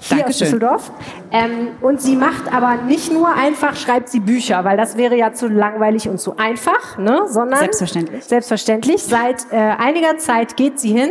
hier 0.00 0.26
aus 0.26 0.38
Düsseldorf. 0.38 0.90
Ähm, 1.30 1.68
und 1.80 2.00
sie 2.00 2.16
macht 2.16 2.52
aber 2.52 2.76
nicht 2.82 3.12
nur 3.12 3.32
einfach, 3.32 3.76
schreibt 3.76 4.08
sie 4.08 4.20
Bücher, 4.20 4.64
weil 4.64 4.76
das 4.76 4.96
wäre 4.96 5.16
ja 5.16 5.32
zu 5.32 5.48
langweilig 5.48 6.08
und 6.08 6.18
zu 6.18 6.36
einfach, 6.36 6.98
ne? 6.98 7.22
sondern 7.26 7.60
Selbstverständlich. 7.60 8.24
selbstverständlich. 8.24 9.02
Seit 9.02 9.52
äh, 9.52 9.56
einiger 9.56 10.18
Zeit 10.18 10.56
geht 10.56 10.80
sie 10.80 10.92
hin, 10.92 11.10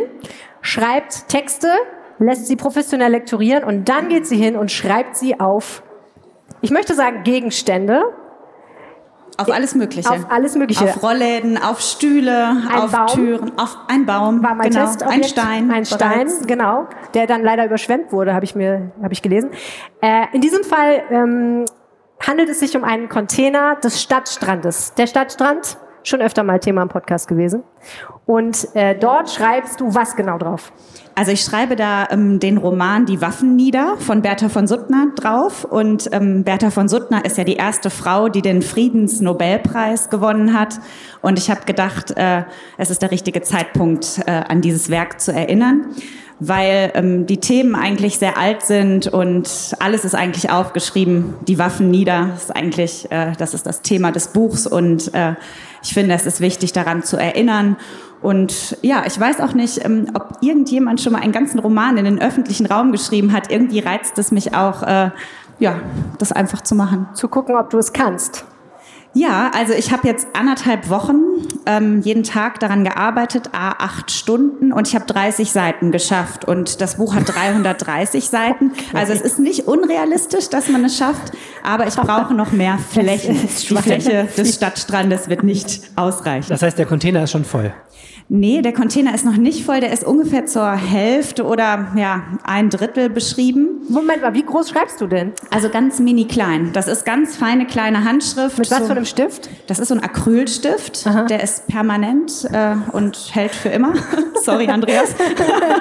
schreibt 0.62 1.28
Texte, 1.30 1.70
lässt 2.18 2.48
sie 2.48 2.56
professionell 2.56 3.12
lektorieren 3.12 3.64
und 3.64 3.88
dann 3.88 4.10
geht 4.10 4.28
sie 4.28 4.38
hin 4.38 4.58
und 4.58 4.72
schreibt 4.72 5.16
sie 5.16 5.40
auf 5.40 5.84
ich 6.62 6.72
möchte 6.72 6.94
sagen 6.94 7.24
Gegenstände, 7.24 8.04
Auf 9.40 9.50
alles 9.52 9.76
Mögliche. 9.76 10.10
Auf 10.10 10.30
alles 10.30 10.56
Mögliche. 10.56 10.84
Auf 10.84 11.02
Rollläden, 11.02 11.58
auf 11.58 11.80
Stühle, 11.80 12.58
auf 12.76 12.92
Baum. 12.92 13.08
Türen, 13.08 13.58
auf 13.58 13.78
ein 13.88 14.06
Baum. 14.06 14.44
war 14.44 14.56
mein 14.56 14.70
genau. 14.70 14.86
Testobjekt. 14.86 15.24
Ein 15.24 15.30
Stein. 15.30 15.72
Ein 15.72 15.86
Stein, 15.86 16.28
bereits. 16.28 16.48
genau, 16.48 16.88
der 17.14 17.26
dann 17.28 17.44
leider 17.44 17.66
überschwemmt 17.66 18.12
wurde, 18.12 18.34
habe 18.34 18.46
ich 18.46 18.56
mir, 18.56 18.92
habe 19.02 19.14
ich 19.14 19.22
gelesen. 19.22 19.52
Äh, 20.02 20.26
in 20.34 20.42
diesem 20.42 20.64
Fall 20.64 21.04
ähm, 21.10 21.66
handelt 22.20 22.50
es 22.50 22.60
sich 22.60 22.76
um 22.76 22.84
einen 22.84 23.08
Container 23.08 23.76
des 23.78 24.02
Stadtstrandes. 24.02 24.94
Der 24.96 25.08
Stadtstrand, 25.08 25.78
schon 26.04 26.22
öfter 26.22 26.44
mal 26.44 26.60
Thema 26.60 26.82
im 26.82 26.90
Podcast 26.90 27.28
gewesen. 27.28 27.64
Und 28.30 28.76
äh, 28.76 28.94
dort 28.94 29.32
schreibst 29.32 29.82
du 29.82 29.96
was 29.96 30.16
genau 30.16 30.38
drauf? 30.38 30.72
Also 31.16 31.32
ich 31.32 31.42
schreibe 31.42 31.76
da 31.76 32.08
ähm, 32.12 32.40
den 32.40 32.60
Roman 32.60 33.08
Die 33.08 33.22
Waffen 33.22 33.56
nieder 33.56 33.96
von 33.98 34.22
Bertha 34.22 34.50
von 34.50 34.68
Suttner 34.68 35.08
drauf. 35.16 35.66
Und 35.66 36.08
ähm, 36.12 36.44
Bertha 36.44 36.70
von 36.70 36.88
Suttner 36.88 37.26
ist 37.26 37.40
ja 37.40 37.44
die 37.44 37.56
erste 37.56 37.90
Frau, 37.90 38.30
die 38.30 38.44
den 38.44 38.62
Friedensnobelpreis 38.62 40.12
gewonnen 40.12 40.54
hat. 40.54 40.80
Und 41.24 41.40
ich 41.40 41.50
habe 41.50 41.62
gedacht, 41.66 42.12
äh, 42.18 42.44
es 42.78 42.92
ist 42.92 43.02
der 43.02 43.10
richtige 43.10 43.42
Zeitpunkt, 43.42 44.22
äh, 44.28 44.44
an 44.48 44.62
dieses 44.62 44.92
Werk 44.92 45.20
zu 45.20 45.34
erinnern, 45.34 45.88
weil 46.40 46.92
ähm, 46.94 47.26
die 47.26 47.38
Themen 47.38 47.74
eigentlich 47.74 48.20
sehr 48.20 48.38
alt 48.38 48.62
sind 48.62 49.08
und 49.08 49.76
alles 49.80 50.06
ist 50.06 50.14
eigentlich 50.14 50.52
aufgeschrieben. 50.52 51.34
Die 51.48 51.58
Waffen 51.58 51.90
nieder 51.90 52.30
ist 52.38 52.56
eigentlich, 52.56 53.12
äh, 53.12 53.32
das 53.40 53.56
ist 53.56 53.66
das 53.66 53.82
Thema 53.82 54.12
des 54.12 54.28
Buchs 54.28 54.68
und 54.68 55.16
äh, 55.16 55.34
ich 55.82 55.94
finde, 55.94 56.14
es 56.14 56.26
ist 56.26 56.42
wichtig, 56.42 56.74
daran 56.74 57.04
zu 57.04 57.18
erinnern. 57.18 57.78
Und 58.22 58.78
ja, 58.82 59.04
ich 59.06 59.18
weiß 59.20 59.40
auch 59.40 59.54
nicht, 59.54 59.84
ähm, 59.86 60.08
ob 60.14 60.40
irgendjemand 60.42 61.02
schon 61.02 61.14
mal 61.14 61.22
einen 61.22 61.32
ganzen 61.32 61.60
Roman 61.60 61.98
in 61.98 62.06
den 62.06 62.22
öffentlichen 62.22 62.66
Raum 62.66 62.92
geschrieben 62.92 63.32
hat. 63.32 63.50
Irgendwie 63.52 63.80
reizt 63.80 64.18
es 64.18 64.32
mich 64.32 64.54
auch, 64.56 64.84
äh, 64.84 65.12
ja, 65.60 65.76
das 66.18 66.32
einfach 66.32 66.62
zu 66.62 66.76
machen. 66.76 67.08
Zu 67.14 67.28
gucken, 67.30 67.56
ob 67.56 67.70
du 67.70 67.78
es 67.78 67.94
kannst. 67.94 68.46
Ja, 69.14 69.50
also 69.56 69.74
ich 69.74 69.92
habe 69.92 70.08
jetzt 70.08 70.28
anderthalb 70.34 70.90
Wochen 70.90 71.16
ähm, 71.66 72.02
jeden 72.02 72.24
Tag 72.24 72.60
daran 72.60 72.84
gearbeitet, 72.84 73.50
a 73.54 73.72
acht 73.80 74.12
Stunden 74.12 74.72
und 74.72 74.88
ich 74.88 74.94
habe 74.94 75.06
30 75.06 75.52
Seiten 75.52 75.92
geschafft 75.92 76.46
und 76.46 76.80
das 76.80 76.98
Buch 76.98 77.16
hat 77.16 77.24
330 77.28 78.26
Seiten. 78.30 78.72
Also 78.94 79.14
es 79.14 79.22
ist 79.22 79.40
nicht 79.40 79.68
unrealistisch, 79.68 80.50
dass 80.50 80.70
man 80.70 80.86
es 80.86 80.96
schafft, 80.96 81.34
aber 81.64 81.88
ich 81.88 81.96
brauche 81.96 82.36
noch 82.36 82.52
mehr 82.52 82.78
Flächen. 82.92 83.36
Die 83.42 83.76
Fläche 83.76 84.28
des 84.38 84.56
Stadtstrandes 84.56 85.28
wird 85.28 85.42
nicht 85.42 85.82
ausreichen. 85.96 86.50
Das 86.50 86.62
heißt, 86.62 86.78
der 86.78 86.86
Container 86.86 87.24
ist 87.24 87.32
schon 87.32 87.46
voll. 87.46 87.74
Nee, 88.32 88.62
der 88.62 88.74
Container 88.74 89.16
ist 89.16 89.26
noch 89.26 89.38
nicht 89.38 89.66
voll, 89.66 89.80
der 89.80 89.92
ist 89.92 90.04
ungefähr 90.04 90.46
zur 90.46 90.72
Hälfte 90.74 91.44
oder 91.46 91.88
ja, 91.96 92.22
ein 92.44 92.70
Drittel 92.70 93.10
beschrieben. 93.10 93.82
Moment 93.90 94.22
mal, 94.22 94.36
wie 94.36 94.44
groß 94.44 94.70
schreibst 94.70 95.02
du 95.02 95.08
denn? 95.08 95.34
Also 95.50 95.70
ganz 95.70 96.00
mini 96.00 96.26
klein. 96.26 96.70
Das 96.74 96.88
ist 96.88 97.06
ganz 97.06 97.36
feine 97.36 97.66
kleine 97.66 98.04
Handschrift. 98.04 98.60
Mit 98.60 98.70
was 98.70 98.78
so, 98.78 98.86
für 98.86 98.92
einem 98.92 99.06
Stift? 99.06 99.50
Das 99.66 99.80
ist 99.80 99.88
so 99.88 99.96
ein 99.96 100.04
Acrylstift, 100.04 101.08
der 101.28 101.42
ist 101.42 101.66
permanent 101.68 102.48
äh, 102.54 102.76
und 102.92 103.18
hält 103.34 103.56
für 103.56 103.70
immer. 103.70 103.94
Sorry, 104.44 104.68
Andreas. 104.68 105.16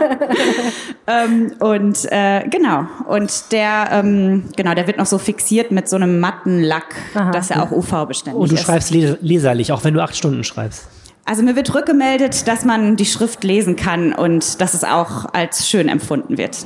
ähm, 1.06 1.52
und 1.60 2.10
äh, 2.10 2.48
genau, 2.48 2.86
und 3.08 3.52
der 3.52 3.88
ähm, 3.92 4.44
genau, 4.56 4.72
der 4.72 4.86
wird 4.86 4.96
noch 4.96 5.04
so 5.06 5.18
fixiert 5.18 5.70
mit 5.70 5.86
so 5.86 5.96
einem 5.96 6.18
matten 6.18 6.62
Lack, 6.62 6.94
dass 7.32 7.50
er 7.50 7.62
auch 7.62 7.72
UV-beständig 7.72 8.40
Und 8.40 8.50
du 8.50 8.54
ist. 8.54 8.62
schreibst 8.62 8.90
les- 8.90 9.18
leserlich, 9.20 9.70
auch 9.70 9.84
wenn 9.84 9.92
du 9.92 10.00
acht 10.02 10.16
Stunden 10.16 10.44
schreibst. 10.44 10.86
Also 11.28 11.42
mir 11.42 11.56
wird 11.56 11.74
rückgemeldet, 11.74 12.48
dass 12.48 12.64
man 12.64 12.96
die 12.96 13.04
Schrift 13.04 13.44
lesen 13.44 13.76
kann 13.76 14.14
und 14.14 14.62
dass 14.62 14.72
es 14.72 14.82
auch 14.82 15.26
als 15.34 15.68
schön 15.68 15.90
empfunden 15.90 16.38
wird. 16.38 16.56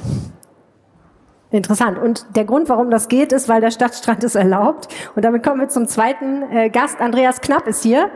Interessant. 1.52 1.98
Und 1.98 2.24
der 2.34 2.44
Grund, 2.46 2.68
warum 2.70 2.90
das 2.90 3.08
geht, 3.08 3.30
ist, 3.30 3.46
weil 3.48 3.60
der 3.60 3.70
Stadtstrand 3.70 4.24
es 4.24 4.34
erlaubt. 4.34 4.88
Und 5.14 5.22
damit 5.24 5.42
kommen 5.42 5.60
wir 5.60 5.68
zum 5.68 5.86
zweiten 5.86 6.42
äh, 6.50 6.70
Gast. 6.70 6.98
Andreas 7.00 7.42
Knapp 7.42 7.66
ist 7.66 7.82
hier, 7.82 8.08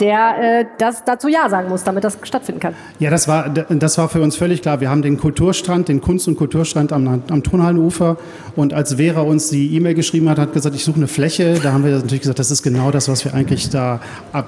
der 0.00 0.60
äh, 0.60 0.64
das 0.78 1.04
dazu 1.04 1.28
Ja 1.28 1.50
sagen 1.50 1.68
muss, 1.68 1.84
damit 1.84 2.02
das 2.04 2.18
stattfinden 2.22 2.60
kann. 2.60 2.74
Ja, 2.98 3.10
das 3.10 3.28
war, 3.28 3.50
das 3.50 3.98
war 3.98 4.08
für 4.08 4.22
uns 4.22 4.36
völlig 4.36 4.62
klar. 4.62 4.80
Wir 4.80 4.88
haben 4.88 5.02
den 5.02 5.18
Kulturstrand, 5.18 5.88
den 5.88 6.00
Kunst- 6.00 6.28
und 6.28 6.36
Kulturstrand 6.36 6.92
am, 6.92 7.22
am 7.28 7.42
Turnhallenufer. 7.42 8.16
Und 8.56 8.72
als 8.72 8.94
Vera 8.94 9.20
uns 9.20 9.50
die 9.50 9.76
E-Mail 9.76 9.92
geschrieben 9.94 10.30
hat, 10.30 10.38
hat 10.38 10.54
gesagt, 10.54 10.74
ich 10.74 10.84
suche 10.84 10.96
eine 10.96 11.08
Fläche. 11.08 11.60
Da 11.62 11.72
haben 11.74 11.84
wir 11.84 11.92
natürlich 11.92 12.20
gesagt, 12.22 12.38
das 12.38 12.50
ist 12.50 12.62
genau 12.62 12.90
das, 12.90 13.08
was 13.10 13.22
wir 13.24 13.34
eigentlich 13.34 13.68
da, 13.68 14.00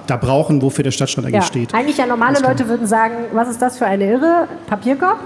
da 0.07 0.17
brauchen, 0.17 0.63
wofür 0.63 0.83
der 0.83 0.91
Stadtstrand 0.91 1.27
eigentlich 1.27 1.41
Ja, 1.41 1.47
steht. 1.47 1.73
eigentlich 1.75 1.97
ja 1.97 2.07
normale 2.07 2.39
Leute 2.39 2.67
würden 2.67 2.87
sagen, 2.87 3.13
was 3.33 3.49
ist 3.49 3.61
das 3.61 3.77
für 3.77 3.85
eine 3.85 4.11
Irre? 4.11 4.47
Papierkorb. 4.67 5.19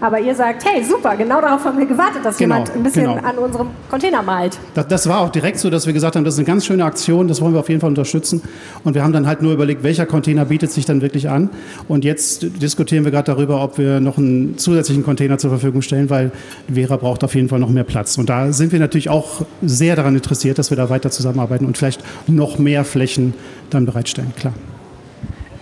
Aber 0.00 0.18
ihr 0.18 0.34
sagt, 0.34 0.64
hey, 0.64 0.82
super, 0.82 1.14
genau 1.16 1.40
darauf 1.40 1.64
haben 1.64 1.78
wir 1.78 1.86
gewartet, 1.86 2.24
dass 2.24 2.36
Genau, 2.36 2.54
jemand 2.55 2.55
ein 2.56 2.82
bisschen 2.82 3.04
genau. 3.04 3.16
an 3.16 3.38
unserem 3.38 3.68
Container 3.88 4.22
malt. 4.22 4.58
Das, 4.74 4.88
das 4.88 5.08
war 5.08 5.20
auch 5.20 5.30
direkt 5.30 5.58
so, 5.58 5.70
dass 5.70 5.86
wir 5.86 5.92
gesagt 5.92 6.16
haben, 6.16 6.24
das 6.24 6.34
ist 6.34 6.38
eine 6.38 6.46
ganz 6.46 6.66
schöne 6.66 6.84
Aktion, 6.84 7.28
das 7.28 7.40
wollen 7.40 7.54
wir 7.54 7.60
auf 7.60 7.68
jeden 7.68 7.80
Fall 7.80 7.90
unterstützen. 7.90 8.42
Und 8.84 8.94
wir 8.94 9.02
haben 9.02 9.12
dann 9.12 9.26
halt 9.26 9.42
nur 9.42 9.52
überlegt, 9.52 9.82
welcher 9.82 10.06
Container 10.06 10.46
bietet 10.46 10.70
sich 10.72 10.84
dann 10.84 11.02
wirklich 11.02 11.28
an. 11.28 11.50
Und 11.88 12.04
jetzt 12.04 12.46
diskutieren 12.62 13.04
wir 13.04 13.10
gerade 13.10 13.32
darüber, 13.32 13.62
ob 13.62 13.78
wir 13.78 14.00
noch 14.00 14.18
einen 14.18 14.58
zusätzlichen 14.58 15.04
Container 15.04 15.38
zur 15.38 15.50
Verfügung 15.50 15.82
stellen, 15.82 16.10
weil 16.10 16.32
Vera 16.72 16.96
braucht 16.96 17.24
auf 17.24 17.34
jeden 17.34 17.48
Fall 17.48 17.58
noch 17.58 17.70
mehr 17.70 17.84
Platz. 17.84 18.18
Und 18.18 18.28
da 18.28 18.52
sind 18.52 18.72
wir 18.72 18.78
natürlich 18.78 19.08
auch 19.08 19.42
sehr 19.62 19.96
daran 19.96 20.14
interessiert, 20.14 20.58
dass 20.58 20.70
wir 20.70 20.76
da 20.76 20.90
weiter 20.90 21.10
zusammenarbeiten 21.10 21.66
und 21.66 21.76
vielleicht 21.76 22.02
noch 22.26 22.58
mehr 22.58 22.84
Flächen 22.84 23.34
dann 23.70 23.86
bereitstellen, 23.86 24.32
klar. 24.36 24.54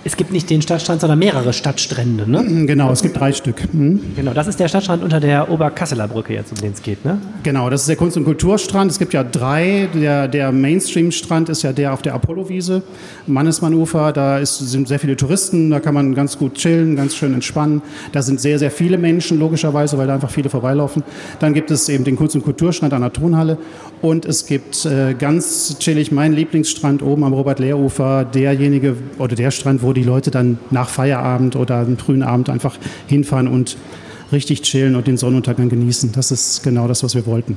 Es 0.07 0.19
gibt 0.19 0.33
nicht 0.33 0.51
den 0.51 0.61
Stadtstrand, 0.61 1.01
sondern 1.01 1.19
mehrere 1.19 1.55
Stadtstrände, 1.55 2.31
ne? 2.31 2.67
Genau, 2.67 2.93
es 2.93 3.01
gibt 3.01 3.19
drei 3.19 3.33
Stück. 3.33 3.73
Mhm. 3.73 4.01
Genau, 4.15 4.35
das 4.35 4.47
ist 4.47 4.61
der 4.61 4.69
Stadtstrand 4.69 5.03
unter 5.03 5.19
der 5.19 5.51
Oberkasseler 5.51 6.09
Brücke 6.09 6.35
jetzt, 6.35 6.53
um 6.53 6.59
den 6.59 6.73
es 6.73 6.83
geht, 6.83 7.07
ne? 7.07 7.17
Genau, 7.43 7.71
das 7.71 7.81
ist 7.81 7.89
der 7.89 7.97
Kunst- 7.97 8.19
und 8.19 8.25
Kulturstrand. 8.25 8.91
Es 8.91 8.99
gibt 8.99 9.15
ja 9.15 9.25
drei. 9.25 9.89
Der, 9.95 10.29
der 10.29 10.53
Mainstream-Strand 10.53 11.49
ist 11.49 11.63
ja 11.63 11.73
der 11.73 11.95
auf 11.95 12.03
der 12.03 12.13
Apollo-Wiese, 12.13 12.83
Mannesmann-Ufer. 13.27 14.13
Da 14.13 14.39
ist, 14.39 14.59
sind 14.59 14.89
sehr 14.89 14.99
viele 14.99 15.17
Touristen, 15.17 15.71
da 15.71 15.81
kann 15.81 15.95
man 15.95 16.15
ganz 16.15 16.37
gut 16.37 16.57
chillen, 16.57 16.97
ganz 16.97 17.15
schön 17.15 17.33
entspannen. 17.33 17.81
Da 18.13 18.21
sind 18.21 18.43
sehr, 18.43 18.59
sehr 18.59 18.71
viele 18.71 18.99
Menschen, 18.99 19.39
logischerweise, 19.39 19.97
weil 19.97 20.07
da 20.07 20.15
einfach 20.15 20.31
viele 20.31 20.51
vorbeilaufen. 20.51 21.03
Dann 21.39 21.55
gibt 21.55 21.71
es 21.71 21.89
eben 21.89 22.05
den 22.05 22.17
Kunst- 22.17 22.37
und 22.37 22.43
Kulturstrand 22.45 22.93
an 22.93 23.01
der 23.01 23.13
Tonhalle. 23.15 23.57
Und 24.03 24.27
es 24.27 24.45
gibt 24.45 24.85
äh, 24.85 25.15
ganz 25.15 25.79
chillig 25.79 26.13
meinen 26.13 26.35
Lieblingsstrand 26.35 27.03
oben 27.03 27.25
am 27.25 27.33
Robert-Lehr-Ufer, 27.33 28.27
derjenige 28.27 28.97
oder 29.19 29.35
der 29.35 29.51
Strand, 29.51 29.83
wo 29.83 29.94
die 29.95 30.03
Leute 30.03 30.31
dann 30.31 30.59
nach 30.71 30.89
Feierabend 30.89 31.57
oder 31.57 31.79
einem 31.79 31.99
frühen 31.99 32.23
Abend 32.23 32.51
einfach 32.51 32.77
hinfahren 33.07 33.49
und 33.49 33.77
richtig 34.33 34.63
chillen 34.63 34.97
und 34.97 35.07
den 35.07 35.17
Sonnenuntergang 35.17 35.69
genießen. 35.69 36.13
Das 36.13 36.31
ist 36.31 36.63
genau 36.63 36.89
das, 36.89 37.03
was 37.03 37.15
wir 37.15 37.27
wollten. 37.27 37.57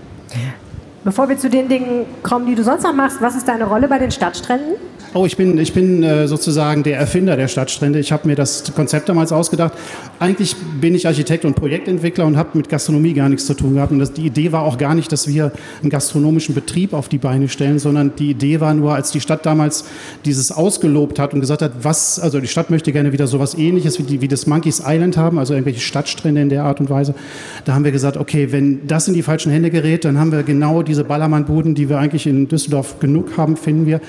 Bevor 1.03 1.29
wir 1.29 1.37
zu 1.37 1.49
den 1.49 1.69
Dingen 1.69 2.05
kommen, 2.23 2.47
die 2.47 2.55
du 2.55 2.63
sonst 2.63 2.83
noch 2.83 2.93
machst, 2.93 3.21
was 3.21 3.35
ist 3.35 3.47
deine 3.47 3.65
Rolle 3.65 3.87
bei 3.87 3.97
den 3.97 4.11
Stadtstränden? 4.11 4.75
Oh, 5.13 5.25
ich 5.25 5.37
bin, 5.37 5.57
ich 5.57 5.73
bin 5.73 6.03
äh, 6.03 6.27
sozusagen 6.27 6.83
der 6.83 6.97
Erfinder 6.97 7.37
der 7.37 7.47
Stadtstrände. 7.47 7.97
Ich 7.99 8.11
habe 8.11 8.27
mir 8.27 8.35
das 8.35 8.73
Konzept 8.75 9.07
damals 9.07 9.31
ausgedacht. 9.31 9.71
Eigentlich 10.19 10.55
bin 10.81 10.93
ich 10.95 11.07
Architekt 11.07 11.45
und 11.45 11.55
Projektentwickler 11.55 12.25
und 12.25 12.35
habe 12.35 12.57
mit 12.57 12.67
Gastronomie 12.67 13.13
gar 13.13 13.29
nichts 13.29 13.45
zu 13.45 13.53
tun 13.53 13.75
gehabt. 13.75 13.93
Und 13.93 13.99
das, 13.99 14.11
die 14.11 14.25
Idee 14.25 14.51
war 14.51 14.63
auch 14.63 14.77
gar 14.77 14.95
nicht, 14.95 15.11
dass 15.13 15.27
wir 15.27 15.53
einen 15.81 15.89
gastronomischen 15.89 16.53
Betrieb 16.53 16.93
auf 16.93 17.07
die 17.07 17.19
Beine 17.19 17.47
stellen, 17.47 17.79
sondern 17.79 18.11
die 18.17 18.31
Idee 18.31 18.59
war 18.59 18.73
nur, 18.73 18.95
als 18.95 19.11
die 19.11 19.21
Stadt 19.21 19.45
damals 19.45 19.85
dieses 20.25 20.51
ausgelobt 20.51 21.19
hat 21.19 21.33
und 21.33 21.39
gesagt 21.39 21.61
hat, 21.61 21.71
was, 21.83 22.19
also 22.19 22.41
die 22.41 22.47
Stadt 22.47 22.69
möchte 22.69 22.91
gerne 22.91 23.13
wieder 23.13 23.27
sowas 23.27 23.57
ähnliches 23.57 23.99
wie, 23.99 24.03
die, 24.03 24.21
wie 24.21 24.27
das 24.27 24.45
Monkeys 24.45 24.83
Island 24.85 25.15
haben, 25.15 25.39
also 25.39 25.53
irgendwelche 25.53 25.81
Stadtstrände 25.81 26.41
in 26.41 26.49
der 26.49 26.63
Art 26.63 26.81
und 26.81 26.89
Weise. 26.89 27.15
Da 27.63 27.73
haben 27.73 27.85
wir 27.85 27.93
gesagt, 27.93 28.17
okay, 28.17 28.51
wenn 28.51 28.85
das 28.87 29.07
in 29.07 29.13
die 29.13 29.23
falschen 29.23 29.53
Hände 29.53 29.69
gerät, 29.69 30.03
dann 30.03 30.19
haben 30.19 30.33
wir 30.33 30.43
genau 30.43 30.83
diese 30.83 31.05
Ballermannbuden, 31.05 31.75
die 31.75 31.87
wir 31.87 31.97
eigentlich 31.97 32.27
in 32.27 32.49
Düsseldorf 32.49 32.99
genug 32.99 33.37
haben, 33.37 33.55
finden 33.55 33.85
wir. 33.85 34.01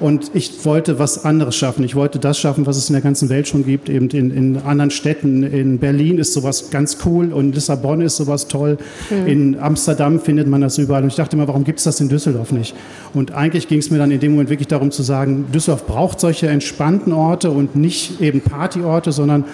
Und 0.00 0.30
ich 0.34 0.64
wollte 0.64 0.98
was 0.98 1.24
anderes 1.24 1.56
schaffen. 1.56 1.84
Ich 1.84 1.94
wollte 1.94 2.18
das 2.18 2.38
schaffen, 2.38 2.66
was 2.66 2.76
es 2.76 2.88
in 2.88 2.94
der 2.94 3.02
ganzen 3.02 3.28
Welt 3.28 3.48
schon 3.48 3.64
gibt, 3.64 3.88
eben 3.88 4.08
in, 4.10 4.30
in 4.30 4.56
anderen 4.58 4.90
Städten. 4.90 5.42
In 5.42 5.78
Berlin 5.78 6.18
ist 6.18 6.32
sowas 6.32 6.70
ganz 6.70 6.98
cool 7.04 7.32
und 7.32 7.54
Lissabon 7.54 8.00
ist 8.00 8.16
sowas 8.16 8.48
toll. 8.48 8.78
In 9.26 9.58
Amsterdam 9.58 10.20
findet 10.20 10.48
man 10.48 10.60
das 10.60 10.78
überall. 10.78 11.02
Und 11.02 11.08
ich 11.08 11.14
dachte 11.14 11.36
immer, 11.36 11.48
warum 11.48 11.64
gibt 11.64 11.78
es 11.78 11.84
das 11.84 12.00
in 12.00 12.08
Düsseldorf 12.08 12.52
nicht? 12.52 12.74
Und 13.12 13.32
eigentlich 13.32 13.68
ging 13.68 13.78
es 13.78 13.90
mir 13.90 13.98
dann 13.98 14.10
in 14.10 14.20
dem 14.20 14.32
Moment 14.32 14.50
wirklich 14.50 14.68
darum 14.68 14.90
zu 14.90 15.02
sagen, 15.02 15.46
Düsseldorf 15.52 15.86
braucht 15.86 16.20
solche 16.20 16.48
entspannten 16.48 17.12
Orte 17.12 17.50
und 17.50 17.76
nicht 17.76 18.20
eben 18.20 18.40
Partyorte, 18.40 19.12
sondern 19.12 19.44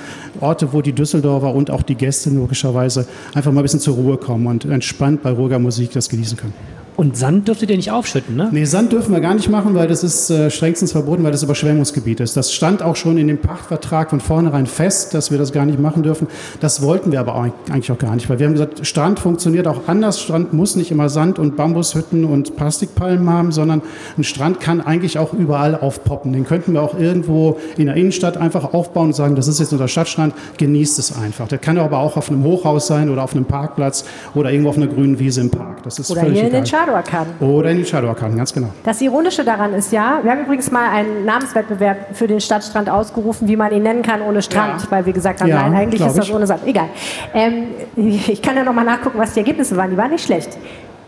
Orte, 0.40 0.72
wo 0.72 0.82
die 0.82 0.92
Düsseldorfer 0.92 1.54
und 1.54 1.70
auch 1.70 1.82
die 1.82 1.94
Gäste 1.94 2.30
logischerweise 2.30 3.06
einfach 3.34 3.52
mal 3.52 3.60
ein 3.60 3.64
bisschen 3.64 3.80
zur 3.80 3.94
Ruhe 3.94 4.16
kommen 4.16 4.46
und 4.46 4.64
entspannt 4.64 5.22
bei 5.22 5.30
ruhiger 5.30 5.58
Musik 5.58 5.90
das 5.92 6.08
genießen 6.08 6.36
können. 6.36 6.79
Und 7.00 7.16
Sand 7.16 7.48
dürftet 7.48 7.70
ihr 7.70 7.76
nicht 7.76 7.90
aufschütten, 7.90 8.36
ne? 8.36 8.50
Nee, 8.52 8.66
Sand 8.66 8.92
dürfen 8.92 9.14
wir 9.14 9.20
gar 9.20 9.32
nicht 9.32 9.48
machen, 9.48 9.74
weil 9.74 9.88
das 9.88 10.04
ist 10.04 10.28
äh, 10.28 10.50
strengstens 10.50 10.92
verboten, 10.92 11.24
weil 11.24 11.32
das 11.32 11.42
Überschwemmungsgebiet 11.42 12.20
ist. 12.20 12.36
Das 12.36 12.52
stand 12.52 12.82
auch 12.82 12.94
schon 12.94 13.16
in 13.16 13.26
dem 13.26 13.38
Pachtvertrag 13.38 14.10
von 14.10 14.20
vornherein 14.20 14.66
fest, 14.66 15.14
dass 15.14 15.30
wir 15.30 15.38
das 15.38 15.50
gar 15.50 15.64
nicht 15.64 15.80
machen 15.80 16.02
dürfen. 16.02 16.26
Das 16.60 16.82
wollten 16.82 17.10
wir 17.10 17.20
aber 17.20 17.36
auch, 17.36 17.46
eigentlich 17.70 17.90
auch 17.90 17.96
gar 17.96 18.14
nicht, 18.14 18.28
weil 18.28 18.38
wir 18.38 18.44
haben 18.44 18.52
gesagt, 18.52 18.86
Strand 18.86 19.18
funktioniert 19.18 19.66
auch 19.66 19.88
anders. 19.88 20.20
Strand 20.20 20.52
muss 20.52 20.76
nicht 20.76 20.90
immer 20.90 21.08
Sand 21.08 21.38
und 21.38 21.56
Bambushütten 21.56 22.26
und 22.26 22.56
Plastikpalmen 22.56 23.30
haben, 23.30 23.50
sondern 23.50 23.80
ein 24.18 24.24
Strand 24.24 24.60
kann 24.60 24.82
eigentlich 24.82 25.18
auch 25.18 25.32
überall 25.32 25.76
aufpoppen. 25.76 26.34
Den 26.34 26.44
könnten 26.44 26.74
wir 26.74 26.82
auch 26.82 26.98
irgendwo 26.98 27.56
in 27.78 27.86
der 27.86 27.96
Innenstadt 27.96 28.36
einfach 28.36 28.74
aufbauen 28.74 29.06
und 29.06 29.14
sagen, 29.14 29.36
das 29.36 29.48
ist 29.48 29.58
jetzt 29.58 29.72
unser 29.72 29.88
Stadtstrand, 29.88 30.34
genießt 30.58 30.98
es 30.98 31.16
einfach. 31.16 31.48
Der 31.48 31.56
kann 31.56 31.78
aber 31.78 31.96
auch 31.96 32.18
auf 32.18 32.28
einem 32.28 32.44
Hochhaus 32.44 32.88
sein 32.88 33.08
oder 33.08 33.24
auf 33.24 33.34
einem 33.34 33.46
Parkplatz 33.46 34.04
oder 34.34 34.50
irgendwo 34.50 34.68
auf 34.68 34.76
einer 34.76 34.88
grünen 34.88 35.18
Wiese 35.18 35.40
im 35.40 35.48
Park. 35.48 35.82
Das 35.84 35.98
ist 35.98 36.10
Oder 36.10 36.20
völlig 36.20 36.40
hier 36.40 36.48
in 36.48 36.54
egal. 36.54 36.89
Shadow-Arkaden. 36.90 37.34
Oder 37.40 37.70
in 37.70 37.78
den 37.78 37.86
Shadow-Arkaden, 37.86 38.36
ganz 38.36 38.52
genau. 38.52 38.68
Das 38.84 39.00
Ironische 39.00 39.44
daran 39.44 39.72
ist 39.74 39.92
ja, 39.92 40.20
wir 40.22 40.30
haben 40.30 40.40
übrigens 40.42 40.70
mal 40.70 40.90
einen 40.90 41.24
Namenswettbewerb 41.24 42.14
für 42.16 42.26
den 42.26 42.40
Stadtstrand 42.40 42.90
ausgerufen, 42.90 43.48
wie 43.48 43.56
man 43.56 43.72
ihn 43.72 43.82
nennen 43.82 44.02
kann 44.02 44.22
ohne 44.22 44.42
Strand, 44.42 44.82
Ja. 44.82 44.90
weil 44.90 45.06
wir 45.06 45.12
gesagt 45.12 45.40
haben, 45.40 45.48
Ja, 45.48 45.62
nein, 45.68 45.74
eigentlich 45.74 46.04
ist 46.04 46.16
das 46.18 46.26
ich. 46.28 46.34
ohne 46.34 46.46
Sand. 46.46 46.66
Egal. 46.66 46.88
Ähm, 47.34 47.68
ich 47.96 48.42
kann 48.42 48.56
ja 48.56 48.64
nochmal 48.64 48.84
nachgucken, 48.84 49.18
was 49.18 49.32
die 49.34 49.40
Ergebnisse 49.40 49.76
waren. 49.76 49.90
Die 49.90 49.96
waren 49.96 50.10
nicht 50.10 50.24
schlecht. 50.24 50.56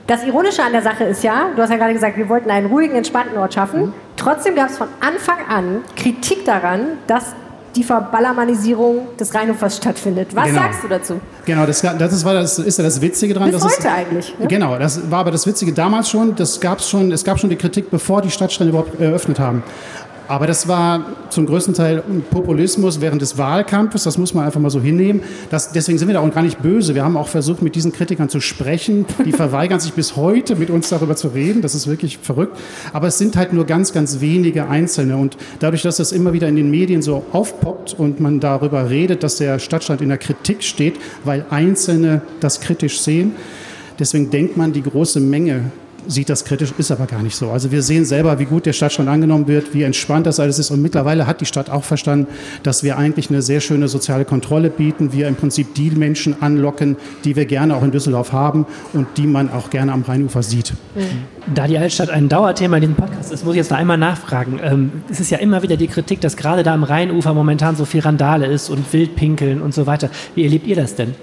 Das 0.07 0.25
Ironische 0.25 0.63
an 0.63 0.73
der 0.73 0.83
Sache 0.83 1.05
ist 1.05 1.23
ja, 1.23 1.47
du 1.55 1.63
hast 1.63 1.71
ja 1.71 1.77
gerade 1.77 1.93
gesagt, 1.93 2.17
wir 2.17 2.29
wollten 2.29 2.51
einen 2.51 2.67
ruhigen, 2.67 2.97
entspannten 2.97 3.39
Ort 3.39 3.55
schaffen. 3.55 3.93
Trotzdem 4.17 4.55
gab 4.57 4.69
es 4.69 4.77
von 4.79 4.89
Anfang 5.01 5.37
an 5.49 5.83
Kritik 5.97 6.45
daran, 6.45 6.99
dass 7.07 7.35
die 7.75 7.83
Verballermanisierung 7.85 9.17
des 9.19 9.35
Rheinufers 9.35 9.77
stattfindet. 9.77 10.35
Was 10.35 10.47
Genau. 10.47 10.61
sagst 10.61 10.85
du 10.85 10.89
dazu? 10.89 11.21
Genau, 11.45 11.67
das, 11.67 11.81
das, 11.81 12.13
ist, 12.13 12.25
war 12.25 12.35
das 12.35 12.59
ist 12.59 12.79
ja 12.79 12.85
das 12.85 13.01
Witzige 13.01 13.35
dran. 13.35 13.51
Bis 13.51 13.61
das 13.61 13.73
heute 13.73 13.81
ist, 13.81 13.87
eigentlich, 13.87 14.39
ne? 14.39 14.47
Genau, 14.47 14.79
das 14.79 15.11
war 15.11 15.21
aber 15.21 15.31
das 15.31 15.47
Witzige 15.47 15.73
damals 15.73 16.11
schon. 16.11 16.35
Das 16.37 16.61
gab's 16.61 16.89
schon. 16.89 17.11
Es 17.13 17.25
gab 17.25 17.39
schon 17.39 17.51
die 17.51 17.57
Kritik, 17.57 17.91
bevor 17.91 18.23
die 18.23 18.31
Stadtstrände 18.31 18.71
überhaupt 18.71 19.01
eröffnet 19.01 19.39
haben. 19.39 19.63
Aber 20.33 20.47
das 20.47 20.67
war 20.67 21.05
zum 21.29 21.45
größten 21.45 21.75
Teil 21.75 22.03
Populismus 22.31 23.03
während 23.03 23.21
des 23.21 23.37
Wahlkampfes. 23.37 24.05
Das 24.05 24.17
muss 24.17 24.33
man 24.33 24.47
einfach 24.47 24.61
mal 24.61 24.71
so 24.71 24.81
hinnehmen. 24.81 25.21
Das, 25.51 25.73
deswegen 25.73 25.99
sind 25.99 26.09
wir 26.09 26.15
da 26.15 26.21
auch 26.21 26.35
gar 26.35 26.41
nicht 26.41 26.63
böse. 26.63 26.95
Wir 26.95 27.05
haben 27.05 27.19
auch 27.19 27.29
versucht, 27.29 27.61
mit 27.61 27.75
diesen 27.75 27.93
Kritikern 27.93 28.31
zu 28.31 28.41
sprechen. 28.41 29.05
Die 29.27 29.33
verweigern 29.33 29.79
sich 29.79 29.93
bis 29.93 30.17
heute, 30.17 30.57
mit 30.57 30.71
uns 30.71 30.89
darüber 30.89 31.17
zu 31.17 31.29
reden. 31.29 31.61
Das 31.61 31.75
ist 31.75 31.87
wirklich 31.87 32.17
verrückt. 32.17 32.57
Aber 32.95 33.09
es 33.09 33.19
sind 33.19 33.37
halt 33.37 33.53
nur 33.53 33.67
ganz, 33.67 33.93
ganz 33.93 34.23
wenige 34.23 34.71
Einzelne. 34.71 35.19
Und 35.19 35.37
dadurch, 35.61 35.83
dass 35.83 35.99
das 35.99 36.13
immer 36.13 36.33
wieder 36.33 36.49
in 36.49 36.57
den 36.57 36.71
Medien 36.71 37.03
so 37.03 37.27
aufpoppt 37.33 37.93
und 37.93 38.19
man 38.19 38.41
darüber 38.41 38.89
redet, 38.89 39.23
dass 39.25 39.37
der 39.37 39.59
Stadtstand 39.59 40.01
in 40.01 40.09
der 40.09 40.17
Kritik 40.17 40.63
steht, 40.63 40.95
weil 41.25 41.45
Einzelne 41.51 42.23
das 42.41 42.63
kritisch 42.63 43.03
sehen, 43.03 43.33
deswegen 43.99 44.31
denkt 44.31 44.57
man, 44.57 44.73
die 44.73 44.83
große 44.83 45.21
Menge 45.21 45.73
sieht 46.07 46.29
das 46.29 46.45
kritisch, 46.45 46.73
ist 46.79 46.91
aber 46.91 47.07
gar 47.07 47.23
nicht 47.23 47.37
so. 47.37 47.51
Also 47.51 47.71
wir 47.71 47.83
sehen 47.83 48.05
selber, 48.05 48.39
wie 48.39 48.45
gut 48.45 48.67
der 48.67 48.73
Stadtstand 48.73 49.09
angenommen 49.09 49.49
wird, 49.49 49.75
wie 49.75 49.83
entspannt 49.83 50.27
das 50.27 50.41
alles 50.41 50.59
ist. 50.59 50.71
Und 50.71 50.83
mittlerweile 50.83 51.27
hat 51.27 51.41
die 51.41 51.47
Stadt 51.47 51.71
auch 51.71 51.85
verstanden, 51.85 52.27
dass 52.63 52.83
wir 52.83 52.99
eigentlich 52.99 53.31
eine 53.31 53.43
sehr 53.43 53.61
schöne 53.61 53.89
soziale 53.89 54.25
Kontrolle 54.25 54.71
bieten. 54.71 55.13
Wir 55.13 55.29
im 55.29 55.37
Prinzip 55.37 55.75
die 55.75 55.91
Menschen 55.91 56.43
anlocken, 56.43 56.97
die 57.25 57.37
wir 57.37 57.47
gerne 57.47 57.77
auch 57.77 57.83
in 57.83 57.91
Düsseldorf 57.91 58.33
haben 58.33 58.67
und 58.93 59.07
die 59.17 59.27
man 59.27 59.51
auch 59.51 59.71
gerne 59.71 59.93
am 59.93 60.03
Rheinufer 60.03 60.43
sieht. 60.43 60.73
Da 61.55 61.67
die 61.67 61.79
Altstadt 61.79 62.11
ein 62.11 62.29
Dauerthema 62.29 62.77
in 62.77 62.83
diesem 62.83 62.97
Podcast 62.97 63.33
ist, 63.33 63.45
muss 63.45 63.55
ich 63.55 63.59
jetzt 63.59 63.71
noch 63.71 63.79
einmal 63.79 63.99
nachfragen. 63.99 64.61
Ähm, 64.63 64.93
es 65.11 65.21
ist 65.21 65.31
ja 65.31 65.39
immer 65.39 65.63
wieder 65.63 65.77
die 65.77 65.89
Kritik, 65.89 66.21
dass 66.21 66.37
gerade 66.37 66.63
da 66.63 66.75
am 66.75 66.85
Rheinufer 66.85 67.35
momentan 67.35 67.77
so 67.77 67.85
viel 67.85 68.01
Randale 68.01 68.47
ist 68.47 68.71
und 68.71 68.93
Wildpinkeln 68.93 69.61
und 69.61 69.75
so 69.75 69.87
weiter. 69.87 70.11
Wie 70.35 70.45
erlebt 70.45 70.67
ihr 70.67 70.77
das 70.77 70.95
denn? 70.95 71.15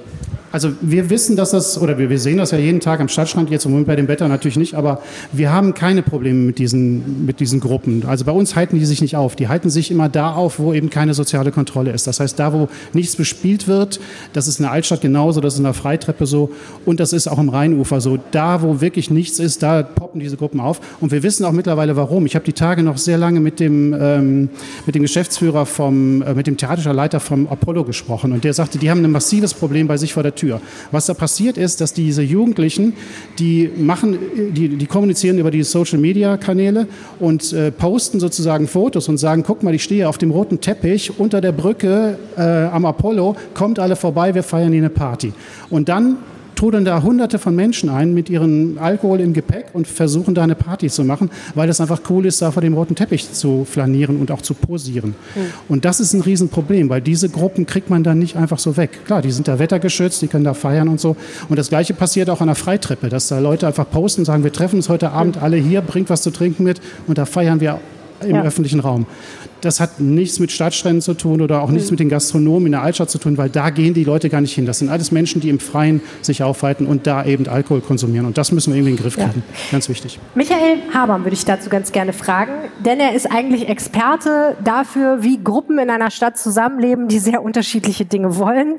Also 0.52 0.72
wir 0.82 1.10
wissen, 1.10 1.36
dass 1.36 1.52
das, 1.52 1.80
oder 1.80 1.98
wir, 1.98 2.10
wir 2.10 2.20
sehen 2.20 2.38
das 2.38 2.52
ja 2.52 2.58
jeden 2.58 2.80
Tag 2.80 3.00
am 3.00 3.08
Stadtstrand, 3.08 3.50
jetzt 3.50 3.66
im 3.66 3.72
Moment 3.72 3.88
bei 3.88 3.96
dem 3.96 4.08
Wetter 4.08 4.28
natürlich 4.28 4.58
nicht, 4.58 4.74
aber 4.74 5.02
wir 5.32 5.52
haben 5.52 5.74
keine 5.74 6.02
Probleme 6.02 6.40
mit 6.40 6.58
diesen, 6.58 7.26
mit 7.26 7.40
diesen 7.40 7.60
Gruppen. 7.60 8.04
Also 8.08 8.26
bei 8.26 8.32
uns 8.32 8.56
halten 8.56 8.80
die 8.80 8.86
sich 8.86 9.02
nicht 9.02 9.16
auf. 9.16 9.36
Die 9.36 9.48
halten 9.48 9.70
sich 9.70 9.92
immer 9.92 10.10
da 10.10 10.34
auf, 10.34 10.60
wo 10.60 10.74
eben 10.74 10.90
keine 10.90 11.14
soziale 11.14 11.52
Kontrolle 11.52 11.92
ist. 11.92 12.08
Das 12.08 12.20
heißt, 12.20 12.40
da, 12.40 12.54
wo 12.54 12.68
nichts 12.94 13.16
bespielt 13.16 13.68
wird, 13.68 14.00
das 14.34 14.48
ist 14.48 14.60
in 14.60 14.64
der 14.64 14.72
Altstadt 14.72 15.02
genauso, 15.02 15.40
das 15.42 15.54
ist 15.54 15.60
in 15.60 15.66
der 15.66 15.74
Freitreppe 15.74 16.26
so 16.26 16.52
und 16.86 17.00
das 17.00 17.14
ist 17.14 17.28
auch 17.28 17.40
im 17.40 17.50
Rheinufer 17.50 18.02
so. 18.02 18.18
Da, 18.32 18.62
wo 18.62 18.82
wirklich 18.82 19.12
nichts 19.12 19.40
ist, 19.40 19.62
da 19.62 19.84
poppen 19.84 20.20
diese 20.20 20.38
Gruppen 20.38 20.60
auf. 20.60 20.82
Und 21.00 21.12
wir 21.12 21.22
wissen 21.24 21.46
auch 21.46 21.52
mittlerweile, 21.52 21.96
warum. 21.96 22.26
Ich 22.26 22.36
habe 22.36 22.46
die 22.46 22.54
Tage 22.54 22.82
noch 22.82 22.98
sehr 22.98 23.18
lange 23.18 23.40
mit 23.40 23.60
dem, 23.60 23.96
ähm, 24.00 24.50
mit 24.86 24.96
dem 24.96 25.04
Geschäftsführer 25.04 25.66
vom, 25.66 26.22
äh, 26.22 26.34
mit 26.34 26.48
dem 26.48 26.58
theatrischen 26.58 26.94
Leiter 26.94 27.20
vom 27.20 27.48
Apollo 27.48 27.84
gesprochen 27.84 28.32
und 28.32 28.44
der 28.44 28.54
sagte, 28.54 28.78
die 28.78 28.90
haben 28.90 29.04
ein 29.04 29.12
massives 29.12 29.54
Problem 29.54 29.88
bei 29.88 29.98
sich 29.98 30.14
vor 30.14 30.24
der 30.24 30.36
Tür. 30.40 30.62
Was 30.92 31.06
da 31.06 31.14
passiert 31.14 31.58
ist, 31.58 31.82
dass 31.82 31.94
diese 31.94 32.22
Jugendlichen, 32.22 32.94
die 33.38 33.70
machen, 33.78 34.18
die, 34.52 34.70
die 34.70 34.86
kommunizieren 34.86 35.38
über 35.38 35.52
die 35.52 35.64
Social 35.64 36.00
Media 36.00 36.38
Kanäle 36.38 36.88
und 37.20 37.54
äh, 37.54 37.72
posten 37.72 38.20
sozusagen 38.20 38.68
Fotos 38.68 39.10
und 39.10 39.18
sagen, 39.18 39.44
guck 39.46 39.64
mal, 39.64 39.76
ich 39.76 39.84
stehe 39.84 40.08
auf 40.08 40.18
dem 40.18 40.32
roten 40.32 40.62
Teppich 40.62 41.20
unter 41.20 41.42
der 41.42 41.52
Brücke 41.52 42.18
äh, 42.38 42.42
am 42.42 42.86
Apollo, 42.86 43.36
kommt 43.54 43.80
alle 43.80 43.96
vorbei, 43.96 44.34
wir 44.34 44.44
feiern 44.44 44.72
hier 44.72 44.82
eine 44.82 44.90
Party. 44.90 45.34
Und 45.70 45.90
dann 45.90 46.18
trudeln 46.60 46.84
da 46.84 47.02
hunderte 47.02 47.40
von 47.40 47.56
Menschen 47.56 47.88
ein 47.88 48.14
mit 48.14 48.30
ihrem 48.30 48.78
Alkohol 48.82 49.22
im 49.22 49.32
Gepäck 49.32 49.68
und 49.72 49.88
versuchen 49.88 50.36
da 50.36 50.44
eine 50.44 50.56
Party 50.56 50.90
zu 50.90 51.06
machen, 51.06 51.30
weil 51.56 51.70
es 51.70 51.80
einfach 51.80 52.02
cool 52.10 52.26
ist, 52.26 52.42
da 52.42 52.52
vor 52.52 52.62
dem 52.62 52.74
roten 52.74 52.96
Teppich 52.96 53.32
zu 53.32 53.64
flanieren 53.64 54.18
und 54.18 54.30
auch 54.30 54.42
zu 54.42 54.54
posieren. 54.54 55.16
Und 55.70 55.86
das 55.86 56.02
ist 56.02 56.12
ein 56.12 56.20
Riesenproblem, 56.20 56.90
weil 56.90 57.00
diese 57.00 57.30
Gruppen 57.30 57.66
kriegt 57.66 57.90
man 57.90 58.04
dann 58.04 58.20
nicht 58.20 58.36
einfach 58.36 58.60
so 58.60 58.76
weg. 58.76 59.06
Klar, 59.06 59.22
die 59.22 59.32
sind 59.32 59.48
da 59.48 59.58
wettergeschützt, 59.58 60.22
die 60.22 60.28
können 60.28 60.44
da 60.44 60.54
feiern 60.54 60.90
und 60.90 61.00
so. 61.00 61.16
Und 61.48 61.58
das 61.58 61.70
Gleiche 61.70 61.94
passiert 61.94 62.30
auch 62.30 62.42
an 62.42 62.48
der 62.48 62.56
Freitreppe, 62.56 63.08
dass 63.08 63.30
da 63.30 63.40
Leute 63.40 63.66
einfach 63.66 63.90
posten 63.90 64.22
und 64.22 64.26
sagen, 64.26 64.44
wir 64.44 64.52
treffen 64.52 64.76
uns 64.76 64.90
heute 64.90 65.12
Abend 65.12 65.38
alle 65.42 65.56
hier, 65.56 65.80
bringt 65.80 66.10
was 66.10 66.24
zu 66.24 66.32
trinken 66.32 66.64
mit 66.66 66.82
und 67.08 67.18
da 67.18 67.24
feiern 67.26 67.62
wir 67.62 67.80
im 68.22 68.36
Ja. 68.36 68.44
öffentlichen 68.44 68.82
Raum. 68.82 69.06
Das 69.62 69.80
hat 69.80 70.00
nichts 70.00 70.40
mit 70.40 70.52
Stadtstränden 70.52 71.02
zu 71.02 71.14
tun 71.14 71.42
oder 71.42 71.62
auch 71.62 71.70
nichts 71.70 71.92
mit 71.92 72.00
den 72.00 72.10
Gastronomen 72.10 72.68
in 72.68 72.72
der 72.74 72.82
Altstadt 72.82 73.10
zu 73.10 73.18
tun, 73.18 73.38
weil 73.38 73.50
da 73.50 73.70
gehen 73.70 73.94
die 73.94 74.04
Leute 74.04 74.30
gar 74.30 74.42
nicht 74.42 74.54
hin. 74.54 74.66
Das 74.66 74.80
sind 74.80 74.90
alles 74.90 75.12
Menschen, 75.12 75.42
die 75.42 75.50
im 75.50 75.60
Freien 75.60 76.02
sich 76.22 76.44
aufhalten 76.44 76.86
und 76.86 77.08
da 77.08 77.26
eben 77.26 77.48
Alkohol 77.48 77.82
konsumieren. 77.82 78.26
Und 78.26 78.38
das 78.38 78.52
müssen 78.52 78.72
wir 78.72 78.78
irgendwie 78.78 78.92
in 78.92 78.98
den 78.98 79.04
Griff 79.04 79.18
Ja. 79.18 79.26
kriegen. 79.28 79.44
Ganz 79.72 79.90
wichtig. 79.90 80.20
Michael 80.36 80.78
Haberm 80.94 81.24
würde 81.26 81.36
ich 81.36 81.46
dazu 81.46 81.70
ganz 81.70 81.92
gerne 81.92 82.14
fragen, 82.14 82.52
denn 82.86 83.00
er 83.00 83.14
ist 83.14 83.30
eigentlich 83.32 83.68
Experte 83.68 84.56
dafür, 84.64 85.24
wie 85.24 85.44
Gruppen 85.44 85.78
in 85.80 85.90
einer 85.90 86.12
Stadt 86.12 86.38
zusammenleben, 86.38 87.08
die 87.08 87.20
sehr 87.20 87.44
unterschiedliche 87.44 88.06
Dinge 88.06 88.38
wollen. 88.38 88.76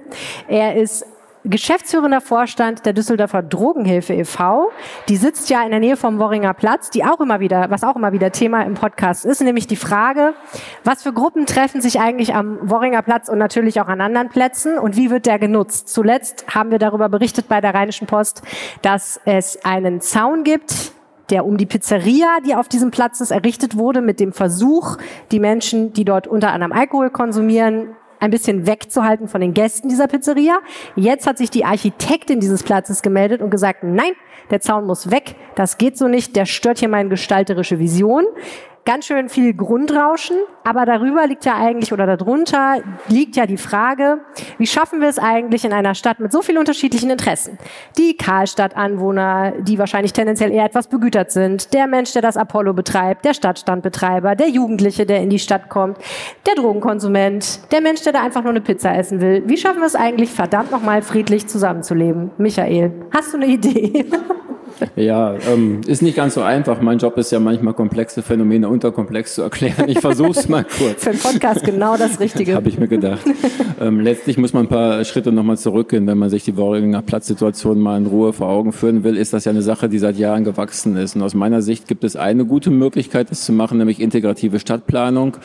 Er 0.48 0.76
ist 0.76 1.04
geschäftsführender 1.44 2.20
Vorstand 2.20 2.84
der 2.84 2.92
Düsseldorfer 2.92 3.42
Drogenhilfe 3.42 4.14
e.V. 4.14 4.70
Die 5.08 5.16
sitzt 5.16 5.48
ja 5.50 5.62
in 5.62 5.70
der 5.70 5.80
Nähe 5.80 5.96
vom 5.96 6.18
Worringer 6.18 6.54
Platz, 6.54 6.90
die 6.90 7.04
auch 7.04 7.20
immer 7.20 7.40
wieder, 7.40 7.70
was 7.70 7.82
auch 7.82 7.96
immer 7.96 8.12
wieder 8.12 8.30
Thema 8.32 8.62
im 8.62 8.74
Podcast 8.74 9.24
ist, 9.24 9.40
nämlich 9.40 9.66
die 9.66 9.76
Frage, 9.76 10.34
was 10.84 11.02
für 11.02 11.12
Gruppen 11.12 11.46
treffen 11.46 11.80
sich 11.80 12.00
eigentlich 12.00 12.34
am 12.34 12.70
Worringer 12.70 13.02
Platz 13.02 13.28
und 13.28 13.38
natürlich 13.38 13.80
auch 13.80 13.88
an 13.88 14.00
anderen 14.00 14.28
Plätzen 14.28 14.78
und 14.78 14.96
wie 14.96 15.10
wird 15.10 15.26
der 15.26 15.38
genutzt? 15.38 15.88
Zuletzt 15.88 16.44
haben 16.54 16.70
wir 16.70 16.78
darüber 16.78 17.08
berichtet 17.08 17.48
bei 17.48 17.60
der 17.60 17.74
Rheinischen 17.74 18.06
Post, 18.06 18.42
dass 18.82 19.20
es 19.24 19.64
einen 19.64 20.00
Zaun 20.00 20.44
gibt, 20.44 20.92
der 21.30 21.46
um 21.46 21.56
die 21.56 21.66
Pizzeria, 21.66 22.38
die 22.44 22.54
auf 22.54 22.68
diesem 22.68 22.90
Platz 22.90 23.20
ist, 23.20 23.30
errichtet 23.30 23.76
wurde, 23.76 24.00
mit 24.00 24.20
dem 24.20 24.32
Versuch, 24.32 24.96
die 25.30 25.40
Menschen, 25.40 25.92
die 25.92 26.04
dort 26.04 26.26
unter 26.26 26.52
anderem 26.52 26.72
Alkohol 26.72 27.10
konsumieren, 27.10 27.96
ein 28.20 28.30
bisschen 28.30 28.66
wegzuhalten 28.66 29.28
von 29.28 29.40
den 29.40 29.54
Gästen 29.54 29.88
dieser 29.88 30.06
Pizzeria. 30.06 30.58
Jetzt 30.94 31.26
hat 31.26 31.38
sich 31.38 31.50
die 31.50 31.64
Architektin 31.64 32.38
dieses 32.40 32.62
Platzes 32.62 33.02
gemeldet 33.02 33.40
und 33.40 33.50
gesagt, 33.50 33.82
nein, 33.82 34.12
der 34.50 34.60
Zaun 34.60 34.86
muss 34.86 35.10
weg, 35.10 35.36
das 35.54 35.78
geht 35.78 35.96
so 35.96 36.08
nicht, 36.08 36.36
der 36.36 36.44
stört 36.44 36.78
hier 36.78 36.88
meine 36.88 37.08
gestalterische 37.08 37.78
Vision. 37.78 38.26
Ganz 38.86 39.04
schön 39.06 39.28
viel 39.28 39.52
Grundrauschen, 39.52 40.36
aber 40.64 40.86
darüber 40.86 41.26
liegt 41.26 41.44
ja 41.44 41.54
eigentlich 41.54 41.92
oder 41.92 42.06
darunter 42.06 42.80
liegt 43.08 43.36
ja 43.36 43.44
die 43.44 43.58
Frage, 43.58 44.20
wie 44.56 44.66
schaffen 44.66 45.02
wir 45.02 45.08
es 45.08 45.18
eigentlich 45.18 45.66
in 45.66 45.74
einer 45.74 45.94
Stadt 45.94 46.18
mit 46.18 46.32
so 46.32 46.40
vielen 46.40 46.56
unterschiedlichen 46.56 47.10
Interessen? 47.10 47.58
Die 47.98 48.16
Karlstadt-Anwohner, 48.16 49.52
die 49.60 49.78
wahrscheinlich 49.78 50.14
tendenziell 50.14 50.50
eher 50.50 50.64
etwas 50.64 50.88
begütert 50.88 51.30
sind, 51.30 51.74
der 51.74 51.86
Mensch, 51.86 52.14
der 52.14 52.22
das 52.22 52.38
Apollo 52.38 52.72
betreibt, 52.72 53.26
der 53.26 53.34
Stadtstandbetreiber, 53.34 54.34
der 54.34 54.48
Jugendliche, 54.48 55.04
der 55.04 55.20
in 55.20 55.28
die 55.28 55.38
Stadt 55.38 55.68
kommt, 55.68 55.98
der 56.46 56.54
Drogenkonsument, 56.54 57.70
der 57.72 57.82
Mensch, 57.82 58.00
der 58.02 58.14
da 58.14 58.22
einfach 58.22 58.42
nur 58.42 58.50
eine 58.50 58.62
Pizza 58.62 58.96
essen 58.96 59.20
will. 59.20 59.42
Wie 59.44 59.58
schaffen 59.58 59.80
wir 59.80 59.86
es 59.86 59.94
eigentlich, 59.94 60.30
verdammt 60.30 60.70
nochmal 60.70 61.02
friedlich 61.02 61.46
zusammenzuleben? 61.46 62.30
Michael, 62.38 62.92
hast 63.14 63.34
du 63.34 63.36
eine 63.36 63.46
Idee? 63.46 64.06
Ja, 64.96 65.34
ähm, 65.52 65.80
ist 65.86 66.02
nicht 66.02 66.16
ganz 66.16 66.34
so 66.34 66.42
einfach. 66.42 66.80
Mein 66.80 66.98
Job 66.98 67.16
ist 67.18 67.32
ja 67.32 67.40
manchmal 67.40 67.74
komplexe 67.74 68.22
Phänomene 68.22 68.68
unterkomplex 68.68 69.34
zu 69.34 69.42
erklären. 69.42 69.88
Ich 69.88 70.00
versuche 70.00 70.30
es 70.30 70.48
mal 70.48 70.64
kurz. 70.64 71.04
Für 71.04 71.10
einen 71.10 71.18
Podcast 71.18 71.64
genau 71.64 71.96
das 71.96 72.20
Richtige. 72.20 72.54
Habe 72.54 72.68
ich 72.68 72.78
mir 72.78 72.88
gedacht. 72.88 73.20
ähm, 73.80 74.00
letztlich 74.00 74.38
muss 74.38 74.52
man 74.52 74.66
ein 74.66 74.68
paar 74.68 75.04
Schritte 75.04 75.32
nochmal 75.32 75.58
zurückgehen, 75.58 76.06
wenn 76.06 76.18
man 76.18 76.30
sich 76.30 76.44
die 76.44 76.56
Worringer 76.56 77.02
Platzsituation 77.02 77.80
mal 77.80 77.98
in 77.98 78.06
Ruhe 78.06 78.32
vor 78.32 78.48
Augen 78.48 78.72
führen 78.72 79.04
will, 79.04 79.16
ist 79.16 79.32
das 79.32 79.44
ja 79.44 79.50
eine 79.50 79.62
Sache, 79.62 79.88
die 79.88 79.98
seit 79.98 80.16
Jahren 80.16 80.44
gewachsen 80.44 80.96
ist. 80.96 81.16
Und 81.16 81.22
aus 81.22 81.34
meiner 81.34 81.62
Sicht 81.62 81.88
gibt 81.88 82.04
es 82.04 82.16
eine 82.16 82.44
gute 82.44 82.70
Möglichkeit, 82.70 83.30
das 83.30 83.44
zu 83.44 83.52
machen, 83.52 83.78
nämlich 83.78 84.00
integrative 84.00 84.60
Stadtplanung. 84.60 85.36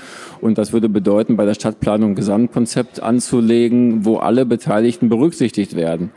Und 0.41 0.57
das 0.57 0.73
würde 0.73 0.89
bedeuten, 0.89 1.37
bei 1.37 1.45
der 1.45 1.53
Stadtplanung 1.53 2.11
ein 2.11 2.15
Gesamtkonzept 2.15 3.01
anzulegen, 3.01 4.05
wo 4.05 4.17
alle 4.17 4.45
Beteiligten 4.45 5.09
berücksichtigt 5.09 5.75
werden. 5.75 6.11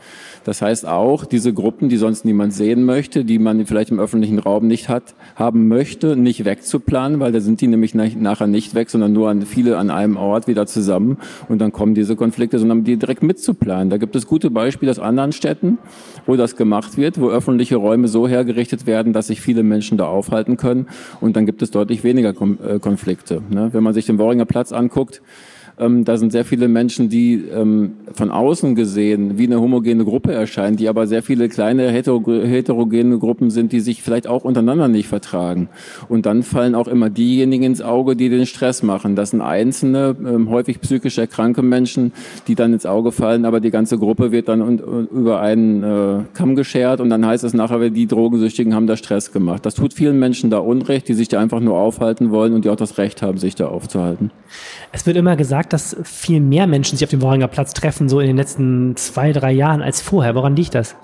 Das 0.49 0.63
heißt 0.63 0.87
auch, 0.87 1.25
diese 1.25 1.53
Gruppen, 1.53 1.89
die 1.89 1.97
sonst 1.97 2.25
niemand 2.25 2.53
sehen 2.53 2.83
möchte, 2.83 3.23
die 3.23 3.37
man 3.37 3.67
vielleicht 3.67 3.91
im 3.91 3.99
öffentlichen 3.99 4.39
Raum 4.39 4.65
nicht 4.65 4.89
hat, 4.89 5.13
haben 5.35 5.67
möchte, 5.67 6.15
nicht 6.15 6.43
wegzuplanen, 6.43 7.19
weil 7.19 7.31
da 7.31 7.39
sind 7.39 7.61
die 7.61 7.67
nämlich 7.67 7.93
nach, 7.93 8.15
nachher 8.15 8.47
nicht 8.47 8.73
weg, 8.73 8.89
sondern 8.89 9.13
nur 9.13 9.29
an 9.29 9.43
viele 9.43 9.77
an 9.77 9.91
einem 9.91 10.17
Ort 10.17 10.47
wieder 10.47 10.65
zusammen 10.65 11.19
und 11.49 11.59
dann 11.59 11.71
kommen 11.71 11.93
diese 11.93 12.15
Konflikte, 12.15 12.57
sondern 12.57 12.83
die 12.83 12.97
direkt 12.97 13.21
mitzuplanen. 13.21 13.91
Da 13.91 13.97
gibt 13.97 14.15
es 14.15 14.25
gute 14.25 14.49
Beispiele 14.49 14.89
aus 14.89 14.97
anderen 14.97 15.33
Städten, 15.33 15.77
wo 16.25 16.35
das 16.35 16.55
gemacht 16.55 16.97
wird, 16.97 17.21
wo 17.21 17.29
öffentliche 17.29 17.75
Räume 17.75 18.07
so 18.07 18.27
hergerichtet 18.27 18.87
werden, 18.87 19.13
dass 19.13 19.27
sich 19.27 19.41
viele 19.41 19.61
Menschen 19.61 19.99
da 19.99 20.07
aufhalten 20.07 20.57
können 20.57 20.87
und 21.21 21.35
dann 21.35 21.45
gibt 21.45 21.61
es 21.61 21.69
deutlich 21.69 22.03
weniger 22.03 22.29
äh, 22.29 22.79
Konflikte. 22.79 23.43
Ne? 23.51 23.69
Wenn 23.71 23.83
man 23.83 23.93
sich 23.93 24.07
den 24.07 24.17
Worringer 24.17 24.45
Platz 24.45 24.71
anguckt, 24.71 25.21
Ähm, 25.79 26.03
da 26.03 26.17
sind 26.17 26.31
sehr 26.31 26.45
viele 26.45 26.67
Menschen, 26.67 27.09
die 27.09 27.45
ähm, 27.53 27.93
von 28.13 28.31
außen 28.31 28.75
gesehen 28.75 29.37
wie 29.37 29.45
eine 29.45 29.61
homogene 29.61 30.03
Gruppe 30.03 30.33
erscheinen, 30.33 30.77
die 30.77 30.89
aber 30.89 31.07
sehr 31.07 31.23
viele 31.23 31.49
kleine 31.49 31.89
heterogene 31.89 33.17
Gruppen 33.17 33.49
sind, 33.49 33.71
die 33.71 33.79
sich 33.79 34.03
vielleicht 34.03 34.27
auch 34.27 34.43
untereinander 34.43 34.87
nicht 34.87 35.07
vertragen. 35.07 35.69
Und 36.09 36.25
dann 36.25 36.43
fallen 36.43 36.75
auch 36.75 36.87
immer 36.87 37.09
diejenigen 37.09 37.63
ins 37.63 37.81
Auge, 37.81 38.15
die 38.15 38.29
den 38.29 38.45
Stress 38.45 38.83
machen. 38.83 39.15
Das 39.15 39.31
sind 39.31 39.41
einzelne, 39.41 40.15
ähm, 40.19 40.49
häufig 40.49 40.81
psychisch 40.81 41.17
erkrankte 41.17 41.61
Menschen, 41.61 42.11
die 42.47 42.55
dann 42.55 42.73
ins 42.73 42.85
Auge 42.85 43.11
fallen, 43.11 43.45
aber 43.45 43.59
die 43.59 43.71
ganze 43.71 43.97
Gruppe 43.97 44.31
wird 44.31 44.49
dann 44.49 44.61
und, 44.61 44.81
und 44.81 45.11
über 45.11 45.39
einen 45.39 45.83
äh, 45.83 46.23
Kamm 46.33 46.55
geschert 46.55 46.99
und 46.99 47.09
dann 47.09 47.25
heißt 47.25 47.43
es 47.43 47.53
nachher, 47.53 47.89
die 47.89 48.07
Drogensüchtigen 48.07 48.75
haben 48.75 48.87
da 48.87 48.97
Stress 48.97 49.31
gemacht. 49.31 49.65
Das 49.65 49.75
tut 49.75 49.93
vielen 49.93 50.19
Menschen 50.19 50.49
da 50.49 50.59
Unrecht, 50.59 51.07
die 51.07 51.13
sich 51.13 51.27
da 51.27 51.39
einfach 51.39 51.59
nur 51.59 51.77
aufhalten 51.77 52.31
wollen 52.31 52.53
und 52.53 52.65
die 52.65 52.69
auch 52.69 52.75
das 52.75 52.97
Recht 52.97 53.21
haben, 53.21 53.37
sich 53.37 53.55
da 53.55 53.67
aufzuhalten. 53.67 54.31
Es 54.91 55.05
wird 55.05 55.17
immer 55.17 55.35
gesagt, 55.35 55.68
dass 55.73 55.95
viel 56.03 56.41
mehr 56.41 56.67
Menschen 56.67 56.97
sich 56.97 57.05
auf 57.05 57.11
dem 57.11 57.21
Worringer 57.21 57.47
Platz 57.47 57.73
treffen, 57.73 58.09
so 58.09 58.19
in 58.19 58.27
den 58.27 58.37
letzten 58.37 58.95
zwei, 58.95 59.31
drei 59.31 59.51
Jahren 59.51 59.81
als 59.81 60.01
vorher. 60.01 60.35
Woran 60.35 60.55
liegt 60.55 60.75
das? 60.75 60.95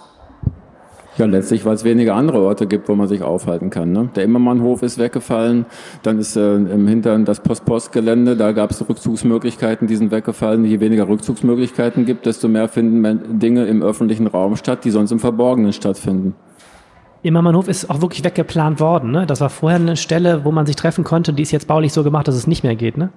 Ja, 1.18 1.26
letztlich, 1.26 1.64
weil 1.64 1.76
es 1.76 1.86
weniger 1.86 2.14
andere 2.16 2.42
Orte 2.42 2.68
gibt, 2.68 2.90
wo 2.90 2.96
man 2.96 3.08
sich 3.08 3.24
aufhalten 3.24 3.70
kann. 3.70 3.94
Ne? 3.94 4.10
Der 4.18 4.26
Immermannhof 4.26 4.84
ist 4.84 4.98
weggefallen, 4.98 5.66
dann 6.04 6.20
ist 6.20 6.36
äh, 6.36 6.56
im 6.56 6.88
Hintern 6.88 7.24
das 7.24 7.40
Post-Post-Gelände, 7.40 8.36
da 8.36 8.52
gab 8.52 8.72
es 8.72 8.88
Rückzugsmöglichkeiten, 8.88 9.88
die 9.88 9.96
sind 9.96 10.12
weggefallen. 10.12 10.66
Je 10.66 10.82
weniger 10.82 11.08
Rückzugsmöglichkeiten 11.08 12.06
gibt, 12.06 12.26
desto 12.26 12.50
mehr 12.50 12.68
finden 12.68 13.40
Dinge 13.40 13.66
im 13.66 13.82
öffentlichen 13.82 14.28
Raum 14.28 14.58
statt, 14.58 14.84
die 14.84 14.92
sonst 14.92 15.12
im 15.12 15.20
Verborgenen 15.20 15.72
stattfinden. 15.72 16.36
Immermannhof 17.24 17.70
ist 17.70 17.90
auch 17.90 18.02
wirklich 18.02 18.24
weggeplant 18.26 18.82
worden. 18.82 19.12
Ne? 19.12 19.26
Das 19.26 19.40
war 19.40 19.50
vorher 19.50 19.80
eine 19.80 19.96
Stelle, 19.96 20.44
wo 20.44 20.52
man 20.52 20.66
sich 20.66 20.76
treffen 20.76 21.06
konnte, 21.06 21.32
die 21.32 21.44
ist 21.44 21.52
jetzt 21.52 21.68
baulich 21.68 21.94
so 21.94 22.04
gemacht, 22.04 22.28
dass 22.28 22.36
es 22.36 22.46
nicht 22.46 22.64
mehr 22.64 22.76
geht. 22.76 22.98
Ne? 22.98 23.10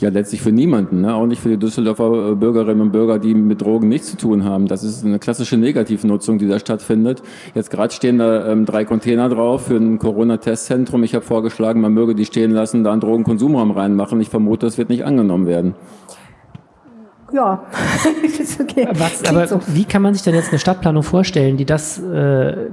Ja 0.00 0.10
letztlich 0.10 0.42
für 0.42 0.52
niemanden, 0.52 1.00
ne? 1.00 1.14
auch 1.14 1.26
nicht 1.26 1.42
für 1.42 1.48
die 1.48 1.56
Düsseldorfer 1.56 2.32
äh, 2.32 2.34
Bürgerinnen 2.34 2.80
und 2.80 2.92
Bürger, 2.92 3.18
die 3.18 3.34
mit 3.34 3.60
Drogen 3.60 3.88
nichts 3.88 4.10
zu 4.10 4.16
tun 4.16 4.44
haben. 4.44 4.66
Das 4.66 4.84
ist 4.84 5.04
eine 5.04 5.18
klassische 5.18 5.56
Negativnutzung, 5.56 6.38
die 6.38 6.48
da 6.48 6.58
stattfindet. 6.58 7.22
Jetzt 7.54 7.70
gerade 7.70 7.92
stehen 7.92 8.18
da 8.18 8.46
ähm, 8.46 8.64
drei 8.64 8.84
Container 8.84 9.28
drauf 9.28 9.66
für 9.66 9.76
ein 9.76 9.98
Corona-Testzentrum. 9.98 11.02
Ich 11.02 11.14
habe 11.14 11.24
vorgeschlagen, 11.24 11.80
man 11.80 11.92
möge 11.92 12.14
die 12.14 12.24
stehen 12.24 12.52
lassen, 12.52 12.84
da 12.84 12.92
einen 12.92 13.00
Drogenkonsumraum 13.00 13.70
reinmachen. 13.70 14.20
Ich 14.20 14.28
vermute, 14.28 14.66
das 14.66 14.78
wird 14.78 14.88
nicht 14.88 15.04
angenommen 15.04 15.46
werden. 15.46 15.74
Ja, 17.32 17.66
ist 18.40 18.60
okay. 18.60 18.88
Was, 18.94 19.24
aber 19.28 19.46
so. 19.46 19.60
wie 19.66 19.84
kann 19.84 20.02
man 20.02 20.14
sich 20.14 20.22
denn 20.22 20.34
jetzt 20.34 20.50
eine 20.50 20.58
Stadtplanung 20.58 21.02
vorstellen, 21.02 21.56
die 21.56 21.66
das, 21.66 21.98
äh, 21.98 22.70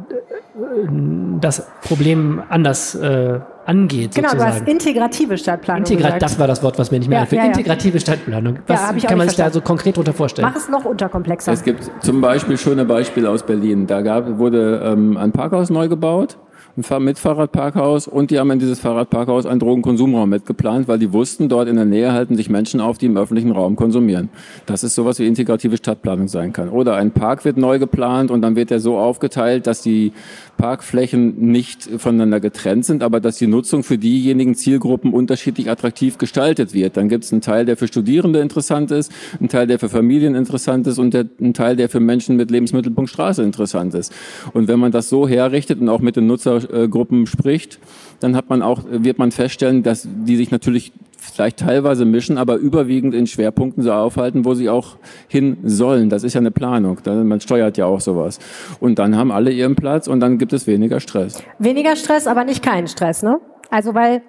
das 1.42 1.68
Problem 1.82 2.42
anders 2.50 2.96
äh, 2.96 3.40
angeht. 3.66 4.16
Genau, 4.16 4.30
sozusagen. 4.30 4.52
du 4.52 4.62
hast 4.62 4.70
integrative 4.70 5.38
Stadtplanung. 5.38 5.86
Integrat, 5.86 6.22
das 6.22 6.40
war 6.40 6.48
das 6.48 6.64
Wort, 6.64 6.78
was 6.80 6.92
mir 6.92 7.00
nicht 7.00 7.10
mehr 7.10 7.20
ja, 7.20 7.22
einfällt. 7.24 7.40
Ja, 7.40 7.46
ja. 7.46 7.52
Integrative 7.52 8.00
Stadtplanung. 8.00 8.60
Was 8.68 8.80
ja, 9.02 9.08
kann 9.08 9.18
man 9.18 9.28
sich 9.28 9.38
da 9.38 9.50
so 9.50 9.62
konkret 9.62 9.96
darunter 9.96 10.14
vorstellen? 10.14 10.48
Mach 10.48 10.56
es 10.56 10.70
noch 10.70 10.86
unterkomplexer. 10.86 11.52
Es 11.52 11.64
gibt 11.64 11.90
zum 12.02 12.22
Beispiel 12.22 12.58
schöne 12.58 12.86
Beispiele 12.86 13.30
aus 13.30 13.44
Berlin. 13.44 13.88
Da 13.88 14.02
gab, 14.02 14.38
wurde 14.38 14.82
ähm, 14.84 15.18
ein 15.18 15.32
Parkhaus 15.32 15.70
neu 15.70 15.88
gebaut 15.88 16.38
mit 16.76 17.20
Fahrradparkhaus 17.20 18.08
und 18.08 18.32
die 18.32 18.40
haben 18.40 18.52
in 18.52 18.60
dieses 18.60 18.80
Fahrradparkhaus 18.80 19.46
einen 19.46 19.60
Drogenkonsumraum 19.60 20.30
mitgeplant, 20.30 20.88
weil 20.88 21.00
die 21.00 21.14
wussten, 21.14 21.48
dort 21.48 21.70
in 21.70 21.78
der 21.78 21.86
Nähe 21.86 22.12
halten 22.12 22.36
sich 22.36 22.50
Menschen 22.50 22.82
auf, 22.82 22.98
die 22.98 23.06
im 23.06 23.16
öffentlichen 23.16 23.52
Raum 23.52 23.76
konsumieren. 23.76 24.30
Das 24.66 24.84
ist 24.84 24.96
sowas 24.96 25.20
wie 25.20 25.28
integrative 25.28 25.78
Stadtplanung 25.78 26.28
sein 26.28 26.52
kann. 26.52 26.70
Oder 26.70 26.96
ein 26.96 27.12
Park 27.12 27.46
wird 27.46 27.58
neu 27.58 27.80
geplant 27.80 28.30
und 28.30 28.42
dann 28.42 28.56
wird 28.56 28.72
er 28.72 28.80
so 28.82 28.98
aufgeteilt, 28.98 29.68
dass 29.68 29.82
die 29.82 30.12
Parkflächen 30.58 31.52
nicht 31.52 31.90
voneinander 31.98 32.40
getrennt 32.40 32.86
sind, 32.86 33.04
aber 33.04 33.20
dass 33.20 33.38
die 33.38 33.48
Nutzung 33.48 33.84
für 33.84 33.98
diejenigen 33.98 34.56
Zielgruppen 34.56 35.14
unterschiedlich 35.14 35.70
attraktiv 35.70 36.18
gestaltet 36.18 36.74
wird. 36.74 36.98
Dann 36.98 37.10
gibt 37.10 37.24
es 37.24 37.32
einen 37.32 37.42
Teil, 37.42 37.66
der 37.66 37.78
für 37.78 37.88
Studierende 37.88 38.40
interessant 38.40 38.92
ist, 38.92 39.12
einen 39.40 39.50
Teil, 39.50 39.68
der 39.68 39.80
für 39.80 39.90
Familien 39.90 40.36
interessant 40.36 40.88
ist 40.88 41.00
und 41.00 41.14
der, 41.14 41.26
einen 41.40 41.54
Teil, 41.54 41.76
der 41.76 41.90
für 41.90 42.00
Menschen 42.00 42.36
mit 42.36 42.52
Lebensmittelpunkt 42.52 43.10
Straße 43.10 43.44
interessant 43.44 43.94
ist. 43.94 44.14
Und 44.54 44.68
wenn 44.68 44.80
man 44.80 44.92
das 44.92 45.10
so 45.10 45.28
herrichtet 45.28 45.80
und 45.80 45.90
auch 45.90 46.00
mit 46.00 46.16
den 46.16 46.28
Nutzergruppen 46.66 47.28
spricht, 47.28 47.80
dann 48.20 48.36
hat 48.36 48.50
man 48.50 48.62
auch, 48.62 48.84
wird 48.90 49.20
man 49.20 49.32
feststellen, 49.32 49.84
dass 49.84 50.08
die 50.08 50.36
sich 50.36 50.52
natürlich 50.52 50.94
vielleicht 51.18 51.60
teilweise 51.60 52.06
mischen, 52.06 52.38
aber 52.38 52.56
überwiegend 52.56 53.14
in 53.14 53.28
Schwerpunkten 53.28 53.84
so 53.84 53.92
aufhalten, 53.92 54.46
wo 54.46 54.54
sie 54.54 54.70
auch 54.70 54.98
hin 55.28 55.58
sollen. 55.64 56.10
Das 56.10 56.24
ist 56.24 56.34
ja 56.34 56.40
eine 56.40 56.52
Planung. 56.52 57.00
Man 57.06 57.42
steuert 57.42 57.78
ja 57.78 57.86
auch 57.86 58.00
sowas. 58.00 58.40
Und 58.80 59.00
dann 59.00 59.18
haben 59.18 59.32
alle 59.32 59.52
ihren 59.52 59.76
Platz 59.76 60.08
und 60.08 60.20
dann 60.20 60.38
gibt 60.38 60.54
es 60.54 60.68
weniger 60.68 61.00
Stress. 61.00 61.42
Weniger 61.58 61.96
Stress, 61.96 62.28
aber 62.28 62.44
nicht 62.44 62.64
keinen 62.64 62.88
Stress, 62.88 63.24
ne? 63.24 63.38
Also 63.72 63.96
weil 63.96 64.22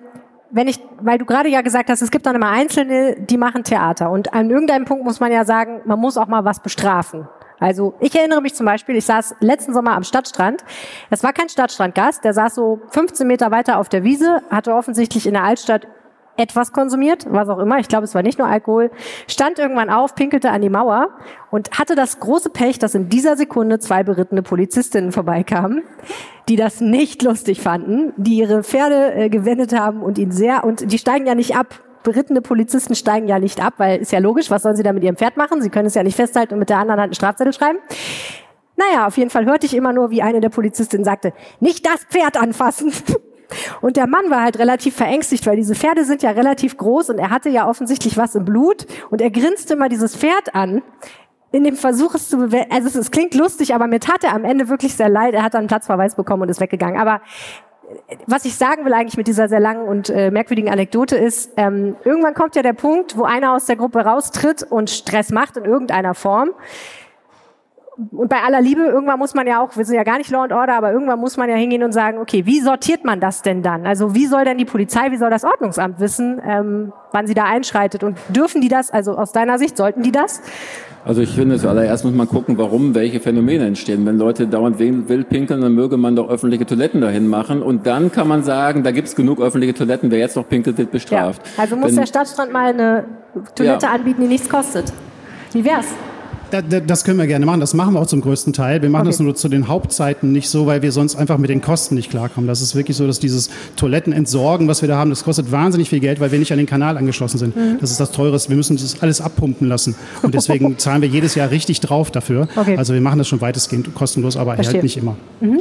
wenn 0.50 0.68
ich, 0.68 0.78
weil 1.00 1.18
du 1.18 1.24
gerade 1.24 1.48
ja 1.48 1.60
gesagt 1.60 1.90
hast, 1.90 2.02
es 2.02 2.10
gibt 2.10 2.24
dann 2.24 2.36
immer 2.36 2.50
Einzelne, 2.50 3.16
die 3.18 3.36
machen 3.36 3.64
Theater. 3.64 4.10
Und 4.10 4.32
an 4.32 4.48
irgendeinem 4.48 4.84
Punkt 4.84 5.04
muss 5.04 5.20
man 5.20 5.32
ja 5.32 5.44
sagen, 5.44 5.80
man 5.84 5.98
muss 5.98 6.16
auch 6.16 6.28
mal 6.28 6.44
was 6.44 6.60
bestrafen. 6.60 7.28
Also 7.58 7.94
ich 8.00 8.14
erinnere 8.14 8.42
mich 8.42 8.54
zum 8.54 8.66
Beispiel, 8.66 8.96
ich 8.96 9.06
saß 9.06 9.36
letzten 9.40 9.72
Sommer 9.72 9.92
am 9.92 10.04
Stadtstrand. 10.04 10.64
Das 11.10 11.22
war 11.22 11.32
kein 11.32 11.48
Stadtstrandgast, 11.48 12.24
der 12.24 12.34
saß 12.34 12.54
so 12.54 12.80
15 12.90 13.26
Meter 13.26 13.50
weiter 13.50 13.78
auf 13.78 13.88
der 13.88 14.04
Wiese, 14.04 14.42
hatte 14.50 14.74
offensichtlich 14.74 15.26
in 15.26 15.34
der 15.34 15.44
Altstadt 15.44 15.86
etwas 16.36 16.72
konsumiert, 16.72 17.26
was 17.30 17.48
auch 17.48 17.58
immer, 17.58 17.78
ich 17.78 17.88
glaube, 17.88 18.04
es 18.04 18.14
war 18.14 18.22
nicht 18.22 18.38
nur 18.38 18.48
Alkohol, 18.48 18.90
stand 19.26 19.58
irgendwann 19.58 19.90
auf, 19.90 20.14
pinkelte 20.14 20.50
an 20.50 20.62
die 20.62 20.68
Mauer 20.68 21.08
und 21.50 21.78
hatte 21.78 21.94
das 21.94 22.20
große 22.20 22.50
Pech, 22.50 22.78
dass 22.78 22.94
in 22.94 23.08
dieser 23.08 23.36
Sekunde 23.36 23.78
zwei 23.78 24.02
berittene 24.02 24.42
Polizistinnen 24.42 25.12
vorbeikamen, 25.12 25.82
die 26.48 26.56
das 26.56 26.80
nicht 26.80 27.22
lustig 27.22 27.60
fanden, 27.60 28.12
die 28.16 28.36
ihre 28.36 28.62
Pferde 28.62 29.14
äh, 29.14 29.28
gewendet 29.28 29.78
haben 29.78 30.02
und 30.02 30.18
ihn 30.18 30.30
sehr, 30.30 30.64
und 30.64 30.92
die 30.92 30.98
steigen 30.98 31.26
ja 31.26 31.34
nicht 31.34 31.56
ab. 31.56 31.82
Berittene 32.06 32.40
Polizisten 32.40 32.94
steigen 32.94 33.26
ja 33.26 33.40
nicht 33.40 33.60
ab, 33.60 33.74
weil 33.78 34.00
ist 34.00 34.12
ja 34.12 34.20
logisch, 34.20 34.48
was 34.48 34.62
sollen 34.62 34.76
sie 34.76 34.84
da 34.84 34.92
mit 34.92 35.02
ihrem 35.02 35.16
Pferd 35.16 35.36
machen? 35.36 35.60
Sie 35.60 35.70
können 35.70 35.86
es 35.86 35.94
ja 35.94 36.04
nicht 36.04 36.14
festhalten 36.14 36.54
und 36.54 36.60
mit 36.60 36.70
der 36.70 36.78
anderen 36.78 37.00
Hand 37.00 37.08
einen 37.08 37.14
Strafzettel 37.14 37.52
schreiben. 37.52 37.78
Naja, 38.76 39.08
auf 39.08 39.16
jeden 39.16 39.30
Fall 39.30 39.44
hörte 39.44 39.66
ich 39.66 39.74
immer 39.74 39.92
nur, 39.92 40.12
wie 40.12 40.22
eine 40.22 40.40
der 40.40 40.50
Polizistinnen 40.50 41.04
sagte, 41.04 41.32
nicht 41.58 41.84
das 41.84 42.04
Pferd 42.04 42.36
anfassen. 42.36 42.92
Und 43.80 43.96
der 43.96 44.06
Mann 44.06 44.30
war 44.30 44.42
halt 44.42 44.58
relativ 44.58 44.96
verängstigt, 44.96 45.46
weil 45.46 45.56
diese 45.56 45.74
Pferde 45.74 46.04
sind 46.04 46.22
ja 46.22 46.30
relativ 46.30 46.76
groß 46.76 47.10
und 47.10 47.18
er 47.18 47.30
hatte 47.30 47.48
ja 47.48 47.68
offensichtlich 47.68 48.16
was 48.16 48.34
im 48.34 48.44
Blut 48.44 48.86
und 49.08 49.20
er 49.20 49.30
grinste 49.30 49.76
mal 49.76 49.88
dieses 49.88 50.16
Pferd 50.16 50.52
an 50.56 50.82
in 51.52 51.64
dem 51.64 51.76
Versuch 51.76 52.14
es 52.14 52.28
zu 52.28 52.38
bewerten, 52.38 52.72
also 52.72 52.88
es, 52.88 52.94
es, 52.96 53.10
klingt 53.10 53.34
lustig, 53.34 53.74
aber 53.74 53.86
mir 53.86 54.00
tat 54.00 54.24
er 54.24 54.34
am 54.34 54.44
Ende 54.44 54.68
wirklich 54.68 54.94
sehr 54.94 55.08
leid. 55.08 55.32
Er 55.34 55.42
hat 55.42 55.54
einen 55.54 55.68
Platzverweis 55.68 56.16
bekommen 56.16 56.42
und 56.42 56.48
ist 56.48 56.60
weggegangen. 56.60 57.00
Aber 57.00 57.20
was 58.26 58.44
ich 58.44 58.56
sagen 58.56 58.84
will 58.84 58.92
eigentlich 58.92 59.16
mit 59.16 59.28
dieser 59.28 59.48
sehr 59.48 59.60
langen 59.60 59.86
und 59.86 60.10
äh, 60.10 60.30
merkwürdigen 60.30 60.70
Anekdote 60.70 61.16
ist, 61.16 61.52
ähm, 61.56 61.96
irgendwann 62.04 62.34
kommt 62.34 62.56
ja 62.56 62.62
der 62.62 62.72
Punkt, 62.72 63.16
wo 63.16 63.24
einer 63.24 63.52
aus 63.52 63.66
der 63.66 63.76
Gruppe 63.76 64.00
raustritt 64.00 64.62
und 64.62 64.90
Stress 64.90 65.30
macht 65.30 65.56
in 65.56 65.64
irgendeiner 65.64 66.14
Form 66.14 66.50
und 68.12 68.28
bei 68.28 68.42
aller 68.42 68.60
Liebe, 68.60 68.82
irgendwann 68.82 69.18
muss 69.18 69.34
man 69.34 69.46
ja 69.46 69.62
auch, 69.62 69.76
wir 69.76 69.84
sind 69.84 69.96
ja 69.96 70.04
gar 70.04 70.18
nicht 70.18 70.30
Law 70.30 70.42
and 70.42 70.52
Order, 70.52 70.74
aber 70.74 70.92
irgendwann 70.92 71.18
muss 71.18 71.36
man 71.36 71.48
ja 71.48 71.56
hingehen 71.56 71.82
und 71.82 71.92
sagen, 71.92 72.18
okay, 72.18 72.44
wie 72.44 72.60
sortiert 72.60 73.04
man 73.04 73.20
das 73.20 73.40
denn 73.40 73.62
dann? 73.62 73.86
Also 73.86 74.14
wie 74.14 74.26
soll 74.26 74.44
denn 74.44 74.58
die 74.58 74.66
Polizei, 74.66 75.10
wie 75.12 75.16
soll 75.16 75.30
das 75.30 75.44
Ordnungsamt 75.44 75.98
wissen, 75.98 76.40
ähm, 76.44 76.92
wann 77.12 77.26
sie 77.26 77.34
da 77.34 77.44
einschreitet? 77.44 78.04
Und 78.04 78.18
dürfen 78.28 78.60
die 78.60 78.68
das, 78.68 78.90
also 78.90 79.16
aus 79.16 79.32
deiner 79.32 79.58
Sicht, 79.58 79.76
sollten 79.76 80.02
die 80.02 80.12
das? 80.12 80.42
Also 81.06 81.20
ich 81.20 81.30
finde, 81.30 81.56
zuallererst 81.56 82.04
muss 82.04 82.14
man 82.14 82.26
gucken, 82.26 82.58
warum 82.58 82.96
welche 82.96 83.20
Phänomene 83.20 83.64
entstehen. 83.64 84.04
Wenn 84.06 84.18
Leute 84.18 84.48
dauernd 84.48 84.80
wild 84.80 85.28
pinkeln, 85.28 85.60
dann 85.60 85.72
möge 85.72 85.96
man 85.96 86.16
doch 86.16 86.28
öffentliche 86.28 86.66
Toiletten 86.66 87.00
dahin 87.00 87.28
machen. 87.28 87.62
Und 87.62 87.86
dann 87.86 88.10
kann 88.10 88.26
man 88.26 88.42
sagen, 88.42 88.82
da 88.82 88.90
gibt 88.90 89.06
es 89.06 89.14
genug 89.14 89.40
öffentliche 89.40 89.72
Toiletten, 89.72 90.10
wer 90.10 90.18
jetzt 90.18 90.34
noch 90.34 90.48
pinkelt, 90.48 90.78
wird 90.78 90.90
bestraft. 90.90 91.40
Ja, 91.56 91.62
also 91.62 91.76
muss 91.76 91.90
Wenn, 91.90 91.96
der 91.98 92.06
Stadtstrand 92.06 92.52
mal 92.52 92.72
eine 92.72 93.04
Toilette 93.54 93.86
ja. 93.86 93.92
anbieten, 93.92 94.22
die 94.22 94.26
nichts 94.26 94.48
kostet. 94.48 94.92
Wie 95.52 95.64
wär's? 95.64 95.86
Das 96.50 97.04
können 97.04 97.18
wir 97.18 97.26
gerne 97.26 97.46
machen. 97.46 97.60
Das 97.60 97.74
machen 97.74 97.94
wir 97.94 98.00
auch 98.00 98.06
zum 98.06 98.20
größten 98.20 98.52
Teil. 98.52 98.82
Wir 98.82 98.90
machen 98.90 99.02
okay. 99.02 99.10
das 99.10 99.20
nur 99.20 99.34
zu 99.34 99.48
den 99.48 99.68
Hauptzeiten 99.68 100.32
nicht 100.32 100.48
so, 100.48 100.66
weil 100.66 100.82
wir 100.82 100.92
sonst 100.92 101.16
einfach 101.16 101.38
mit 101.38 101.50
den 101.50 101.60
Kosten 101.60 101.94
nicht 101.94 102.10
klarkommen. 102.10 102.46
Das 102.46 102.60
ist 102.60 102.74
wirklich 102.74 102.96
so, 102.96 103.06
dass 103.06 103.18
dieses 103.18 103.50
Toilettenentsorgen, 103.76 104.68
was 104.68 104.82
wir 104.82 104.88
da 104.88 104.96
haben, 104.96 105.10
das 105.10 105.24
kostet 105.24 105.50
wahnsinnig 105.52 105.88
viel 105.88 106.00
Geld, 106.00 106.20
weil 106.20 106.32
wir 106.32 106.38
nicht 106.38 106.52
an 106.52 106.58
den 106.58 106.66
Kanal 106.66 106.96
angeschlossen 106.96 107.38
sind. 107.38 107.56
Mhm. 107.56 107.78
Das 107.80 107.90
ist 107.90 108.00
das 108.00 108.12
Teures. 108.12 108.48
Wir 108.48 108.56
müssen 108.56 108.76
das 108.76 109.02
alles 109.02 109.20
abpumpen 109.20 109.68
lassen. 109.68 109.94
Und 110.22 110.34
deswegen 110.34 110.78
zahlen 110.78 111.02
wir 111.02 111.08
jedes 111.08 111.34
Jahr 111.34 111.50
richtig 111.50 111.80
drauf 111.80 112.10
dafür. 112.10 112.48
Okay. 112.56 112.76
Also 112.76 112.94
wir 112.94 113.00
machen 113.00 113.18
das 113.18 113.28
schon 113.28 113.40
weitestgehend 113.40 113.94
kostenlos, 113.94 114.36
aber 114.36 114.54
Verstehe. 114.54 114.74
halt 114.74 114.82
nicht 114.84 114.96
immer. 114.96 115.16
Mhm. 115.40 115.60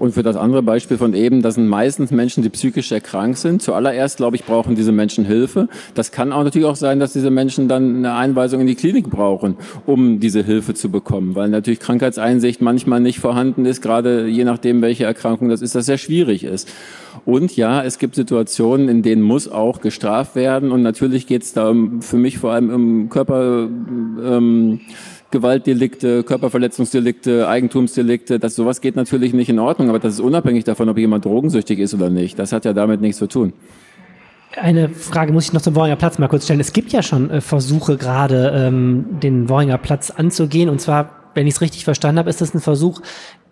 Und 0.00 0.12
für 0.12 0.22
das 0.22 0.34
andere 0.34 0.62
Beispiel 0.62 0.96
von 0.96 1.12
eben, 1.12 1.42
das 1.42 1.56
sind 1.56 1.68
meistens 1.68 2.10
Menschen, 2.10 2.42
die 2.42 2.48
psychisch 2.48 2.90
erkrankt 2.90 3.36
sind. 3.36 3.60
Zuallererst, 3.60 4.16
glaube 4.16 4.34
ich, 4.34 4.44
brauchen 4.44 4.74
diese 4.74 4.92
Menschen 4.92 5.26
Hilfe. 5.26 5.68
Das 5.94 6.10
kann 6.10 6.32
auch 6.32 6.42
natürlich 6.42 6.66
auch 6.66 6.76
sein, 6.76 6.98
dass 6.98 7.12
diese 7.12 7.30
Menschen 7.30 7.68
dann 7.68 7.96
eine 7.96 8.14
Einweisung 8.14 8.62
in 8.62 8.66
die 8.66 8.76
Klinik 8.76 9.10
brauchen, 9.10 9.58
um 9.84 10.18
diese 10.18 10.42
Hilfe 10.42 10.72
zu 10.72 10.90
bekommen, 10.90 11.34
weil 11.34 11.50
natürlich 11.50 11.80
Krankheitseinsicht 11.80 12.62
manchmal 12.62 13.00
nicht 13.00 13.20
vorhanden 13.20 13.66
ist, 13.66 13.82
gerade 13.82 14.26
je 14.26 14.44
nachdem, 14.44 14.80
welche 14.80 15.04
Erkrankung 15.04 15.50
das 15.50 15.60
ist, 15.60 15.74
dass 15.74 15.84
sehr 15.84 15.98
schwierig 15.98 16.44
ist. 16.44 16.72
Und 17.26 17.54
ja, 17.54 17.84
es 17.84 17.98
gibt 17.98 18.14
Situationen, 18.14 18.88
in 18.88 19.02
denen 19.02 19.20
muss 19.20 19.48
auch 19.48 19.82
gestraft 19.82 20.34
werden. 20.34 20.72
Und 20.72 20.80
natürlich 20.80 21.26
geht 21.26 21.42
es 21.42 21.52
da 21.52 21.74
für 22.00 22.16
mich 22.16 22.38
vor 22.38 22.52
allem 22.52 22.70
um 22.70 23.08
Körper. 23.10 23.68
Ähm, 24.24 24.80
Gewaltdelikte, 25.30 26.22
Körperverletzungsdelikte, 26.24 27.48
Eigentumsdelikte, 27.48 28.38
das 28.38 28.56
sowas 28.56 28.80
geht 28.80 28.96
natürlich 28.96 29.32
nicht 29.32 29.48
in 29.48 29.58
Ordnung, 29.58 29.88
aber 29.88 29.98
das 29.98 30.14
ist 30.14 30.20
unabhängig 30.20 30.64
davon, 30.64 30.88
ob 30.88 30.98
jemand 30.98 31.24
drogensüchtig 31.24 31.78
ist 31.78 31.94
oder 31.94 32.10
nicht. 32.10 32.38
Das 32.38 32.52
hat 32.52 32.64
ja 32.64 32.72
damit 32.72 33.00
nichts 33.00 33.18
zu 33.18 33.26
tun. 33.26 33.52
Eine 34.56 34.88
Frage 34.88 35.32
muss 35.32 35.44
ich 35.44 35.52
noch 35.52 35.62
zum 35.62 35.76
Worringer 35.76 35.96
Platz 35.96 36.18
mal 36.18 36.26
kurz 36.26 36.44
stellen. 36.44 36.58
Es 36.58 36.72
gibt 36.72 36.92
ja 36.92 37.02
schon 37.02 37.30
äh, 37.30 37.40
Versuche 37.40 37.96
gerade, 37.96 38.52
ähm, 38.54 39.04
den 39.22 39.48
Worringer 39.48 39.78
Platz 39.78 40.10
anzugehen. 40.10 40.68
Und 40.68 40.80
zwar, 40.80 41.10
wenn 41.34 41.46
ich 41.46 41.54
es 41.54 41.60
richtig 41.60 41.84
verstanden 41.84 42.18
habe, 42.18 42.30
ist 42.30 42.40
das 42.40 42.52
ein 42.52 42.60
Versuch, 42.60 43.00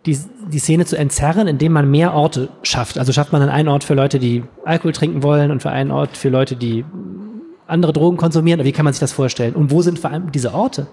die, 0.06 0.18
die 0.50 0.58
Szene 0.58 0.86
zu 0.86 0.96
entzerren, 0.96 1.46
indem 1.46 1.72
man 1.72 1.88
mehr 1.88 2.14
Orte 2.14 2.48
schafft. 2.62 2.98
Also 2.98 3.12
schafft 3.12 3.30
man 3.30 3.40
dann 3.40 3.50
einen 3.50 3.68
Ort 3.68 3.84
für 3.84 3.94
Leute, 3.94 4.18
die 4.18 4.42
Alkohol 4.64 4.92
trinken 4.92 5.22
wollen 5.22 5.52
und 5.52 5.62
für 5.62 5.70
einen 5.70 5.92
Ort 5.92 6.16
für 6.16 6.30
Leute, 6.30 6.56
die 6.56 6.84
andere 7.68 7.92
Drogen 7.92 8.16
konsumieren. 8.16 8.64
Wie 8.64 8.72
kann 8.72 8.84
man 8.84 8.92
sich 8.92 9.00
das 9.00 9.12
vorstellen? 9.12 9.54
Und 9.54 9.70
wo 9.70 9.82
sind 9.82 10.00
vor 10.00 10.10
allem 10.10 10.32
diese 10.32 10.52
Orte? 10.52 10.88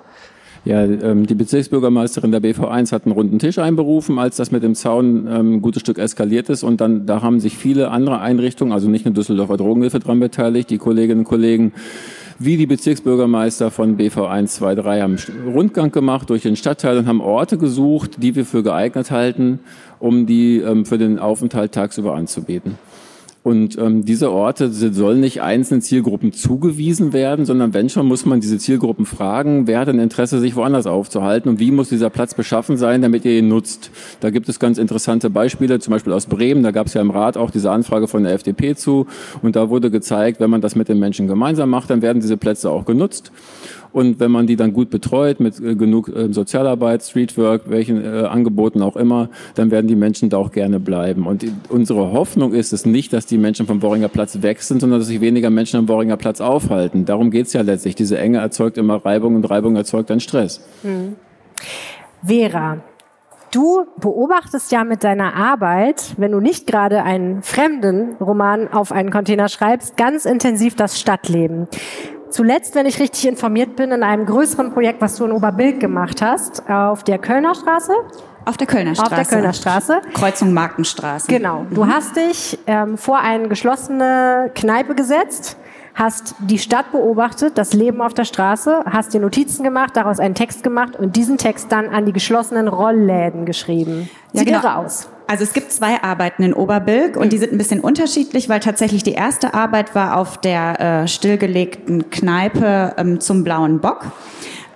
Ja, 0.65 0.83
ähm, 0.83 1.27
die 1.27 1.35
Bezirksbürgermeisterin 1.35 2.31
der 2.31 2.41
BV1 2.41 2.91
hat 2.91 3.05
einen 3.05 3.13
runden 3.13 3.37
Tisch 3.37 3.59
einberufen, 3.59 4.17
als 4.17 4.35
das 4.35 4.51
mit 4.51 4.63
dem 4.63 4.73
Zaun 4.73 5.27
ähm, 5.27 5.53
ein 5.53 5.61
gutes 5.61 5.81
Stück 5.81 5.99
eskaliert 5.99 6.49
ist. 6.49 6.63
Und 6.63 6.81
dann, 6.81 7.05
da 7.05 7.21
haben 7.21 7.39
sich 7.39 7.55
viele 7.55 7.91
andere 7.91 8.19
Einrichtungen, 8.19 8.73
also 8.73 8.89
nicht 8.89 9.05
nur 9.05 9.13
Düsseldorfer 9.13 9.57
Drogenhilfe 9.57 9.99
dran 9.99 10.19
beteiligt, 10.19 10.71
die 10.71 10.79
Kolleginnen 10.79 11.19
und 11.19 11.25
Kollegen 11.25 11.71
wie 12.37 12.57
die 12.57 12.65
Bezirksbürgermeister 12.65 13.71
von 13.71 13.95
BV 13.95 14.25
1, 14.25 14.55
2, 14.55 14.75
3 14.75 15.01
haben 15.01 15.17
Rundgang 15.45 15.91
gemacht 15.91 16.29
durch 16.29 16.41
den 16.41 16.55
Stadtteil 16.55 16.97
und 16.97 17.07
haben 17.07 17.21
Orte 17.21 17.57
gesucht, 17.57 18.21
die 18.21 18.35
wir 18.35 18.45
für 18.45 18.61
geeignet 18.61 19.11
halten, 19.11 19.59
um 19.99 20.25
die 20.25 20.57
ähm, 20.57 20.85
für 20.85 20.97
den 20.97 21.17
Aufenthalt 21.19 21.71
tagsüber 21.71 22.15
anzubieten. 22.15 22.77
Und 23.45 23.77
ähm, 23.77 24.03
diese 24.03 24.31
Orte 24.31 24.71
sollen 24.71 25.19
nicht 25.19 25.43
einzelnen 25.43 25.83
Zielgruppen 25.83 26.33
zugewiesen 26.33 27.13
werden, 27.13 27.45
sondern 27.45 27.75
wenn 27.75 27.89
schon, 27.89 28.07
muss 28.07 28.25
man 28.25 28.41
diese 28.41 28.57
Zielgruppen 28.57 29.05
fragen, 29.05 29.67
wer 29.67 29.81
hat 29.81 29.87
ein 29.87 29.99
Interesse, 29.99 30.39
sich 30.39 30.55
woanders 30.55 30.87
aufzuhalten 30.87 31.49
und 31.49 31.59
wie 31.59 31.69
muss 31.69 31.89
dieser 31.89 32.09
Platz 32.09 32.33
beschaffen 32.33 32.75
sein, 32.75 33.03
damit 33.03 33.23
ihr 33.23 33.37
ihn 33.37 33.47
nutzt. 33.47 33.91
Da 34.19 34.31
gibt 34.31 34.49
es 34.49 34.57
ganz 34.57 34.79
interessante 34.79 35.29
Beispiele, 35.29 35.77
zum 35.77 35.91
Beispiel 35.91 36.11
aus 36.11 36.25
Bremen, 36.25 36.63
da 36.63 36.71
gab 36.71 36.87
es 36.87 36.95
ja 36.95 37.01
im 37.01 37.11
Rat 37.11 37.37
auch 37.37 37.51
diese 37.51 37.69
Anfrage 37.69 38.07
von 38.07 38.23
der 38.23 38.33
FDP 38.33 38.73
zu 38.73 39.05
und 39.43 39.55
da 39.55 39.69
wurde 39.69 39.91
gezeigt, 39.91 40.39
wenn 40.39 40.49
man 40.49 40.61
das 40.61 40.75
mit 40.75 40.89
den 40.89 40.97
Menschen 40.97 41.27
gemeinsam 41.27 41.69
macht, 41.69 41.91
dann 41.91 42.01
werden 42.01 42.21
diese 42.21 42.37
Plätze 42.37 42.71
auch 42.71 42.85
genutzt. 42.85 43.31
Und 43.95 44.19
wenn 44.19 44.29
man 44.29 44.45
die 44.45 44.57
dann 44.57 44.73
gut 44.73 44.89
betreut 44.89 45.39
mit 45.39 45.57
äh, 45.61 45.73
genug 45.73 46.09
äh, 46.09 46.33
Sozialarbeit, 46.33 47.01
Streetwork, 47.01 47.69
welchen 47.69 48.03
äh, 48.03 48.25
Angeboten 48.25 48.81
auch 48.81 48.97
immer, 48.97 49.29
dann 49.55 49.71
werden 49.71 49.87
die 49.87 49.95
Menschen 49.95 50.29
da 50.29 50.35
auch 50.35 50.51
gerne 50.51 50.81
bleiben. 50.81 51.25
Und 51.25 51.45
unsere 51.69 52.11
Hoffnung 52.11 52.51
ist 52.51 52.73
es 52.73 52.85
nicht, 52.85 53.13
dass 53.13 53.25
die 53.25 53.37
Menschen 53.37 53.67
vom 53.67 53.81
Worringer 53.81 54.09
Platz 54.09 54.41
weg 54.41 54.61
sind, 54.61 54.81
sondern 54.81 54.99
dass 54.99 55.07
sich 55.07 55.21
weniger 55.21 55.49
Menschen 55.49 55.79
am 55.79 55.87
Worringer 55.87 56.17
Platz 56.17 56.41
aufhalten. 56.41 57.05
Darum 57.05 57.31
geht's 57.31 57.53
ja 57.53 57.61
letztlich. 57.61 57.95
Diese 57.95 58.17
Enge 58.17 58.39
erzeugt 58.39 58.77
immer 58.77 58.97
Reibung 58.97 59.33
und 59.35 59.49
Reibung 59.49 59.77
erzeugt 59.77 60.09
dann 60.09 60.19
Stress. 60.19 60.59
Hm. 60.81 61.15
Vera, 62.21 62.81
Du 63.51 63.85
beobachtest 64.01 64.69
ja 64.73 64.83
mit 64.83 65.05
deiner 65.05 65.33
Arbeit, 65.33 66.15
wenn 66.17 66.33
du 66.33 66.41
nicht 66.41 66.67
gerade 66.67 67.03
einen 67.03 67.41
fremden 67.41 68.17
Roman 68.19 68.67
auf 68.67 68.91
einen 68.91 69.11
Container 69.11 69.47
schreibst, 69.47 69.95
ganz 69.95 70.25
intensiv 70.25 70.75
das 70.75 70.99
Stadtleben. 70.99 71.69
Zuletzt, 72.35 72.75
wenn 72.75 72.85
ich 72.85 72.99
richtig 72.99 73.29
informiert 73.29 73.77
bin, 73.77 73.93
in 73.93 74.03
einem 74.03 74.25
größeren 74.25 74.73
Projekt, 74.73 74.99
was 74.99 75.15
du 75.15 75.23
in 75.23 75.31
Oberbilk 75.31 75.79
gemacht 75.79 76.21
hast, 76.21 76.69
auf 76.69 77.01
der 77.05 77.17
Kölner 77.17 77.55
Straße. 77.55 77.93
Auf 78.43 78.57
der 78.57 78.67
Kölner 78.67 78.93
Straße. 78.93 79.09
Auf 79.09 79.15
der 79.15 79.25
Kölner 79.25 79.53
Straße. 79.53 80.01
Kreuzung 80.13 80.51
Markenstraße. 80.51 81.27
Genau. 81.29 81.65
Du 81.69 81.85
mhm. 81.85 81.93
hast 81.93 82.17
dich 82.17 82.59
ähm, 82.67 82.97
vor 82.97 83.19
eine 83.19 83.47
geschlossene 83.47 84.51
Kneipe 84.53 84.95
gesetzt, 84.95 85.55
hast 85.95 86.35
die 86.39 86.59
Stadt 86.59 86.91
beobachtet, 86.91 87.57
das 87.57 87.73
Leben 87.73 88.01
auf 88.01 88.13
der 88.13 88.25
Straße, 88.25 88.83
hast 88.85 89.13
dir 89.13 89.21
Notizen 89.21 89.63
gemacht, 89.63 89.91
daraus 89.95 90.19
einen 90.19 90.35
Text 90.35 90.61
gemacht 90.61 90.95
und 90.97 91.15
diesen 91.15 91.37
Text 91.37 91.71
dann 91.71 91.87
an 91.87 92.05
die 92.05 92.13
geschlossenen 92.13 92.67
Rollläden 92.67 93.45
geschrieben. 93.45 94.09
Sieht 94.33 94.49
ja, 94.49 94.57
genau. 94.57 94.67
irre 94.67 94.85
aus. 94.85 95.09
Also 95.27 95.43
es 95.43 95.53
gibt 95.53 95.71
zwei 95.71 96.03
Arbeiten 96.03 96.43
in 96.43 96.53
Oberbilk 96.53 97.17
und 97.17 97.33
die 97.33 97.37
sind 97.37 97.51
ein 97.51 97.57
bisschen 97.57 97.79
unterschiedlich, 97.79 98.47
weil 98.47 98.59
tatsächlich 98.59 99.01
die 99.01 99.13
erste 99.13 99.53
Arbeit 99.55 99.95
war 99.95 100.17
auf 100.17 100.37
der 100.37 100.79
äh, 100.79 101.07
stillgelegten 101.07 102.11
Kneipe 102.11 102.93
ähm, 102.97 103.19
zum 103.19 103.43
Blauen 103.43 103.79
Bock. 103.79 104.05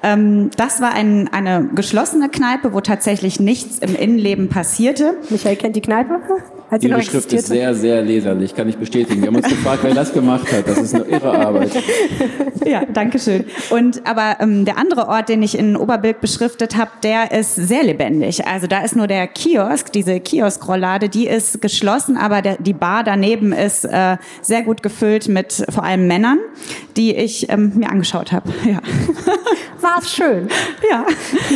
Ähm, 0.01 0.49
das 0.55 0.81
war 0.81 0.93
ein, 0.93 1.27
eine 1.31 1.69
geschlossene 1.75 2.29
Kneipe, 2.29 2.73
wo 2.73 2.81
tatsächlich 2.81 3.39
nichts 3.39 3.79
im 3.79 3.95
Innenleben 3.95 4.49
passierte. 4.49 5.17
Michael 5.29 5.57
kennt 5.57 5.75
die 5.75 5.81
Kneipe? 5.81 6.19
Hat 6.69 6.83
Ihre 6.83 7.01
Schrift 7.01 7.33
ist 7.33 7.47
sehr, 7.47 7.73
sehr 7.73 8.01
leserlich, 8.03 8.55
kann 8.55 8.69
ich 8.69 8.77
bestätigen. 8.77 9.21
Wir 9.21 9.27
haben 9.27 9.35
uns 9.37 9.49
gefragt, 9.49 9.79
wer 9.83 9.93
das 9.95 10.13
gemacht 10.13 10.51
hat. 10.51 10.67
Das 10.67 10.77
ist 10.77 10.93
eine 10.93 11.05
irre 11.05 11.31
Arbeit. 11.31 11.71
Ja, 12.65 12.83
danke 12.85 13.17
schön. 13.19 13.45
Und 13.69 14.05
aber 14.05 14.37
ähm, 14.39 14.65
der 14.65 14.77
andere 14.77 15.07
Ort, 15.07 15.29
den 15.29 15.41
ich 15.41 15.57
in 15.57 15.75
Oberbilk 15.75 16.21
beschriftet 16.21 16.77
habe, 16.77 16.91
der 17.03 17.31
ist 17.31 17.55
sehr 17.55 17.83
lebendig. 17.83 18.45
Also 18.45 18.67
da 18.67 18.83
ist 18.83 18.95
nur 18.95 19.07
der 19.07 19.27
Kiosk, 19.27 19.91
diese 19.91 20.19
Kioskrollade, 20.19 21.09
die 21.09 21.27
ist 21.27 21.61
geschlossen, 21.61 22.17
aber 22.17 22.41
der, 22.41 22.57
die 22.59 22.73
Bar 22.73 23.03
daneben 23.03 23.51
ist 23.53 23.85
äh, 23.85 24.17
sehr 24.41 24.61
gut 24.63 24.83
gefüllt 24.83 25.27
mit 25.27 25.65
vor 25.69 25.83
allem 25.83 26.07
Männern, 26.07 26.37
die 26.97 27.15
ich 27.15 27.49
ähm, 27.49 27.71
mir 27.75 27.89
angeschaut 27.89 28.31
habe. 28.31 28.49
Ja. 28.69 28.81
War 29.81 29.99
es 29.99 30.11
schön? 30.11 30.49
Ja. 30.89 31.05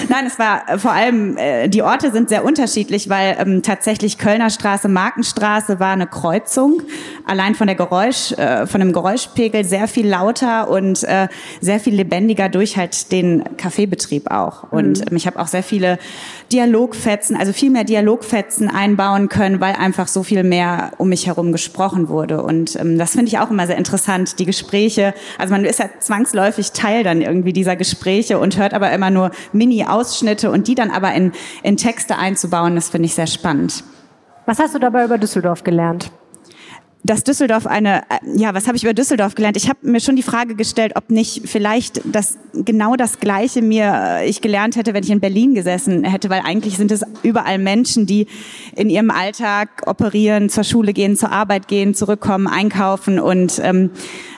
Nein, 0.07 0.25
es 0.27 0.39
war 0.39 0.69
äh, 0.69 0.77
vor 0.77 0.91
allem, 0.91 1.37
äh, 1.37 1.67
die 1.67 1.81
Orte 1.81 2.11
sind 2.11 2.29
sehr 2.29 2.45
unterschiedlich, 2.45 3.09
weil 3.09 3.35
ähm, 3.39 3.63
tatsächlich 3.63 4.17
Kölner 4.17 4.49
Straße, 4.49 4.87
Markenstraße 4.87 5.79
war 5.79 5.91
eine 5.91 6.07
Kreuzung. 6.07 6.81
Allein 7.25 7.55
von 7.55 7.67
der 7.67 7.75
Geräusch, 7.75 8.31
äh, 8.33 8.65
von 8.65 8.79
dem 8.79 8.93
Geräuschpegel 8.93 9.65
sehr 9.65 9.87
viel 9.87 10.07
lauter 10.07 10.69
und 10.69 11.03
äh, 11.03 11.27
sehr 11.59 11.79
viel 11.79 11.95
lebendiger 11.95 12.47
durch 12.47 12.77
halt 12.77 13.11
den 13.11 13.43
Kaffeebetrieb 13.57 14.31
auch. 14.31 14.71
Und 14.71 14.99
mhm. 14.99 15.05
ähm, 15.11 15.17
ich 15.17 15.27
habe 15.27 15.39
auch 15.39 15.47
sehr 15.47 15.63
viele 15.63 15.97
Dialogfetzen, 16.51 17.35
also 17.35 17.51
viel 17.51 17.71
mehr 17.71 17.83
Dialogfetzen 17.83 18.69
einbauen 18.69 19.27
können, 19.27 19.59
weil 19.59 19.73
einfach 19.73 20.07
so 20.07 20.23
viel 20.23 20.43
mehr 20.43 20.91
um 20.97 21.09
mich 21.09 21.27
herum 21.27 21.51
gesprochen 21.51 22.07
wurde. 22.07 22.41
Und 22.41 22.79
ähm, 22.79 22.97
das 22.97 23.11
finde 23.11 23.27
ich 23.27 23.39
auch 23.39 23.51
immer 23.51 23.67
sehr 23.67 23.77
interessant, 23.77 24.39
die 24.39 24.45
Gespräche. 24.45 25.13
Also 25.37 25.53
man 25.53 25.65
ist 25.65 25.79
ja 25.79 25.89
zwangsläufig 25.99 26.71
Teil 26.71 27.03
dann 27.03 27.21
irgendwie 27.21 27.51
dieser 27.51 27.75
Gespräche 27.75 28.12
und 28.39 28.57
hört 28.57 28.73
aber 28.73 28.91
immer 28.91 29.09
nur 29.09 29.31
Mini-Ausschnitte 29.51 30.51
und 30.51 30.67
die 30.67 30.75
dann 30.75 30.91
aber 30.91 31.13
in, 31.13 31.31
in 31.63 31.77
Texte 31.77 32.17
einzubauen, 32.17 32.75
das 32.75 32.89
finde 32.89 33.07
ich 33.07 33.15
sehr 33.15 33.27
spannend. 33.27 33.83
Was 34.45 34.59
hast 34.59 34.75
du 34.75 34.79
dabei 34.79 35.05
über 35.05 35.17
Düsseldorf 35.17 35.63
gelernt? 35.63 36.11
dass 37.03 37.23
Düsseldorf 37.23 37.67
eine, 37.67 38.03
äh, 38.03 38.19
ja, 38.35 38.53
was 38.53 38.67
habe 38.67 38.77
ich 38.77 38.83
über 38.83 38.93
Düsseldorf 38.93 39.35
gelernt? 39.35 39.57
Ich 39.57 39.67
habe 39.67 39.79
mir 39.83 39.99
schon 39.99 40.15
die 40.15 40.23
Frage 40.23 40.55
gestellt, 40.55 40.93
ob 40.95 41.09
nicht 41.09 41.47
vielleicht 41.47 42.01
das 42.05 42.37
genau 42.53 42.95
das 42.95 43.19
Gleiche 43.19 43.61
mir 43.61 43.93
äh, 43.93 44.29
ich 44.29 44.41
gelernt 44.41 44.77
hätte, 44.77 44.93
wenn 44.93 45.03
ich 45.03 45.09
in 45.09 45.19
Berlin 45.19 45.53
gesessen 45.53 46.05
hätte, 46.05 46.29
weil 46.29 46.41
eigentlich 46.45 46.77
sind 46.77 46.91
es 46.91 47.03
überall 47.21 47.57
Menschen, 47.57 48.05
die 48.05 48.27
in 48.75 48.89
ihrem 48.89 49.11
Alltag 49.11 49.83
operieren, 49.85 50.49
zur 50.49 50.63
Schule 50.63 50.93
gehen, 50.93 51.17
zur 51.17 51.31
Arbeit 51.31 51.67
gehen, 51.67 51.93
zurückkommen, 51.93 52.47
einkaufen 52.47 53.19
und 53.19 53.59
ähm, 53.61 53.91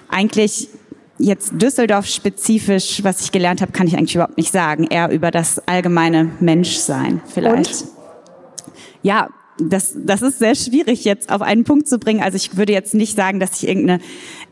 eigentlich 0.10 0.70
jetzt 1.18 1.54
Düsseldorf 1.54 2.06
spezifisch, 2.06 3.04
was 3.04 3.22
ich 3.22 3.32
gelernt 3.32 3.62
habe, 3.62 3.72
kann 3.72 3.88
ich 3.88 3.98
eigentlich 3.98 4.16
überhaupt 4.16 4.38
nicht 4.38 4.52
sagen. 4.52 4.86
Eher 4.86 5.10
über 5.12 5.32
das 5.32 5.60
allgemeine 5.68 6.30
Menschsein 6.40 7.22
vielleicht. 7.28 7.82
Und? 7.82 7.90
Ja, 9.02 9.30
das, 9.58 9.96
das 9.96 10.22
ist 10.22 10.40
sehr 10.40 10.56
schwierig 10.56 11.06
jetzt 11.06 11.32
auf 11.32 11.42
einen 11.42 11.64
Punkt 11.64 11.88
zu 11.88 11.98
bringen. 11.98 12.22
Also 12.22 12.36
ich 12.36 12.58
würde 12.58 12.74
jetzt 12.74 12.94
nicht 12.94 13.16
sagen, 13.16 13.40
dass 13.40 13.62
ich 13.62 13.70
irgendeine 13.70 14.02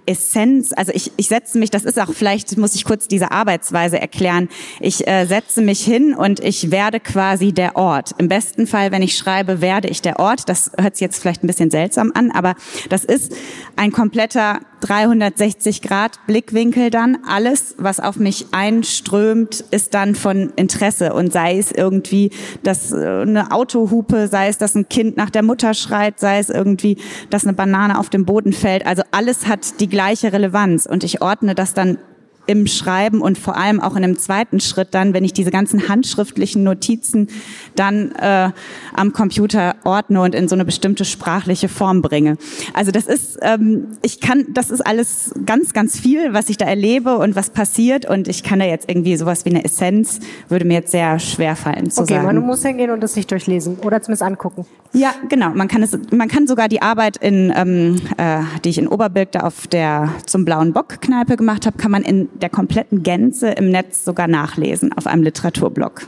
Essenz, 0.05 0.73
also 0.75 0.91
ich, 0.93 1.11
ich 1.17 1.27
setze 1.27 1.57
mich, 1.57 1.69
das 1.69 1.83
ist 1.83 1.99
auch, 1.99 2.13
vielleicht 2.13 2.57
muss 2.57 2.75
ich 2.75 2.85
kurz 2.85 3.07
diese 3.07 3.31
Arbeitsweise 3.31 3.99
erklären. 3.99 4.49
Ich 4.79 5.07
äh, 5.07 5.25
setze 5.25 5.61
mich 5.61 5.83
hin 5.83 6.13
und 6.13 6.39
ich 6.39 6.71
werde 6.71 6.99
quasi 6.99 7.53
der 7.53 7.75
Ort. 7.75 8.11
Im 8.17 8.27
besten 8.27 8.67
Fall, 8.67 8.91
wenn 8.91 9.01
ich 9.01 9.17
schreibe, 9.17 9.61
werde 9.61 9.87
ich 9.87 10.01
der 10.01 10.19
Ort. 10.19 10.49
Das 10.49 10.71
hört 10.79 10.95
sich 10.95 11.01
jetzt 11.01 11.19
vielleicht 11.19 11.43
ein 11.43 11.47
bisschen 11.47 11.71
seltsam 11.71 12.11
an, 12.13 12.31
aber 12.31 12.55
das 12.89 13.03
ist 13.03 13.33
ein 13.75 13.91
kompletter 13.91 14.59
360 14.83 15.81
Grad 15.81 16.19
Blickwinkel 16.27 16.89
dann. 16.89 17.19
Alles, 17.25 17.75
was 17.77 18.01
auf 18.01 18.17
mich 18.17 18.47
einströmt, 18.51 19.63
ist 19.71 19.93
dann 19.93 20.13
von 20.13 20.51
Interesse 20.57 21.13
und 21.13 21.31
sei 21.31 21.57
es 21.57 21.71
irgendwie 21.71 22.31
das 22.63 22.91
äh, 22.91 22.95
eine 22.95 23.51
Autohupe, 23.51 24.27
sei 24.27 24.49
es, 24.49 24.57
dass 24.57 24.75
ein 24.75 24.89
Kind 24.89 25.15
nach 25.15 25.29
der 25.29 25.41
Mutter 25.41 25.73
schreit, 25.73 26.19
sei 26.19 26.39
es 26.39 26.49
irgendwie, 26.49 26.97
dass 27.29 27.45
eine 27.45 27.53
Banane 27.53 27.97
auf 27.97 28.09
dem 28.09 28.25
Boden 28.25 28.51
fällt. 28.51 28.85
Also 28.85 29.03
alles 29.11 29.47
hat 29.47 29.79
die 29.79 29.87
gleiche 29.93 30.33
Relevanz. 30.33 30.85
Und 30.87 31.03
ich 31.03 31.21
ordne 31.21 31.53
das 31.55 31.73
dann 31.73 31.99
im 32.45 32.67
Schreiben 32.67 33.21
und 33.21 33.37
vor 33.37 33.57
allem 33.57 33.79
auch 33.79 33.95
in 33.95 34.03
einem 34.03 34.17
zweiten 34.17 34.59
Schritt 34.59 34.89
dann, 34.91 35.13
wenn 35.13 35.23
ich 35.23 35.33
diese 35.33 35.51
ganzen 35.51 35.87
handschriftlichen 35.87 36.63
Notizen 36.63 37.27
dann 37.75 38.11
äh, 38.13 38.51
am 38.93 39.13
Computer 39.13 39.75
ordne 39.83 40.21
und 40.21 40.35
in 40.35 40.47
so 40.47 40.55
eine 40.55 40.65
bestimmte 40.65 41.05
sprachliche 41.05 41.69
Form 41.69 42.01
bringe. 42.01 42.37
Also 42.73 42.91
das 42.91 43.07
ist, 43.07 43.39
ähm, 43.41 43.87
ich 44.01 44.19
kann, 44.19 44.47
das 44.53 44.71
ist 44.71 44.81
alles 44.81 45.33
ganz, 45.45 45.73
ganz 45.73 45.99
viel, 45.99 46.33
was 46.33 46.49
ich 46.49 46.57
da 46.57 46.65
erlebe 46.65 47.17
und 47.17 47.35
was 47.35 47.49
passiert 47.49 48.05
und 48.05 48.27
ich 48.27 48.43
kann 48.43 48.59
da 48.59 48.65
jetzt 48.65 48.89
irgendwie 48.89 49.15
sowas 49.15 49.45
wie 49.45 49.51
eine 49.51 49.63
Essenz, 49.63 50.19
würde 50.49 50.65
mir 50.65 50.75
jetzt 50.75 50.91
sehr 50.91 51.19
schwer 51.19 51.55
fallen 51.55 51.89
zu 51.89 52.01
okay, 52.01 52.15
sagen. 52.15 52.25
Okay, 52.25 52.35
man 52.35 52.45
muss 52.45 52.63
hingehen 52.63 52.91
und 52.91 53.01
das 53.01 53.13
sich 53.13 53.27
durchlesen 53.27 53.77
oder 53.79 54.01
zumindest 54.01 54.23
angucken. 54.23 54.65
Ja, 54.93 55.13
genau. 55.27 55.49
Man 55.49 55.67
kann 55.67 55.81
es, 55.81 55.97
man 56.11 56.27
kann 56.27 56.45
sogar 56.45 56.69
die 56.69 56.81
Arbeit 56.81 57.17
in, 57.17 57.51
ähm, 57.55 58.01
äh, 58.17 58.41
die 58.63 58.69
ich 58.69 58.77
in 58.77 58.87
Oberbilk 58.87 59.31
da 59.31 59.41
auf 59.41 59.65
der 59.67 60.13
zum 60.27 60.45
Blauen 60.45 60.73
Bock 60.73 61.01
Kneipe 61.01 61.35
gemacht 61.35 61.65
habe, 61.65 61.77
kann 61.77 61.89
man 61.89 62.03
in 62.03 62.29
der 62.41 62.49
kompletten 62.49 63.03
Gänze 63.03 63.49
im 63.51 63.69
Netz 63.69 64.05
sogar 64.05 64.27
nachlesen 64.27 64.93
auf 64.93 65.07
einem 65.07 65.23
Literaturblog. 65.23 66.07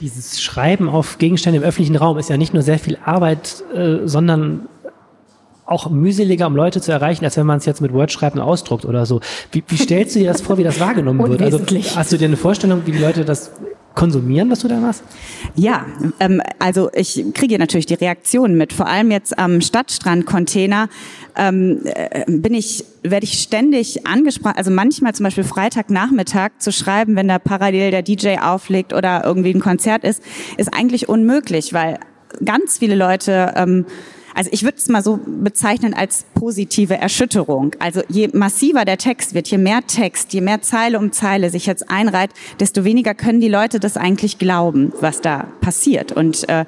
Dieses 0.00 0.40
Schreiben 0.40 0.88
auf 0.88 1.18
Gegenstände 1.18 1.58
im 1.58 1.64
öffentlichen 1.64 1.96
Raum 1.96 2.18
ist 2.18 2.30
ja 2.30 2.36
nicht 2.36 2.54
nur 2.54 2.62
sehr 2.62 2.78
viel 2.78 2.98
Arbeit, 3.04 3.64
äh, 3.74 4.06
sondern 4.06 4.68
auch 5.68 5.90
mühseliger, 5.90 6.46
um 6.46 6.56
Leute 6.56 6.80
zu 6.80 6.92
erreichen, 6.92 7.24
als 7.24 7.36
wenn 7.36 7.46
man 7.46 7.58
es 7.58 7.66
jetzt 7.66 7.82
mit 7.82 7.92
Word 7.92 8.10
schreibt 8.10 8.36
und 8.36 8.42
ausdruckt 8.42 8.84
oder 8.86 9.04
so. 9.04 9.20
Wie, 9.52 9.62
wie 9.66 9.76
stellst 9.76 10.14
du 10.14 10.20
dir 10.20 10.28
das 10.28 10.40
vor, 10.40 10.56
wie 10.56 10.64
das 10.64 10.80
wahrgenommen 10.80 11.28
wird? 11.28 11.42
Also 11.42 11.60
hast 11.94 12.12
du 12.12 12.16
dir 12.16 12.24
eine 12.24 12.36
Vorstellung, 12.36 12.82
wie 12.86 12.92
die 12.92 12.98
Leute 12.98 13.24
das 13.24 13.52
konsumieren, 13.98 14.48
was 14.48 14.60
du 14.60 14.68
da 14.68 14.76
machst? 14.76 15.02
Ja, 15.56 15.84
ähm, 16.20 16.40
also 16.60 16.88
ich 16.94 17.24
kriege 17.34 17.58
natürlich 17.58 17.86
die 17.86 17.94
Reaktionen 17.94 18.56
mit. 18.56 18.72
Vor 18.72 18.86
allem 18.86 19.10
jetzt 19.10 19.36
am 19.36 19.60
Stadtstrandcontainer 19.60 20.88
ähm, 21.36 21.80
äh, 21.84 22.24
bin 22.28 22.54
ich, 22.54 22.84
werde 23.02 23.24
ich 23.24 23.40
ständig 23.40 24.06
angesprochen. 24.06 24.54
Also 24.56 24.70
manchmal 24.70 25.16
zum 25.16 25.24
Beispiel 25.24 25.42
Freitagnachmittag 25.42 26.50
zu 26.58 26.70
schreiben, 26.70 27.16
wenn 27.16 27.26
da 27.26 27.40
parallel 27.40 27.90
der 27.90 28.02
DJ 28.02 28.36
auflegt 28.40 28.92
oder 28.92 29.24
irgendwie 29.24 29.52
ein 29.52 29.60
Konzert 29.60 30.04
ist, 30.04 30.22
ist 30.56 30.72
eigentlich 30.72 31.08
unmöglich, 31.08 31.72
weil 31.72 31.98
ganz 32.44 32.78
viele 32.78 32.94
Leute 32.94 33.52
ähm, 33.56 33.84
also 34.38 34.50
ich 34.52 34.62
würde 34.62 34.76
es 34.78 34.86
mal 34.86 35.02
so 35.02 35.18
bezeichnen 35.26 35.94
als 35.94 36.24
positive 36.34 36.94
Erschütterung. 36.94 37.74
Also 37.80 38.02
je 38.08 38.28
massiver 38.32 38.84
der 38.84 38.96
Text 38.96 39.34
wird, 39.34 39.48
je 39.48 39.58
mehr 39.58 39.80
Text, 39.84 40.32
je 40.32 40.40
mehr 40.40 40.62
Zeile 40.62 41.00
um 41.00 41.10
Zeile 41.10 41.50
sich 41.50 41.66
jetzt 41.66 41.90
einreiht, 41.90 42.30
desto 42.60 42.84
weniger 42.84 43.14
können 43.14 43.40
die 43.40 43.48
Leute 43.48 43.80
das 43.80 43.96
eigentlich 43.96 44.38
glauben, 44.38 44.92
was 45.00 45.20
da 45.20 45.48
passiert. 45.60 46.12
Und 46.12 46.48
äh, 46.48 46.66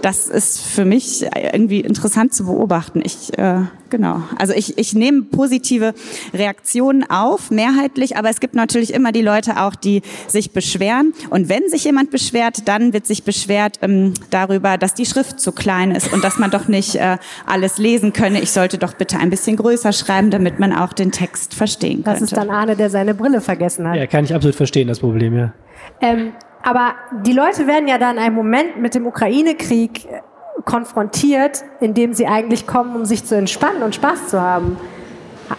das 0.00 0.28
ist 0.28 0.60
für 0.60 0.84
mich 0.84 1.26
irgendwie 1.52 1.80
interessant 1.80 2.34
zu 2.34 2.44
beobachten. 2.44 3.02
Ich 3.04 3.36
äh, 3.36 3.62
genau. 3.90 4.22
Also 4.38 4.52
ich, 4.54 4.78
ich 4.78 4.94
nehme 4.94 5.22
positive 5.22 5.94
Reaktionen 6.32 7.08
auf, 7.08 7.50
mehrheitlich, 7.50 8.16
aber 8.16 8.30
es 8.30 8.40
gibt 8.40 8.54
natürlich 8.54 8.94
immer 8.94 9.12
die 9.12 9.22
Leute 9.22 9.60
auch, 9.60 9.74
die 9.74 10.02
sich 10.26 10.52
beschweren. 10.52 11.12
Und 11.30 11.48
wenn 11.48 11.68
sich 11.68 11.84
jemand 11.84 12.10
beschwert, 12.10 12.68
dann 12.68 12.92
wird 12.92 13.06
sich 13.06 13.24
beschwert 13.24 13.78
ähm, 13.82 14.14
darüber, 14.30 14.78
dass 14.78 14.94
die 14.94 15.06
Schrift 15.06 15.40
zu 15.40 15.52
klein 15.52 15.90
ist 15.90 16.12
und 16.12 16.22
dass 16.24 16.38
man 16.38 16.50
doch 16.50 16.68
nicht 16.68 16.96
äh, 16.96 17.07
alles 17.46 17.78
lesen 17.78 18.12
könne. 18.12 18.40
Ich 18.40 18.52
sollte 18.52 18.78
doch 18.78 18.94
bitte 18.94 19.18
ein 19.18 19.30
bisschen 19.30 19.56
größer 19.56 19.92
schreiben, 19.92 20.30
damit 20.30 20.58
man 20.58 20.72
auch 20.72 20.92
den 20.92 21.12
Text 21.12 21.54
verstehen 21.54 22.04
könnte. 22.04 22.10
Das 22.10 22.22
ist 22.22 22.36
dann 22.36 22.50
Arne, 22.50 22.76
der 22.76 22.90
seine 22.90 23.14
Brille 23.14 23.40
vergessen 23.40 23.88
hat. 23.88 23.96
Ja, 23.96 24.06
kann 24.06 24.24
ich 24.24 24.34
absolut 24.34 24.54
verstehen, 24.54 24.88
das 24.88 25.00
Problem, 25.00 25.36
ja. 25.36 25.52
Ähm, 26.00 26.32
aber 26.62 26.94
die 27.24 27.32
Leute 27.32 27.66
werden 27.66 27.88
ja 27.88 27.98
dann 27.98 28.18
einen 28.18 28.34
Moment 28.34 28.78
mit 28.78 28.94
dem 28.94 29.06
Ukraine-Krieg 29.06 30.04
äh, 30.04 30.20
konfrontiert, 30.64 31.64
in 31.80 31.94
dem 31.94 32.12
sie 32.12 32.26
eigentlich 32.26 32.66
kommen, 32.66 32.94
um 32.96 33.04
sich 33.04 33.24
zu 33.24 33.36
entspannen 33.36 33.82
und 33.82 33.94
Spaß 33.94 34.28
zu 34.28 34.40
haben. 34.40 34.76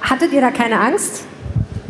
Hattet 0.01 0.33
ihr 0.33 0.41
da 0.41 0.51
keine 0.51 0.79
Angst? 0.79 1.25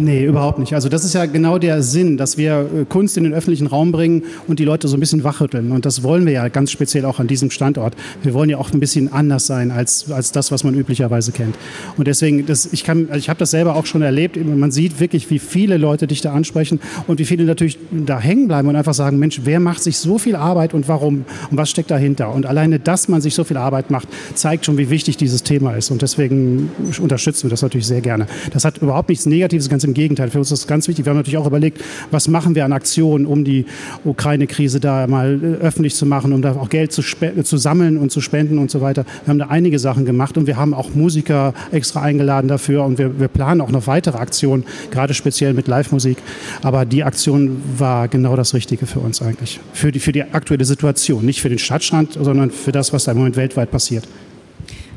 Nee, 0.01 0.25
überhaupt 0.25 0.59
nicht. 0.59 0.73
Also 0.73 0.87
das 0.87 1.03
ist 1.03 1.13
ja 1.13 1.25
genau 1.25 1.57
der 1.57 1.83
Sinn, 1.83 2.15
dass 2.15 2.37
wir 2.37 2.69
äh, 2.73 2.85
Kunst 2.85 3.17
in 3.17 3.25
den 3.25 3.33
öffentlichen 3.33 3.67
Raum 3.67 3.91
bringen 3.91 4.23
und 4.47 4.57
die 4.57 4.63
Leute 4.63 4.87
so 4.87 4.95
ein 4.95 5.01
bisschen 5.01 5.25
wachrütteln. 5.25 5.73
Und 5.73 5.85
das 5.85 6.03
wollen 6.03 6.25
wir 6.25 6.31
ja 6.31 6.47
ganz 6.47 6.71
speziell 6.71 7.03
auch 7.03 7.19
an 7.19 7.27
diesem 7.27 7.51
Standort. 7.51 7.95
Wir 8.23 8.33
wollen 8.33 8.49
ja 8.49 8.57
auch 8.57 8.71
ein 8.71 8.79
bisschen 8.79 9.11
anders 9.11 9.45
sein 9.45 9.71
als, 9.71 10.09
als 10.09 10.31
das, 10.31 10.53
was 10.53 10.63
man 10.63 10.73
üblicherweise 10.73 11.33
kennt. 11.33 11.57
Und 11.97 12.07
deswegen, 12.07 12.45
das, 12.45 12.71
ich, 12.71 12.89
also 12.89 13.15
ich 13.15 13.27
habe 13.27 13.39
das 13.39 13.51
selber 13.51 13.75
auch 13.75 13.85
schon 13.85 14.01
erlebt. 14.01 14.37
Man 14.37 14.71
sieht 14.71 15.01
wirklich, 15.01 15.29
wie 15.31 15.39
viele 15.39 15.75
Leute 15.75 16.07
dich 16.07 16.21
da 16.21 16.31
ansprechen 16.31 16.79
und 17.07 17.19
wie 17.19 17.25
viele 17.25 17.43
natürlich 17.43 17.77
da 17.91 18.21
hängen 18.21 18.47
bleiben 18.47 18.69
und 18.69 18.77
einfach 18.77 18.93
sagen, 18.93 19.19
Mensch, 19.19 19.41
wer 19.43 19.59
macht 19.59 19.83
sich 19.83 19.97
so 19.97 20.17
viel 20.17 20.37
Arbeit 20.37 20.73
und 20.73 20.87
warum? 20.87 21.25
Und 21.51 21.57
was 21.57 21.69
steckt 21.69 21.91
dahinter? 21.91 22.33
Und 22.33 22.45
alleine, 22.45 22.79
dass 22.79 23.09
man 23.09 23.19
sich 23.19 23.35
so 23.35 23.43
viel 23.43 23.57
Arbeit 23.57 23.91
macht, 23.91 24.07
zeigt 24.33 24.65
schon, 24.65 24.77
wie 24.77 24.89
wichtig 24.89 25.17
dieses 25.17 25.43
Thema 25.43 25.73
ist. 25.73 25.91
Und 25.91 26.01
deswegen 26.01 26.71
unterstützen 27.01 27.43
wir 27.43 27.49
das 27.49 27.63
natürlich 27.63 27.87
sehr 27.87 28.01
gerne. 28.01 28.27
Das 28.53 28.63
hat 28.63 28.77
überhaupt 28.77 29.09
nichts 29.09 29.25
Negatives, 29.25 29.67
ganz 29.67 29.83
im 29.89 29.93
Gegenteil. 29.93 30.29
Für 30.29 30.39
uns 30.39 30.51
ist 30.51 30.63
das 30.63 30.67
ganz 30.67 30.87
wichtig. 30.87 31.05
Wir 31.05 31.11
haben 31.11 31.17
natürlich 31.17 31.37
auch 31.37 31.47
überlegt, 31.47 31.83
was 32.11 32.27
machen 32.27 32.55
wir 32.55 32.65
an 32.65 32.73
Aktionen, 32.73 33.25
um 33.25 33.43
die 33.43 33.65
Ukraine-Krise 34.05 34.79
da 34.79 35.07
mal 35.07 35.39
äh, 35.41 35.63
öffentlich 35.63 35.95
zu 35.95 36.05
machen, 36.05 36.33
um 36.33 36.41
da 36.41 36.55
auch 36.55 36.69
Geld 36.69 36.91
zu, 36.91 37.01
zu 37.01 37.57
sammeln 37.57 37.97
und 37.97 38.11
zu 38.11 38.21
spenden 38.21 38.57
und 38.57 38.71
so 38.71 38.81
weiter. 38.81 39.05
Wir 39.25 39.31
haben 39.31 39.39
da 39.39 39.47
einige 39.47 39.79
Sachen 39.79 40.05
gemacht 40.05 40.37
und 40.37 40.47
wir 40.47 40.57
haben 40.57 40.73
auch 40.73 40.93
Musiker 40.93 41.53
extra 41.71 42.01
eingeladen 42.01 42.47
dafür 42.47 42.85
und 42.85 42.97
wir, 42.97 43.19
wir 43.19 43.27
planen 43.27 43.61
auch 43.61 43.71
noch 43.71 43.87
weitere 43.87 44.17
Aktionen, 44.17 44.63
gerade 44.91 45.13
speziell 45.13 45.53
mit 45.53 45.67
Live-Musik. 45.67 46.17
Aber 46.61 46.85
die 46.85 47.03
Aktion 47.03 47.61
war 47.77 48.07
genau 48.07 48.35
das 48.35 48.53
Richtige 48.53 48.85
für 48.85 48.99
uns 48.99 49.21
eigentlich. 49.21 49.59
Für 49.73 49.91
die, 49.91 49.99
für 49.99 50.11
die 50.11 50.23
aktuelle 50.23 50.65
Situation. 50.65 51.25
Nicht 51.25 51.41
für 51.41 51.49
den 51.49 51.59
Stadtstrand, 51.59 52.13
sondern 52.13 52.51
für 52.51 52.71
das, 52.71 52.93
was 52.93 53.05
da 53.05 53.11
im 53.11 53.17
Moment 53.17 53.35
weltweit 53.35 53.71
passiert. 53.71 54.07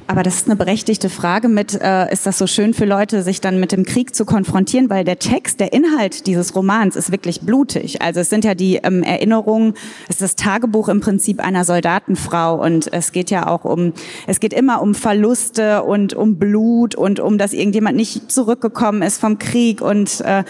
Aber 0.06 0.22
das 0.22 0.36
ist 0.36 0.46
eine 0.46 0.56
berechtigte 0.56 1.08
Frage 1.08 1.48
mit, 1.48 1.80
äh, 1.80 2.12
ist 2.12 2.26
das 2.26 2.38
so 2.38 2.46
schön 2.46 2.74
für 2.74 2.84
Leute, 2.84 3.22
sich 3.22 3.40
dann 3.40 3.60
mit 3.60 3.72
dem 3.72 3.84
Krieg 3.84 4.14
zu 4.14 4.24
konfrontieren, 4.24 4.90
weil 4.90 5.04
der 5.04 5.18
Text, 5.18 5.60
der 5.60 5.72
Inhalt 5.72 6.26
dieses 6.26 6.54
Romans 6.54 6.96
ist 6.96 7.12
wirklich 7.12 7.42
blutig. 7.42 8.02
Also 8.02 8.20
es 8.20 8.28
sind 8.28 8.44
ja 8.44 8.54
die 8.54 8.76
ähm, 8.76 9.02
Erinnerungen, 9.02 9.74
es 10.08 10.16
ist 10.16 10.22
das 10.22 10.36
Tagebuch 10.36 10.88
im 10.88 11.00
Prinzip 11.00 11.40
einer 11.40 11.64
Soldatenfrau. 11.64 12.62
Und 12.62 12.92
es 12.92 13.12
geht 13.12 13.30
ja 13.30 13.46
auch 13.46 13.64
um, 13.64 13.92
es 14.26 14.40
geht 14.40 14.52
immer 14.52 14.82
um 14.82 14.94
Verluste 14.94 15.82
und 15.84 16.14
um 16.14 16.36
Blut 16.36 16.94
und 16.94 17.20
um, 17.20 17.38
dass 17.38 17.52
irgendjemand 17.52 17.96
nicht 17.96 18.30
zurückgekommen 18.30 19.02
ist 19.02 19.20
vom 19.20 19.38
Krieg. 19.38 19.80
Und 19.80 20.20
äh, 20.22 20.44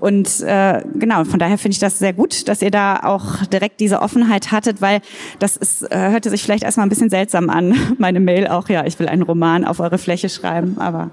und 0.00 0.40
äh, 0.40 0.82
genau, 0.94 1.24
von 1.24 1.38
daher 1.38 1.58
finde 1.58 1.74
ich 1.74 1.78
das 1.78 1.98
sehr 1.98 2.12
gut, 2.12 2.48
dass 2.48 2.62
ihr 2.62 2.70
da 2.70 3.00
auch 3.02 3.44
direkt 3.46 3.80
diese 3.80 4.00
Offenheit 4.00 4.52
hattet, 4.52 4.80
weil 4.80 5.00
das 5.38 5.56
ist, 5.56 5.82
äh, 5.90 6.10
hörte 6.10 6.30
sich 6.30 6.42
vielleicht 6.42 6.62
erstmal 6.62 6.86
ein 6.86 6.90
bisschen 6.90 7.10
seltsam 7.10 7.50
an, 7.50 7.74
meine 7.98 8.20
Mail 8.20 8.48
auch, 8.48 8.68
ja, 8.68 8.84
ich 8.86 8.98
will 8.98 9.08
einen 9.08 9.22
Roman 9.22 9.64
auf 9.64 9.80
eure 9.80 9.98
Fläche 9.98 10.28
schreiben, 10.28 10.76
aber 10.78 11.10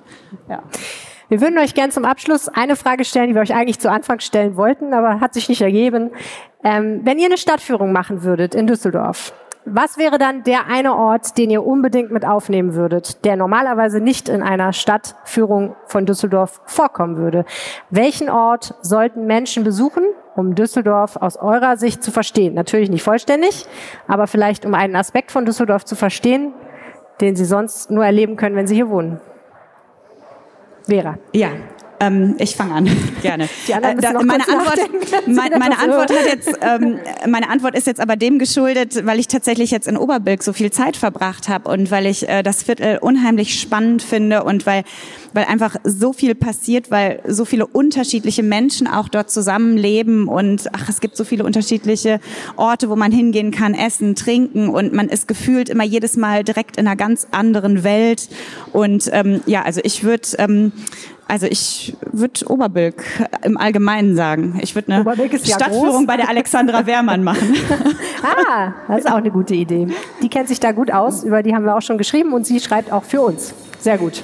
ja. 0.49 0.63
Wir 1.27 1.41
würden 1.41 1.57
euch 1.57 1.73
gern 1.73 1.89
zum 1.89 2.05
Abschluss 2.05 2.49
eine 2.49 2.75
Frage 2.75 3.03
stellen, 3.03 3.29
die 3.29 3.33
wir 3.33 3.41
euch 3.41 3.55
eigentlich 3.55 3.79
zu 3.79 3.89
Anfang 3.89 4.19
stellen 4.19 4.57
wollten, 4.57 4.93
aber 4.93 5.19
hat 5.19 5.33
sich 5.33 5.49
nicht 5.49 5.61
ergeben. 5.61 6.11
Ähm, 6.63 7.01
wenn 7.03 7.17
ihr 7.17 7.25
eine 7.25 7.37
Stadtführung 7.37 7.91
machen 7.91 8.21
würdet 8.21 8.53
in 8.53 8.67
Düsseldorf, 8.67 9.33
was 9.65 9.97
wäre 9.97 10.17
dann 10.17 10.43
der 10.43 10.67
eine 10.67 10.95
Ort, 10.95 11.37
den 11.37 11.49
ihr 11.49 11.65
unbedingt 11.65 12.11
mit 12.11 12.25
aufnehmen 12.25 12.75
würdet, 12.75 13.25
der 13.25 13.35
normalerweise 13.35 13.99
nicht 13.99 14.29
in 14.29 14.43
einer 14.43 14.73
Stadtführung 14.73 15.75
von 15.87 16.05
Düsseldorf 16.05 16.61
vorkommen 16.65 17.17
würde? 17.17 17.45
Welchen 17.89 18.29
Ort 18.29 18.75
sollten 18.81 19.25
Menschen 19.25 19.63
besuchen, 19.63 20.03
um 20.35 20.53
Düsseldorf 20.53 21.17
aus 21.17 21.37
eurer 21.37 21.77
Sicht 21.77 22.03
zu 22.03 22.11
verstehen? 22.11 22.53
Natürlich 22.53 22.89
nicht 22.89 23.03
vollständig, 23.03 23.65
aber 24.07 24.27
vielleicht 24.27 24.65
um 24.65 24.75
einen 24.75 24.95
Aspekt 24.95 25.31
von 25.31 25.45
Düsseldorf 25.45 25.83
zu 25.83 25.95
verstehen, 25.95 26.53
den 27.19 27.35
sie 27.35 27.45
sonst 27.45 27.89
nur 27.89 28.05
erleben 28.05 28.35
können, 28.35 28.55
wenn 28.55 28.67
sie 28.67 28.75
hier 28.75 28.89
wohnen. 28.89 29.19
Vera. 30.87 31.17
Ja, 31.33 31.49
ähm, 31.99 32.35
ich 32.39 32.55
fange 32.55 32.73
an, 32.73 32.89
gerne. 33.21 33.45
Äh, 33.67 33.95
da, 34.01 34.13
meine, 34.23 34.47
Antwort, 34.47 34.79
mein, 35.27 35.59
meine 35.59 35.79
Antwort 35.79 36.11
hat 36.11 36.25
jetzt, 36.27 36.51
ähm, 36.61 36.99
meine 37.27 37.49
Antwort 37.49 37.75
ist 37.75 37.87
jetzt 37.87 37.99
aber 37.99 38.15
dem 38.15 38.39
geschuldet, 38.39 39.05
weil 39.05 39.19
ich 39.19 39.27
tatsächlich 39.27 39.71
jetzt 39.71 39.87
in 39.87 39.97
Oberbilk 39.97 40.43
so 40.43 40.53
viel 40.53 40.71
Zeit 40.71 40.97
verbracht 40.97 41.49
habe 41.49 41.69
und 41.69 41.91
weil 41.91 42.05
ich 42.05 42.27
äh, 42.27 42.43
das 42.43 42.63
Viertel 42.63 42.99
unheimlich 43.01 43.59
spannend 43.59 44.01
finde 44.01 44.43
und 44.43 44.65
weil 44.65 44.83
weil 45.35 45.45
einfach 45.45 45.75
so 45.83 46.13
viel 46.13 46.33
passiert, 46.33 46.91
weil 46.91 47.19
so 47.27 47.43
viele 47.43 47.67
unterschiedliche 47.67 48.41
Menschen 48.41 48.87
auch 48.87 49.09
dort 49.09 49.29
zusammenleben 49.29 50.29
und 50.29 50.73
ach, 50.73 50.87
es 50.87 51.01
gibt 51.01 51.17
so 51.17 51.25
viele 51.25 51.43
unterschiedliche 51.43 52.21
Orte, 52.55 52.89
wo 52.89 52.95
man 52.95 53.11
hingehen 53.11 53.51
kann, 53.51 53.73
essen, 53.73 54.15
trinken 54.15 54.69
und 54.69 54.93
man 54.93 55.09
ist 55.09 55.27
gefühlt 55.27 55.67
immer 55.67 55.83
jedes 55.83 56.15
Mal 56.15 56.45
direkt 56.45 56.77
in 56.77 56.87
einer 56.87 56.95
ganz 56.95 57.27
anderen 57.31 57.83
Welt. 57.83 58.29
Und 58.71 59.09
ähm, 59.11 59.41
ja, 59.45 59.63
also 59.63 59.81
ich 59.83 60.05
würde 60.05 60.29
ähm, 60.37 60.71
also 61.27 61.47
ich 61.47 61.95
würde 62.11 62.47
Oberbilk 62.47 63.03
im 63.43 63.57
Allgemeinen 63.57 64.15
sagen. 64.15 64.59
Ich 64.61 64.75
würde 64.75 64.93
eine 64.93 65.03
ja 65.03 65.55
Stadtführung 65.55 65.97
groß. 65.97 66.07
bei 66.07 66.17
der 66.17 66.29
Alexandra 66.29 66.85
Wehrmann 66.85 67.23
machen. 67.23 67.55
ah, 68.23 68.73
das 68.87 68.99
ist 68.99 69.07
auch 69.11 69.15
eine 69.15 69.31
gute 69.31 69.55
Idee. 69.55 69.87
Die 70.21 70.29
kennt 70.29 70.47
sich 70.47 70.59
da 70.59 70.71
gut 70.71 70.91
aus, 70.91 71.23
über 71.23 71.41
die 71.41 71.55
haben 71.55 71.65
wir 71.65 71.75
auch 71.75 71.81
schon 71.81 71.97
geschrieben 71.97 72.33
und 72.33 72.45
sie 72.45 72.59
schreibt 72.59 72.91
auch 72.91 73.03
für 73.03 73.21
uns. 73.21 73.53
Sehr 73.85 73.99
gut. 73.99 74.23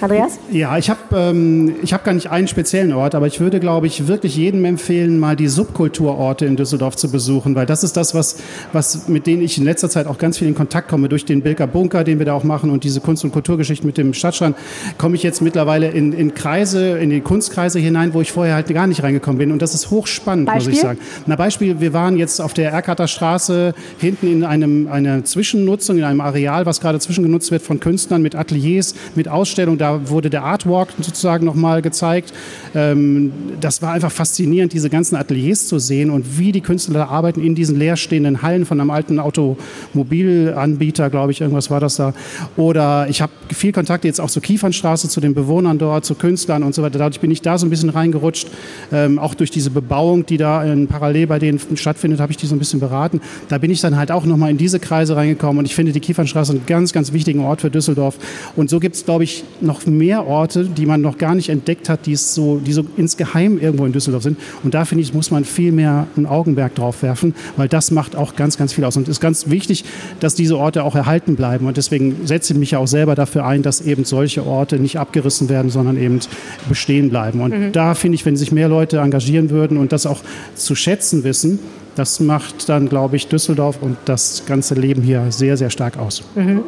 Andreas? 0.00 0.38
Ja, 0.50 0.76
ich 0.76 0.90
habe 0.90 1.00
ähm, 1.14 1.76
hab 1.86 2.04
gar 2.04 2.12
nicht 2.12 2.30
einen 2.30 2.48
speziellen 2.48 2.92
Ort, 2.92 3.14
aber 3.14 3.26
ich 3.26 3.40
würde, 3.40 3.60
glaube 3.60 3.86
ich, 3.86 4.08
wirklich 4.08 4.36
jedem 4.36 4.64
empfehlen, 4.64 5.18
mal 5.18 5.36
die 5.36 5.48
Subkulturorte 5.48 6.44
in 6.44 6.56
Düsseldorf 6.56 6.96
zu 6.96 7.10
besuchen, 7.10 7.54
weil 7.54 7.66
das 7.66 7.84
ist 7.84 7.96
das, 7.96 8.14
was, 8.14 8.38
was 8.72 9.08
mit 9.08 9.26
denen 9.26 9.42
ich 9.42 9.58
in 9.58 9.64
letzter 9.64 9.88
Zeit 9.88 10.06
auch 10.06 10.18
ganz 10.18 10.38
viel 10.38 10.48
in 10.48 10.54
Kontakt 10.54 10.88
komme. 10.88 11.08
Durch 11.08 11.24
den 11.24 11.40
Bilker 11.40 11.66
Bunker, 11.66 12.04
den 12.04 12.18
wir 12.18 12.26
da 12.26 12.34
auch 12.34 12.44
machen 12.44 12.68
und 12.70 12.84
diese 12.84 13.00
Kunst- 13.00 13.24
und 13.24 13.32
Kulturgeschichte 13.32 13.86
mit 13.86 13.96
dem 13.96 14.12
Stadtstrand, 14.12 14.56
komme 14.98 15.14
ich 15.14 15.22
jetzt 15.22 15.40
mittlerweile 15.40 15.88
in, 15.88 16.12
in 16.12 16.34
Kreise, 16.34 16.98
in 16.98 17.10
die 17.10 17.20
Kunstkreise 17.20 17.78
hinein, 17.78 18.12
wo 18.12 18.20
ich 18.20 18.32
vorher 18.32 18.54
halt 18.56 18.68
gar 18.68 18.88
nicht 18.88 19.04
reingekommen 19.04 19.38
bin. 19.38 19.52
Und 19.52 19.62
das 19.62 19.72
ist 19.72 19.90
hochspannend, 19.90 20.46
Beispiel? 20.46 20.68
muss 20.68 20.76
ich 20.76 20.82
sagen. 20.82 20.98
Na, 21.26 21.36
Beispiel, 21.36 21.80
wir 21.80 21.92
waren 21.92 22.16
jetzt 22.18 22.40
auf 22.40 22.54
der 22.54 22.72
Erkater 22.72 23.06
Straße 23.06 23.72
hinten 23.98 24.26
in 24.26 24.44
einem, 24.44 24.88
einer 24.88 25.24
Zwischennutzung, 25.24 25.96
in 25.98 26.04
einem 26.04 26.20
Areal, 26.20 26.66
was 26.66 26.80
gerade 26.80 26.98
zwischengenutzt 26.98 27.52
wird 27.52 27.62
von 27.62 27.80
Künstlern 27.80 28.20
mit 28.20 28.34
Ateliers, 28.34 28.95
mit 29.14 29.28
Ausstellungen. 29.28 29.78
Da 29.78 29.86
Da 29.86 30.10
wurde 30.10 30.30
der 30.30 30.42
Artwalk 30.42 30.88
sozusagen 31.00 31.46
nochmal 31.46 31.80
gezeigt. 31.80 32.32
Ähm, 32.74 33.32
das 33.60 33.82
war 33.82 33.92
einfach 33.92 34.10
faszinierend, 34.10 34.72
diese 34.72 34.90
ganzen 34.90 35.14
Ateliers 35.14 35.68
zu 35.68 35.78
sehen 35.78 36.10
und 36.10 36.38
wie 36.38 36.50
die 36.50 36.60
Künstler 36.60 36.94
da 36.94 37.06
arbeiten 37.06 37.40
in 37.40 37.54
diesen 37.54 37.78
leerstehenden 37.78 38.42
Hallen 38.42 38.66
von 38.66 38.80
einem 38.80 38.90
alten 38.90 39.20
Automobilanbieter, 39.20 41.08
glaube 41.08 41.30
ich, 41.30 41.40
irgendwas 41.40 41.70
war 41.70 41.78
das 41.78 41.94
da. 41.96 42.14
Oder 42.56 43.06
ich 43.08 43.22
habe 43.22 43.32
viel 43.52 43.70
Kontakt 43.70 44.04
jetzt 44.04 44.20
auch 44.20 44.28
zur 44.28 44.42
Kiefernstraße, 44.42 45.08
zu 45.08 45.20
den 45.20 45.34
Bewohnern 45.34 45.78
dort, 45.78 46.04
zu 46.04 46.16
Künstlern 46.16 46.64
und 46.64 46.74
so 46.74 46.82
weiter. 46.82 46.98
Dadurch 46.98 47.20
bin 47.20 47.30
ich 47.30 47.42
da 47.42 47.56
so 47.56 47.66
ein 47.66 47.70
bisschen 47.70 47.90
reingerutscht. 47.90 48.48
Ähm, 48.92 49.20
auch 49.20 49.34
durch 49.34 49.52
diese 49.52 49.70
Bebauung, 49.70 50.26
die 50.26 50.36
da 50.36 50.64
in 50.64 50.88
parallel 50.88 51.28
bei 51.28 51.38
denen 51.38 51.60
stattfindet, 51.76 52.18
habe 52.18 52.32
ich 52.32 52.38
die 52.38 52.46
so 52.46 52.56
ein 52.56 52.58
bisschen 52.58 52.80
beraten. 52.80 53.20
Da 53.48 53.58
bin 53.58 53.70
ich 53.70 53.80
dann 53.80 53.96
halt 53.96 54.10
auch 54.10 54.24
nochmal 54.24 54.50
in 54.50 54.58
diese 54.58 54.80
Kreise 54.80 55.14
reingekommen 55.14 55.60
und 55.60 55.64
ich 55.66 55.76
finde 55.76 55.92
die 55.92 56.00
Kiefernstraße 56.00 56.52
einen 56.52 56.66
ganz, 56.66 56.92
ganz 56.92 57.12
wichtigen 57.12 57.40
Ort 57.40 57.60
für 57.60 57.70
Düsseldorf. 57.70 58.18
Und 58.56 58.68
so 58.68 58.80
gibt 58.86 58.94
es, 58.94 59.04
glaube 59.04 59.24
ich, 59.24 59.42
noch 59.60 59.84
mehr 59.84 60.28
Orte, 60.28 60.62
die 60.62 60.86
man 60.86 61.00
noch 61.00 61.18
gar 61.18 61.34
nicht 61.34 61.48
entdeckt 61.48 61.88
hat, 61.88 62.06
die, 62.06 62.12
es 62.12 62.36
so, 62.36 62.58
die 62.58 62.72
so 62.72 62.84
insgeheim 62.96 63.58
irgendwo 63.58 63.84
in 63.84 63.90
Düsseldorf 63.90 64.22
sind. 64.22 64.38
Und 64.62 64.74
da 64.74 64.84
finde 64.84 65.02
ich, 65.02 65.12
muss 65.12 65.32
man 65.32 65.44
viel 65.44 65.72
mehr 65.72 66.06
ein 66.16 66.24
Augenmerk 66.24 66.76
drauf 66.76 67.02
werfen, 67.02 67.34
weil 67.56 67.66
das 67.66 67.90
macht 67.90 68.14
auch 68.14 68.36
ganz, 68.36 68.56
ganz 68.56 68.72
viel 68.72 68.84
aus. 68.84 68.96
Und 68.96 69.08
es 69.08 69.16
ist 69.16 69.20
ganz 69.20 69.50
wichtig, 69.50 69.84
dass 70.20 70.36
diese 70.36 70.56
Orte 70.56 70.84
auch 70.84 70.94
erhalten 70.94 71.34
bleiben. 71.34 71.66
Und 71.66 71.76
deswegen 71.76 72.28
setze 72.28 72.52
ich 72.52 72.60
mich 72.60 72.70
ja 72.70 72.78
auch 72.78 72.86
selber 72.86 73.16
dafür 73.16 73.44
ein, 73.44 73.64
dass 73.64 73.80
eben 73.80 74.04
solche 74.04 74.46
Orte 74.46 74.78
nicht 74.78 75.00
abgerissen 75.00 75.48
werden, 75.48 75.68
sondern 75.68 75.96
eben 75.96 76.20
bestehen 76.68 77.10
bleiben. 77.10 77.40
Und 77.40 77.58
mhm. 77.58 77.72
da 77.72 77.96
finde 77.96 78.14
ich, 78.14 78.24
wenn 78.24 78.36
sich 78.36 78.52
mehr 78.52 78.68
Leute 78.68 78.98
engagieren 78.98 79.50
würden 79.50 79.78
und 79.78 79.90
das 79.90 80.06
auch 80.06 80.20
zu 80.54 80.76
schätzen 80.76 81.24
wissen, 81.24 81.58
das 81.96 82.20
macht 82.20 82.68
dann, 82.68 82.88
glaube 82.88 83.16
ich, 83.16 83.26
Düsseldorf 83.26 83.82
und 83.82 83.96
das 84.04 84.44
ganze 84.46 84.76
Leben 84.76 85.02
hier 85.02 85.24
sehr, 85.30 85.56
sehr 85.56 85.70
stark 85.70 85.98
aus. 85.98 86.22
Mhm. 86.36 86.62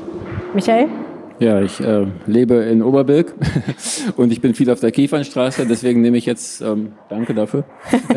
Michael? 0.53 0.89
Ja, 1.41 1.63
ich 1.63 1.79
äh, 1.79 2.05
lebe 2.27 2.55
in 2.55 2.83
Oberbilk 2.83 3.33
und 4.17 4.33
ich 4.33 4.41
bin 4.41 4.55
viel 4.55 4.69
auf 4.71 4.81
der 4.81 4.91
Kiefernstraße, 4.91 5.67
deswegen 5.67 6.01
nehme 6.01 6.17
ich 6.17 6.27
jetzt, 6.27 6.61
ähm, 6.61 6.95
danke 7.09 7.33
dafür, 7.33 7.63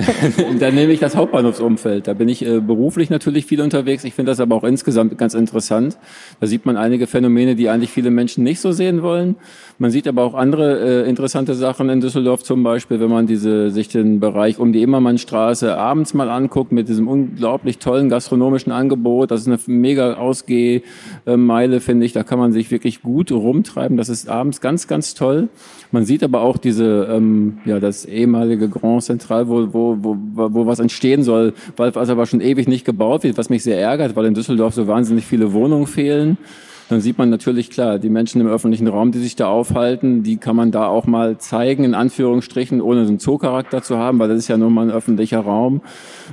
dann 0.60 0.74
nehme 0.74 0.92
ich 0.92 1.00
das 1.00 1.16
Hauptbahnhofsumfeld. 1.16 2.08
Da 2.08 2.14
bin 2.14 2.28
ich 2.30 2.44
äh, 2.44 2.60
beruflich 2.60 3.12
natürlich 3.12 3.46
viel 3.46 3.62
unterwegs. 3.62 4.04
Ich 4.06 4.16
finde 4.16 4.32
das 4.32 4.40
aber 4.40 4.56
auch 4.56 4.64
insgesamt 4.64 5.20
ganz 5.20 5.36
interessant. 5.36 6.00
Da 6.40 6.48
sieht 6.48 6.66
man 6.66 6.78
einige 6.78 7.06
Phänomene, 7.06 7.56
die 7.56 7.70
eigentlich 7.70 7.92
viele 7.92 8.10
Menschen 8.10 8.44
nicht 8.44 8.60
so 8.60 8.72
sehen 8.72 9.04
wollen. 9.04 9.36
Man 9.78 9.92
sieht 9.92 10.08
aber 10.08 10.24
auch 10.24 10.34
andere 10.34 11.04
äh, 11.04 11.10
interessante 11.10 11.54
Sachen 11.54 11.90
in 11.90 12.02
Düsseldorf, 12.02 12.42
zum 12.42 12.64
Beispiel, 12.64 13.00
wenn 13.00 13.10
man 13.12 13.28
diese, 13.28 13.70
sich 13.70 13.88
den 13.88 14.20
Bereich 14.20 14.58
um 14.58 14.74
die 14.74 14.82
Immermannstraße 14.82 15.78
abends 15.78 16.16
mal 16.16 16.30
anguckt 16.30 16.72
mit 16.72 16.90
diesem 16.90 17.08
unglaublich 17.08 17.78
tollen 17.78 18.10
gastronomischen 18.10 18.72
Angebot. 18.72 19.30
Das 19.30 19.42
ist 19.42 19.48
eine 19.48 19.60
mega 19.68 20.16
Ausgehmeile, 20.16 21.82
finde 21.82 22.08
ich. 22.08 22.14
Da 22.14 22.24
kann 22.24 22.40
man 22.40 22.52
sich 22.52 22.72
wirklich 22.72 23.04
gut 23.04 23.11
gut 23.12 23.32
rumtreiben. 23.32 23.98
Das 23.98 24.10
ist 24.10 24.30
abends 24.30 24.62
ganz, 24.62 24.88
ganz 24.88 25.14
toll. 25.14 25.50
Man 25.92 26.06
sieht 26.06 26.24
aber 26.24 26.42
auch 26.42 26.58
diese, 26.58 27.08
ähm, 27.12 27.58
ja, 27.66 27.80
das 27.80 28.06
ehemalige 28.06 28.70
Grand 28.70 29.04
Central, 29.04 29.48
wo, 29.48 29.74
wo, 29.74 29.98
wo, 30.02 30.18
wo 30.54 30.66
was 30.66 30.80
entstehen 30.80 31.24
soll, 31.24 31.54
weil 31.76 31.94
was 31.96 32.10
aber 32.10 32.26
schon 32.26 32.42
ewig 32.42 32.68
nicht 32.68 32.86
gebaut 32.86 33.24
wird, 33.24 33.38
was 33.38 33.50
mich 33.50 33.64
sehr 33.64 33.80
ärgert, 33.80 34.16
weil 34.16 34.26
in 34.26 34.34
Düsseldorf 34.34 34.74
so 34.74 34.88
wahnsinnig 34.88 35.26
viele 35.26 35.54
Wohnungen 35.54 35.88
fehlen 35.88 36.38
dann 36.92 37.02
sieht 37.02 37.18
man 37.18 37.30
natürlich 37.30 37.70
klar, 37.70 38.00
die 38.00 38.10
Menschen 38.10 38.42
im 38.42 38.48
öffentlichen 38.48 38.88
Raum, 38.88 39.12
die 39.12 39.20
sich 39.20 39.38
da 39.38 39.48
aufhalten, 39.48 40.24
die 40.24 40.38
kann 40.38 40.58
man 40.58 40.72
da 40.72 40.88
auch 40.88 41.06
mal 41.06 41.38
zeigen, 41.38 41.86
in 41.86 41.94
Anführungsstrichen, 41.94 42.82
ohne 42.82 43.06
so 43.06 43.10
einen 43.10 43.20
Zoocharakter 43.20 43.82
zu 43.82 43.98
haben, 43.98 44.20
weil 44.20 44.28
das 44.28 44.40
ist 44.40 44.50
ja 44.50 44.58
nun 44.58 44.74
mal 44.74 44.88
ein 44.88 44.92
öffentlicher 44.92 45.40
Raum. 45.40 45.82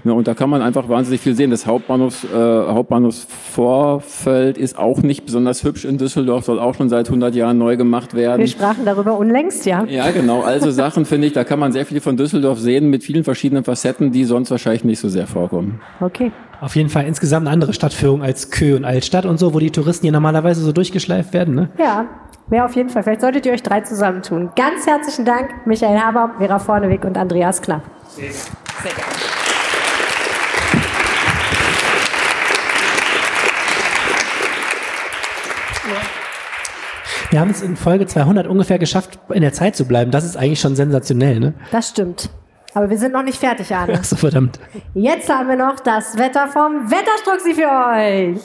Ja, 0.05 0.13
und 0.13 0.27
da 0.27 0.35
kann 0.35 0.51
man 0.51 0.61
einfach 0.61 0.89
wahnsinnig 0.89 1.21
viel 1.21 1.35
sehen. 1.35 1.51
Das 1.51 1.67
Hauptbahnhofs, 1.67 2.25
äh, 2.25 2.37
Hauptbahnhofsvorfeld 2.37 4.59
ist 4.59 4.79
auch 4.79 5.03
nicht 5.03 5.27
besonders 5.27 5.63
hübsch 5.63 5.85
in 5.85 5.99
Düsseldorf, 5.99 6.45
soll 6.45 6.59
auch 6.59 6.75
schon 6.75 6.89
seit 6.89 7.07
100 7.07 7.35
Jahren 7.35 7.59
neu 7.59 7.77
gemacht 7.77 8.15
werden. 8.15 8.41
Wir 8.41 8.49
sprachen 8.49 8.85
darüber 8.85 9.17
unlängst, 9.17 9.65
ja. 9.65 9.85
Ja, 9.85 10.11
genau. 10.11 10.43
Also 10.43 10.73
Sachen, 10.73 11.05
finde 11.05 11.29
ich, 11.29 11.35
da 11.35 11.45
kann 11.45 11.59
man 11.59 11.73
sehr 11.73 11.87
viel 11.87 12.01
von 12.01 12.17
Düsseldorf 12.17 12.59
sehen 12.59 12.91
mit 12.91 13.05
vielen 13.05 13.23
verschiedenen 13.23 13.65
Facetten, 13.65 14.11
die 14.11 14.25
sonst 14.25 14.51
wahrscheinlich 14.51 14.85
nicht 14.85 14.99
so 14.99 15.09
sehr 15.09 15.27
vorkommen. 15.27 15.81
Okay. 16.01 16.33
Auf 16.61 16.75
jeden 16.75 16.89
Fall 16.89 17.07
insgesamt 17.07 17.47
eine 17.47 17.55
andere 17.55 17.73
Stadtführung 17.73 18.23
als 18.23 18.51
Kö 18.51 18.75
und 18.75 18.85
Altstadt 18.85 19.27
und 19.27 19.39
so, 19.39 19.55
wo 19.55 19.61
die 19.61 19.71
Touristen 19.71 20.07
ja 20.07 20.13
normalerweise 20.13 20.61
so 20.61 20.73
durchgeschleift 20.73 21.33
werden, 21.33 21.55
ne? 21.55 21.69
Ja, 21.79 22.07
wäre 22.49 22.65
auf 22.65 22.75
jeden 22.75 22.89
Fall. 22.89 23.05
Vielleicht 23.05 23.21
solltet 23.21 23.47
ihr 23.47 23.53
euch 23.53 23.63
drei 23.63 23.81
zusammentun. 23.83 24.51
Ganz 24.57 24.87
herzlichen 24.87 25.25
Dank, 25.25 25.51
Michael 25.67 25.99
Haber, 25.99 26.33
Vera 26.39 26.59
Vorneweg 26.59 27.05
und 27.05 27.17
Andreas 27.17 27.63
Knapp. 27.63 27.83
Sehr, 28.09 28.33
sehr 28.33 28.93
gerne. 28.93 29.13
Wir 37.31 37.41
haben 37.41 37.51
es 37.51 37.61
in 37.61 37.77
Folge 37.77 38.07
200 38.07 38.47
ungefähr 38.47 38.79
geschafft, 38.79 39.19
in 39.29 39.43
der 39.43 39.53
Zeit 39.53 39.77
zu 39.77 39.85
bleiben. 39.85 40.11
Das 40.11 40.25
ist 40.25 40.37
eigentlich 40.37 40.61
schon 40.61 40.75
sensationell, 40.75 41.39
ne? 41.39 41.55
Das 41.71 41.91
stimmt. 41.91 42.31
Aber 42.75 42.91
wir 42.91 42.99
sind 42.99 43.13
noch 43.13 43.23
nicht 43.23 43.39
fertig, 43.39 43.75
Arne. 43.75 43.95
Ach 43.99 44.05
so, 44.05 44.17
verdammt. 44.17 44.59
Jetzt 44.95 45.29
haben 45.31 45.49
wir 45.49 45.57
noch 45.57 45.81
das 45.81 46.17
Wetter 46.19 46.49
vom 46.49 46.91
Wetterstruxi 46.91 47.55
für 47.55 47.69
euch. 47.69 48.41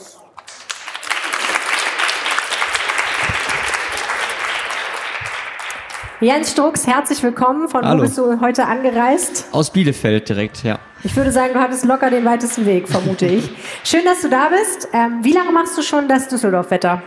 Jens 6.22 6.52
Strux, 6.52 6.88
herzlich 6.88 7.22
willkommen. 7.22 7.68
Von 7.68 7.84
Hallo. 7.84 7.98
wo 8.00 8.04
bist 8.04 8.18
du 8.18 8.40
heute 8.40 8.66
angereist? 8.66 9.48
Aus 9.52 9.70
Bielefeld 9.72 10.30
direkt, 10.30 10.64
ja. 10.64 10.80
Ich 11.04 11.14
würde 11.18 11.34
sagen, 11.34 11.54
du 11.54 11.60
hattest 11.60 11.84
locker 11.84 12.10
den 12.10 12.24
weitesten 12.24 12.66
Weg, 12.66 12.88
vermute 12.88 13.26
ich. 13.26 13.50
Schön, 13.84 14.06
dass 14.06 14.22
du 14.22 14.30
da 14.30 14.48
bist. 14.48 14.88
Ähm, 14.94 15.20
wie 15.22 15.34
lange 15.34 15.52
machst 15.52 15.78
du 15.78 15.82
schon 15.82 16.08
das 16.08 16.30
Düsseldorf-Wetter? 16.30 17.02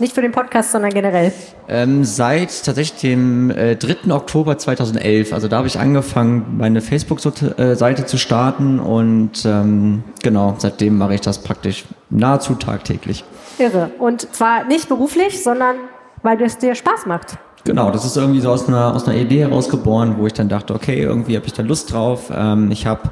Nicht 0.00 0.14
für 0.14 0.22
den 0.22 0.30
Podcast, 0.30 0.70
sondern 0.70 0.92
generell. 0.92 1.32
Ähm, 1.68 2.04
seit 2.04 2.64
tatsächlich 2.64 3.00
dem 3.00 3.50
äh, 3.50 3.74
3. 3.74 4.12
Oktober 4.12 4.56
2011. 4.56 5.32
Also 5.32 5.48
da 5.48 5.56
habe 5.56 5.66
ich 5.66 5.80
angefangen, 5.80 6.56
meine 6.56 6.80
Facebook-Seite 6.80 8.06
zu 8.06 8.16
starten 8.16 8.78
und 8.78 9.44
ähm, 9.44 10.04
genau, 10.22 10.54
seitdem 10.58 10.98
mache 10.98 11.14
ich 11.14 11.20
das 11.20 11.38
praktisch 11.38 11.84
nahezu 12.10 12.54
tagtäglich. 12.54 13.24
Irre. 13.58 13.90
Und 13.98 14.32
zwar 14.34 14.64
nicht 14.64 14.88
beruflich, 14.88 15.42
sondern 15.42 15.76
weil 16.22 16.40
es 16.42 16.58
dir 16.58 16.76
Spaß 16.76 17.06
macht. 17.06 17.36
Genau, 17.64 17.90
das 17.90 18.04
ist 18.04 18.16
irgendwie 18.16 18.40
so 18.40 18.50
aus 18.50 18.68
einer, 18.68 18.94
aus 18.94 19.08
einer 19.08 19.18
Idee 19.18 19.40
herausgeboren, 19.40 20.16
wo 20.18 20.26
ich 20.26 20.32
dann 20.32 20.48
dachte, 20.48 20.74
okay, 20.74 21.02
irgendwie 21.02 21.36
habe 21.36 21.46
ich 21.46 21.52
da 21.52 21.62
Lust 21.62 21.92
drauf. 21.92 22.32
Ähm, 22.32 22.70
ich 22.70 22.86
habe 22.86 23.10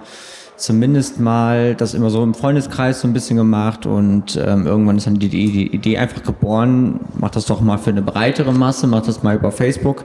zumindest 0.57 1.21
mal 1.21 1.75
das 1.75 1.95
immer 1.95 2.11
so 2.11 2.23
im 2.23 2.35
Freundeskreis 2.35 3.01
so 3.01 3.09
ein 3.09 3.13
bisschen 3.13 3.37
gemacht 3.37 3.87
und 3.87 4.37
ähm, 4.37 4.67
irgendwann 4.67 4.97
ist 4.97 5.07
dann 5.07 5.19
die, 5.19 5.29
die, 5.29 5.75
Idee 5.75 5.99
einfach 5.99 6.23
geboren, 6.23 7.01
mach 7.19 7.31
das 7.31 7.47
doch 7.47 7.61
mal 7.61 7.79
für 7.79 7.91
eine 7.91 8.03
breitere 8.03 8.53
Masse, 8.53 8.87
mach 8.87 9.03
das 9.03 9.23
mal 9.23 9.37
über 9.37 9.53
Facebook. 9.53 10.05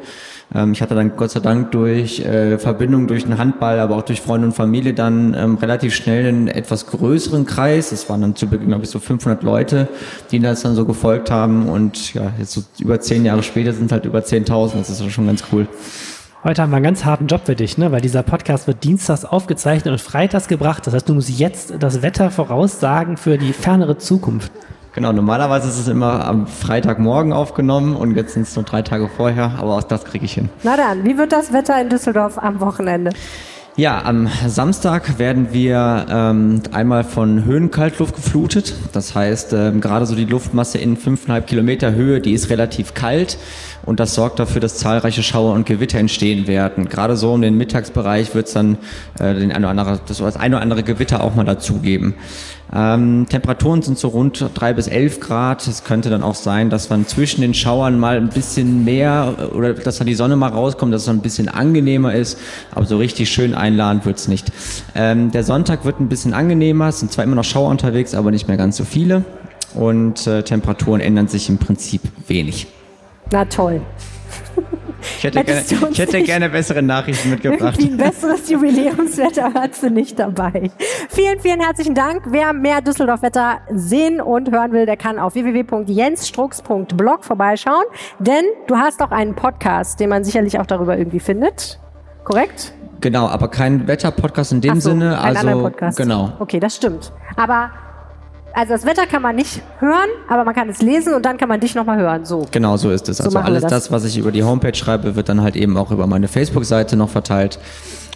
Ähm, 0.53 0.73
ich 0.73 0.81
hatte 0.81 0.95
dann 0.95 1.15
Gott 1.15 1.31
sei 1.31 1.39
Dank 1.39 1.71
durch 1.71 2.19
äh, 2.19 2.57
Verbindung 2.57 3.07
durch 3.07 3.23
den 3.23 3.37
Handball, 3.37 3.79
aber 3.79 3.95
auch 3.95 4.01
durch 4.01 4.21
Freunde 4.21 4.47
und 4.47 4.53
Familie 4.53 4.93
dann 4.93 5.33
ähm, 5.33 5.55
relativ 5.55 5.95
schnell 5.95 6.27
einen 6.27 6.47
etwas 6.47 6.87
größeren 6.87 7.45
Kreis. 7.45 7.91
Es 7.91 8.09
waren 8.09 8.21
dann 8.21 8.35
zu 8.35 8.47
Beginn, 8.47 8.67
glaube 8.67 8.83
ich, 8.83 8.89
so 8.89 8.99
500 8.99 9.43
Leute, 9.43 9.87
die 10.31 10.39
das 10.39 10.61
dann 10.61 10.75
so 10.75 10.85
gefolgt 10.85 11.31
haben 11.31 11.69
und 11.69 12.13
ja, 12.13 12.33
jetzt 12.37 12.51
so 12.51 12.61
über 12.79 12.99
zehn 12.99 13.25
Jahre 13.25 13.43
später 13.43 13.73
sind 13.73 13.91
halt 13.91 14.05
über 14.05 14.19
10.000, 14.19 14.77
das 14.77 14.89
ist 14.89 15.11
schon 15.11 15.27
ganz 15.27 15.43
cool. 15.51 15.67
Heute 16.43 16.63
haben 16.63 16.71
wir 16.71 16.77
einen 16.77 16.85
ganz 16.85 17.05
harten 17.05 17.27
Job 17.27 17.41
für 17.45 17.55
dich, 17.55 17.77
ne? 17.77 17.91
weil 17.91 18.01
dieser 18.01 18.23
Podcast 18.23 18.65
wird 18.65 18.83
dienstags 18.83 19.25
aufgezeichnet 19.25 19.91
und 19.91 20.01
freitags 20.01 20.47
gebracht. 20.47 20.87
Das 20.87 20.95
heißt, 20.95 21.07
du 21.07 21.13
musst 21.13 21.29
jetzt 21.29 21.75
das 21.77 22.01
Wetter 22.01 22.31
voraussagen 22.31 23.15
für 23.15 23.37
die 23.37 23.53
fernere 23.53 23.99
Zukunft. 23.99 24.51
Genau, 24.93 25.11
normalerweise 25.11 25.67
ist 25.67 25.77
es 25.77 25.87
immer 25.87 26.25
am 26.25 26.47
Freitagmorgen 26.47 27.31
aufgenommen 27.31 27.95
und 27.95 28.15
jetzt 28.15 28.33
sind 28.33 28.43
es 28.43 28.55
nur 28.55 28.65
drei 28.65 28.81
Tage 28.81 29.07
vorher, 29.07 29.51
aber 29.59 29.75
auch 29.75 29.83
das 29.83 30.03
kriege 30.03 30.25
ich 30.25 30.33
hin. 30.33 30.49
Na 30.63 30.75
dann, 30.75 31.05
wie 31.05 31.15
wird 31.15 31.31
das 31.31 31.53
Wetter 31.53 31.79
in 31.79 31.89
Düsseldorf 31.89 32.39
am 32.39 32.59
Wochenende? 32.59 33.11
Ja, 33.77 34.03
am 34.03 34.27
Samstag 34.47 35.17
werden 35.17 35.53
wir 35.53 36.05
ähm, 36.09 36.61
einmal 36.73 37.05
von 37.05 37.45
Höhenkaltluft 37.45 38.15
geflutet. 38.15 38.73
Das 38.91 39.15
heißt, 39.15 39.53
ähm, 39.53 39.79
gerade 39.79 40.05
so 40.05 40.13
die 40.13 40.25
Luftmasse 40.25 40.77
in 40.77 40.97
5,5 40.97 41.41
Kilometer 41.43 41.93
Höhe, 41.93 42.19
die 42.19 42.33
ist 42.33 42.49
relativ 42.49 42.93
kalt 42.93 43.37
und 43.85 43.99
das 43.99 44.13
sorgt 44.13 44.39
dafür, 44.39 44.61
dass 44.61 44.77
zahlreiche 44.77 45.23
Schauer 45.23 45.53
und 45.53 45.65
Gewitter 45.65 45.97
entstehen 45.99 46.47
werden. 46.47 46.87
Gerade 46.87 47.15
so 47.17 47.33
um 47.33 47.41
den 47.41 47.57
Mittagsbereich 47.57 48.35
wird 48.35 48.47
es 48.47 48.53
dann 48.53 48.77
äh, 49.19 49.33
den 49.33 49.51
ein 49.51 49.63
oder 49.63 49.69
andere, 49.69 49.99
das, 50.05 50.19
das 50.19 50.37
ein 50.37 50.53
oder 50.53 50.61
andere 50.61 50.83
Gewitter 50.83 51.23
auch 51.23 51.35
mal 51.35 51.43
dazugeben. 51.43 52.13
Ähm, 52.73 53.25
Temperaturen 53.27 53.81
sind 53.81 53.97
so 53.97 54.07
rund 54.07 54.49
drei 54.53 54.71
bis 54.73 54.87
elf 54.87 55.19
Grad. 55.19 55.67
Es 55.67 55.83
könnte 55.83 56.09
dann 56.09 56.23
auch 56.23 56.35
sein, 56.35 56.69
dass 56.69 56.89
man 56.89 57.05
zwischen 57.05 57.41
den 57.41 57.53
Schauern 57.53 57.99
mal 57.99 58.15
ein 58.17 58.29
bisschen 58.29 58.85
mehr 58.85 59.33
äh, 59.37 59.43
oder 59.45 59.73
dass 59.73 59.97
dann 59.97 60.07
die 60.07 60.15
Sonne 60.15 60.35
mal 60.35 60.49
rauskommt, 60.49 60.93
dass 60.93 61.01
es 61.03 61.09
ein 61.09 61.21
bisschen 61.21 61.49
angenehmer 61.49 62.13
ist. 62.13 62.39
Aber 62.73 62.85
so 62.85 62.97
richtig 62.97 63.29
schön 63.29 63.53
einladend 63.53 64.05
wird's 64.05 64.27
nicht. 64.27 64.51
Ähm, 64.95 65.31
der 65.31 65.43
Sonntag 65.43 65.83
wird 65.83 65.99
ein 65.99 66.07
bisschen 66.07 66.33
angenehmer. 66.33 66.89
Es 66.89 66.99
sind 66.99 67.11
zwar 67.11 67.25
immer 67.25 67.35
noch 67.35 67.43
Schauer 67.43 67.69
unterwegs, 67.69 68.15
aber 68.15 68.31
nicht 68.31 68.47
mehr 68.47 68.57
ganz 68.57 68.77
so 68.77 68.85
viele. 68.85 69.25
Und 69.73 70.27
äh, 70.27 70.43
Temperaturen 70.43 71.01
ändern 71.01 71.27
sich 71.27 71.49
im 71.49 71.57
Prinzip 71.57 72.01
wenig. 72.27 72.67
Na 73.31 73.45
toll. 73.45 73.81
Ich 75.17 75.23
hätte, 75.23 75.43
gerne, 75.43 75.61
ich 75.91 75.99
hätte 75.99 76.21
gerne 76.21 76.49
bessere 76.49 76.81
Nachrichten 76.81 77.31
mitgebracht. 77.31 77.79
Ein 77.79 77.97
besseres 77.97 78.49
Jubiläumswetter 78.49 79.51
hast 79.55 79.81
du 79.81 79.89
nicht 79.89 80.19
dabei. 80.19 80.69
Vielen, 81.09 81.39
vielen 81.39 81.59
herzlichen 81.59 81.95
Dank. 81.95 82.23
Wer 82.27 82.53
mehr 82.53 82.81
Düsseldorf-Wetter 82.81 83.61
sehen 83.71 84.21
und 84.21 84.51
hören 84.51 84.71
will, 84.71 84.85
der 84.85 84.97
kann 84.97 85.17
auf 85.17 85.33
www.jensstrux.blog 85.33 87.23
vorbeischauen. 87.23 87.85
Denn 88.19 88.45
du 88.67 88.77
hast 88.77 89.01
auch 89.01 89.11
einen 89.11 89.35
Podcast, 89.35 89.99
den 89.99 90.09
man 90.09 90.23
sicherlich 90.23 90.59
auch 90.59 90.67
darüber 90.67 90.97
irgendwie 90.97 91.19
findet. 91.19 91.79
Korrekt? 92.23 92.73
Genau, 92.99 93.27
aber 93.27 93.47
kein 93.47 93.87
Wetter-Podcast 93.87 94.51
in 94.51 94.61
dem 94.61 94.79
so, 94.79 94.91
Sinne. 94.91 95.19
Also 95.19 95.71
genau. 95.95 96.33
Okay, 96.39 96.59
das 96.59 96.75
stimmt. 96.75 97.11
Aber 97.35 97.71
also 98.53 98.73
das 98.73 98.85
Wetter 98.85 99.05
kann 99.07 99.21
man 99.21 99.35
nicht 99.35 99.61
hören, 99.79 100.09
aber 100.27 100.43
man 100.43 100.53
kann 100.53 100.69
es 100.69 100.81
lesen 100.81 101.13
und 101.13 101.25
dann 101.25 101.37
kann 101.37 101.49
man 101.49 101.59
dich 101.59 101.75
nochmal 101.75 101.97
hören. 101.97 102.25
So. 102.25 102.45
Genau 102.51 102.77
so 102.77 102.91
ist 102.91 103.07
es. 103.09 103.17
So 103.17 103.23
Also 103.25 103.39
alles 103.39 103.61
das. 103.63 103.71
das. 103.71 103.91
was 103.91 104.05
ich 104.05 104.17
über 104.17 104.31
die 104.31 104.43
Homepage 104.43 104.73
schreibe, 104.75 105.15
wird 105.15 105.29
dann 105.29 105.41
halt 105.41 105.55
eben 105.55 105.77
auch 105.77 105.91
über 105.91 106.07
meine 106.07 106.27
Facebook-Seite 106.27 106.95
noch 106.95 107.09
verteilt. 107.09 107.59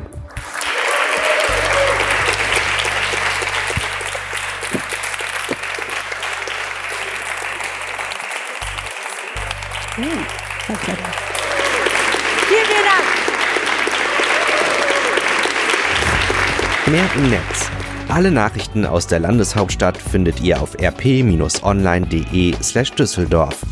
Vielen, 12.47 12.65
vielen 12.65 12.85
Dank. 12.85 13.03
Mehr 16.87 17.09
im 17.15 17.29
Netz. 17.29 17.71
Alle 18.09 18.31
Nachrichten 18.31 18.85
aus 18.85 19.07
der 19.07 19.19
Landeshauptstadt 19.19 19.97
findet 19.97 20.41
ihr 20.41 20.61
auf 20.61 20.75
rp-online.de 20.79 22.55
slash 22.61 22.91
Düsseldorf. 22.91 23.65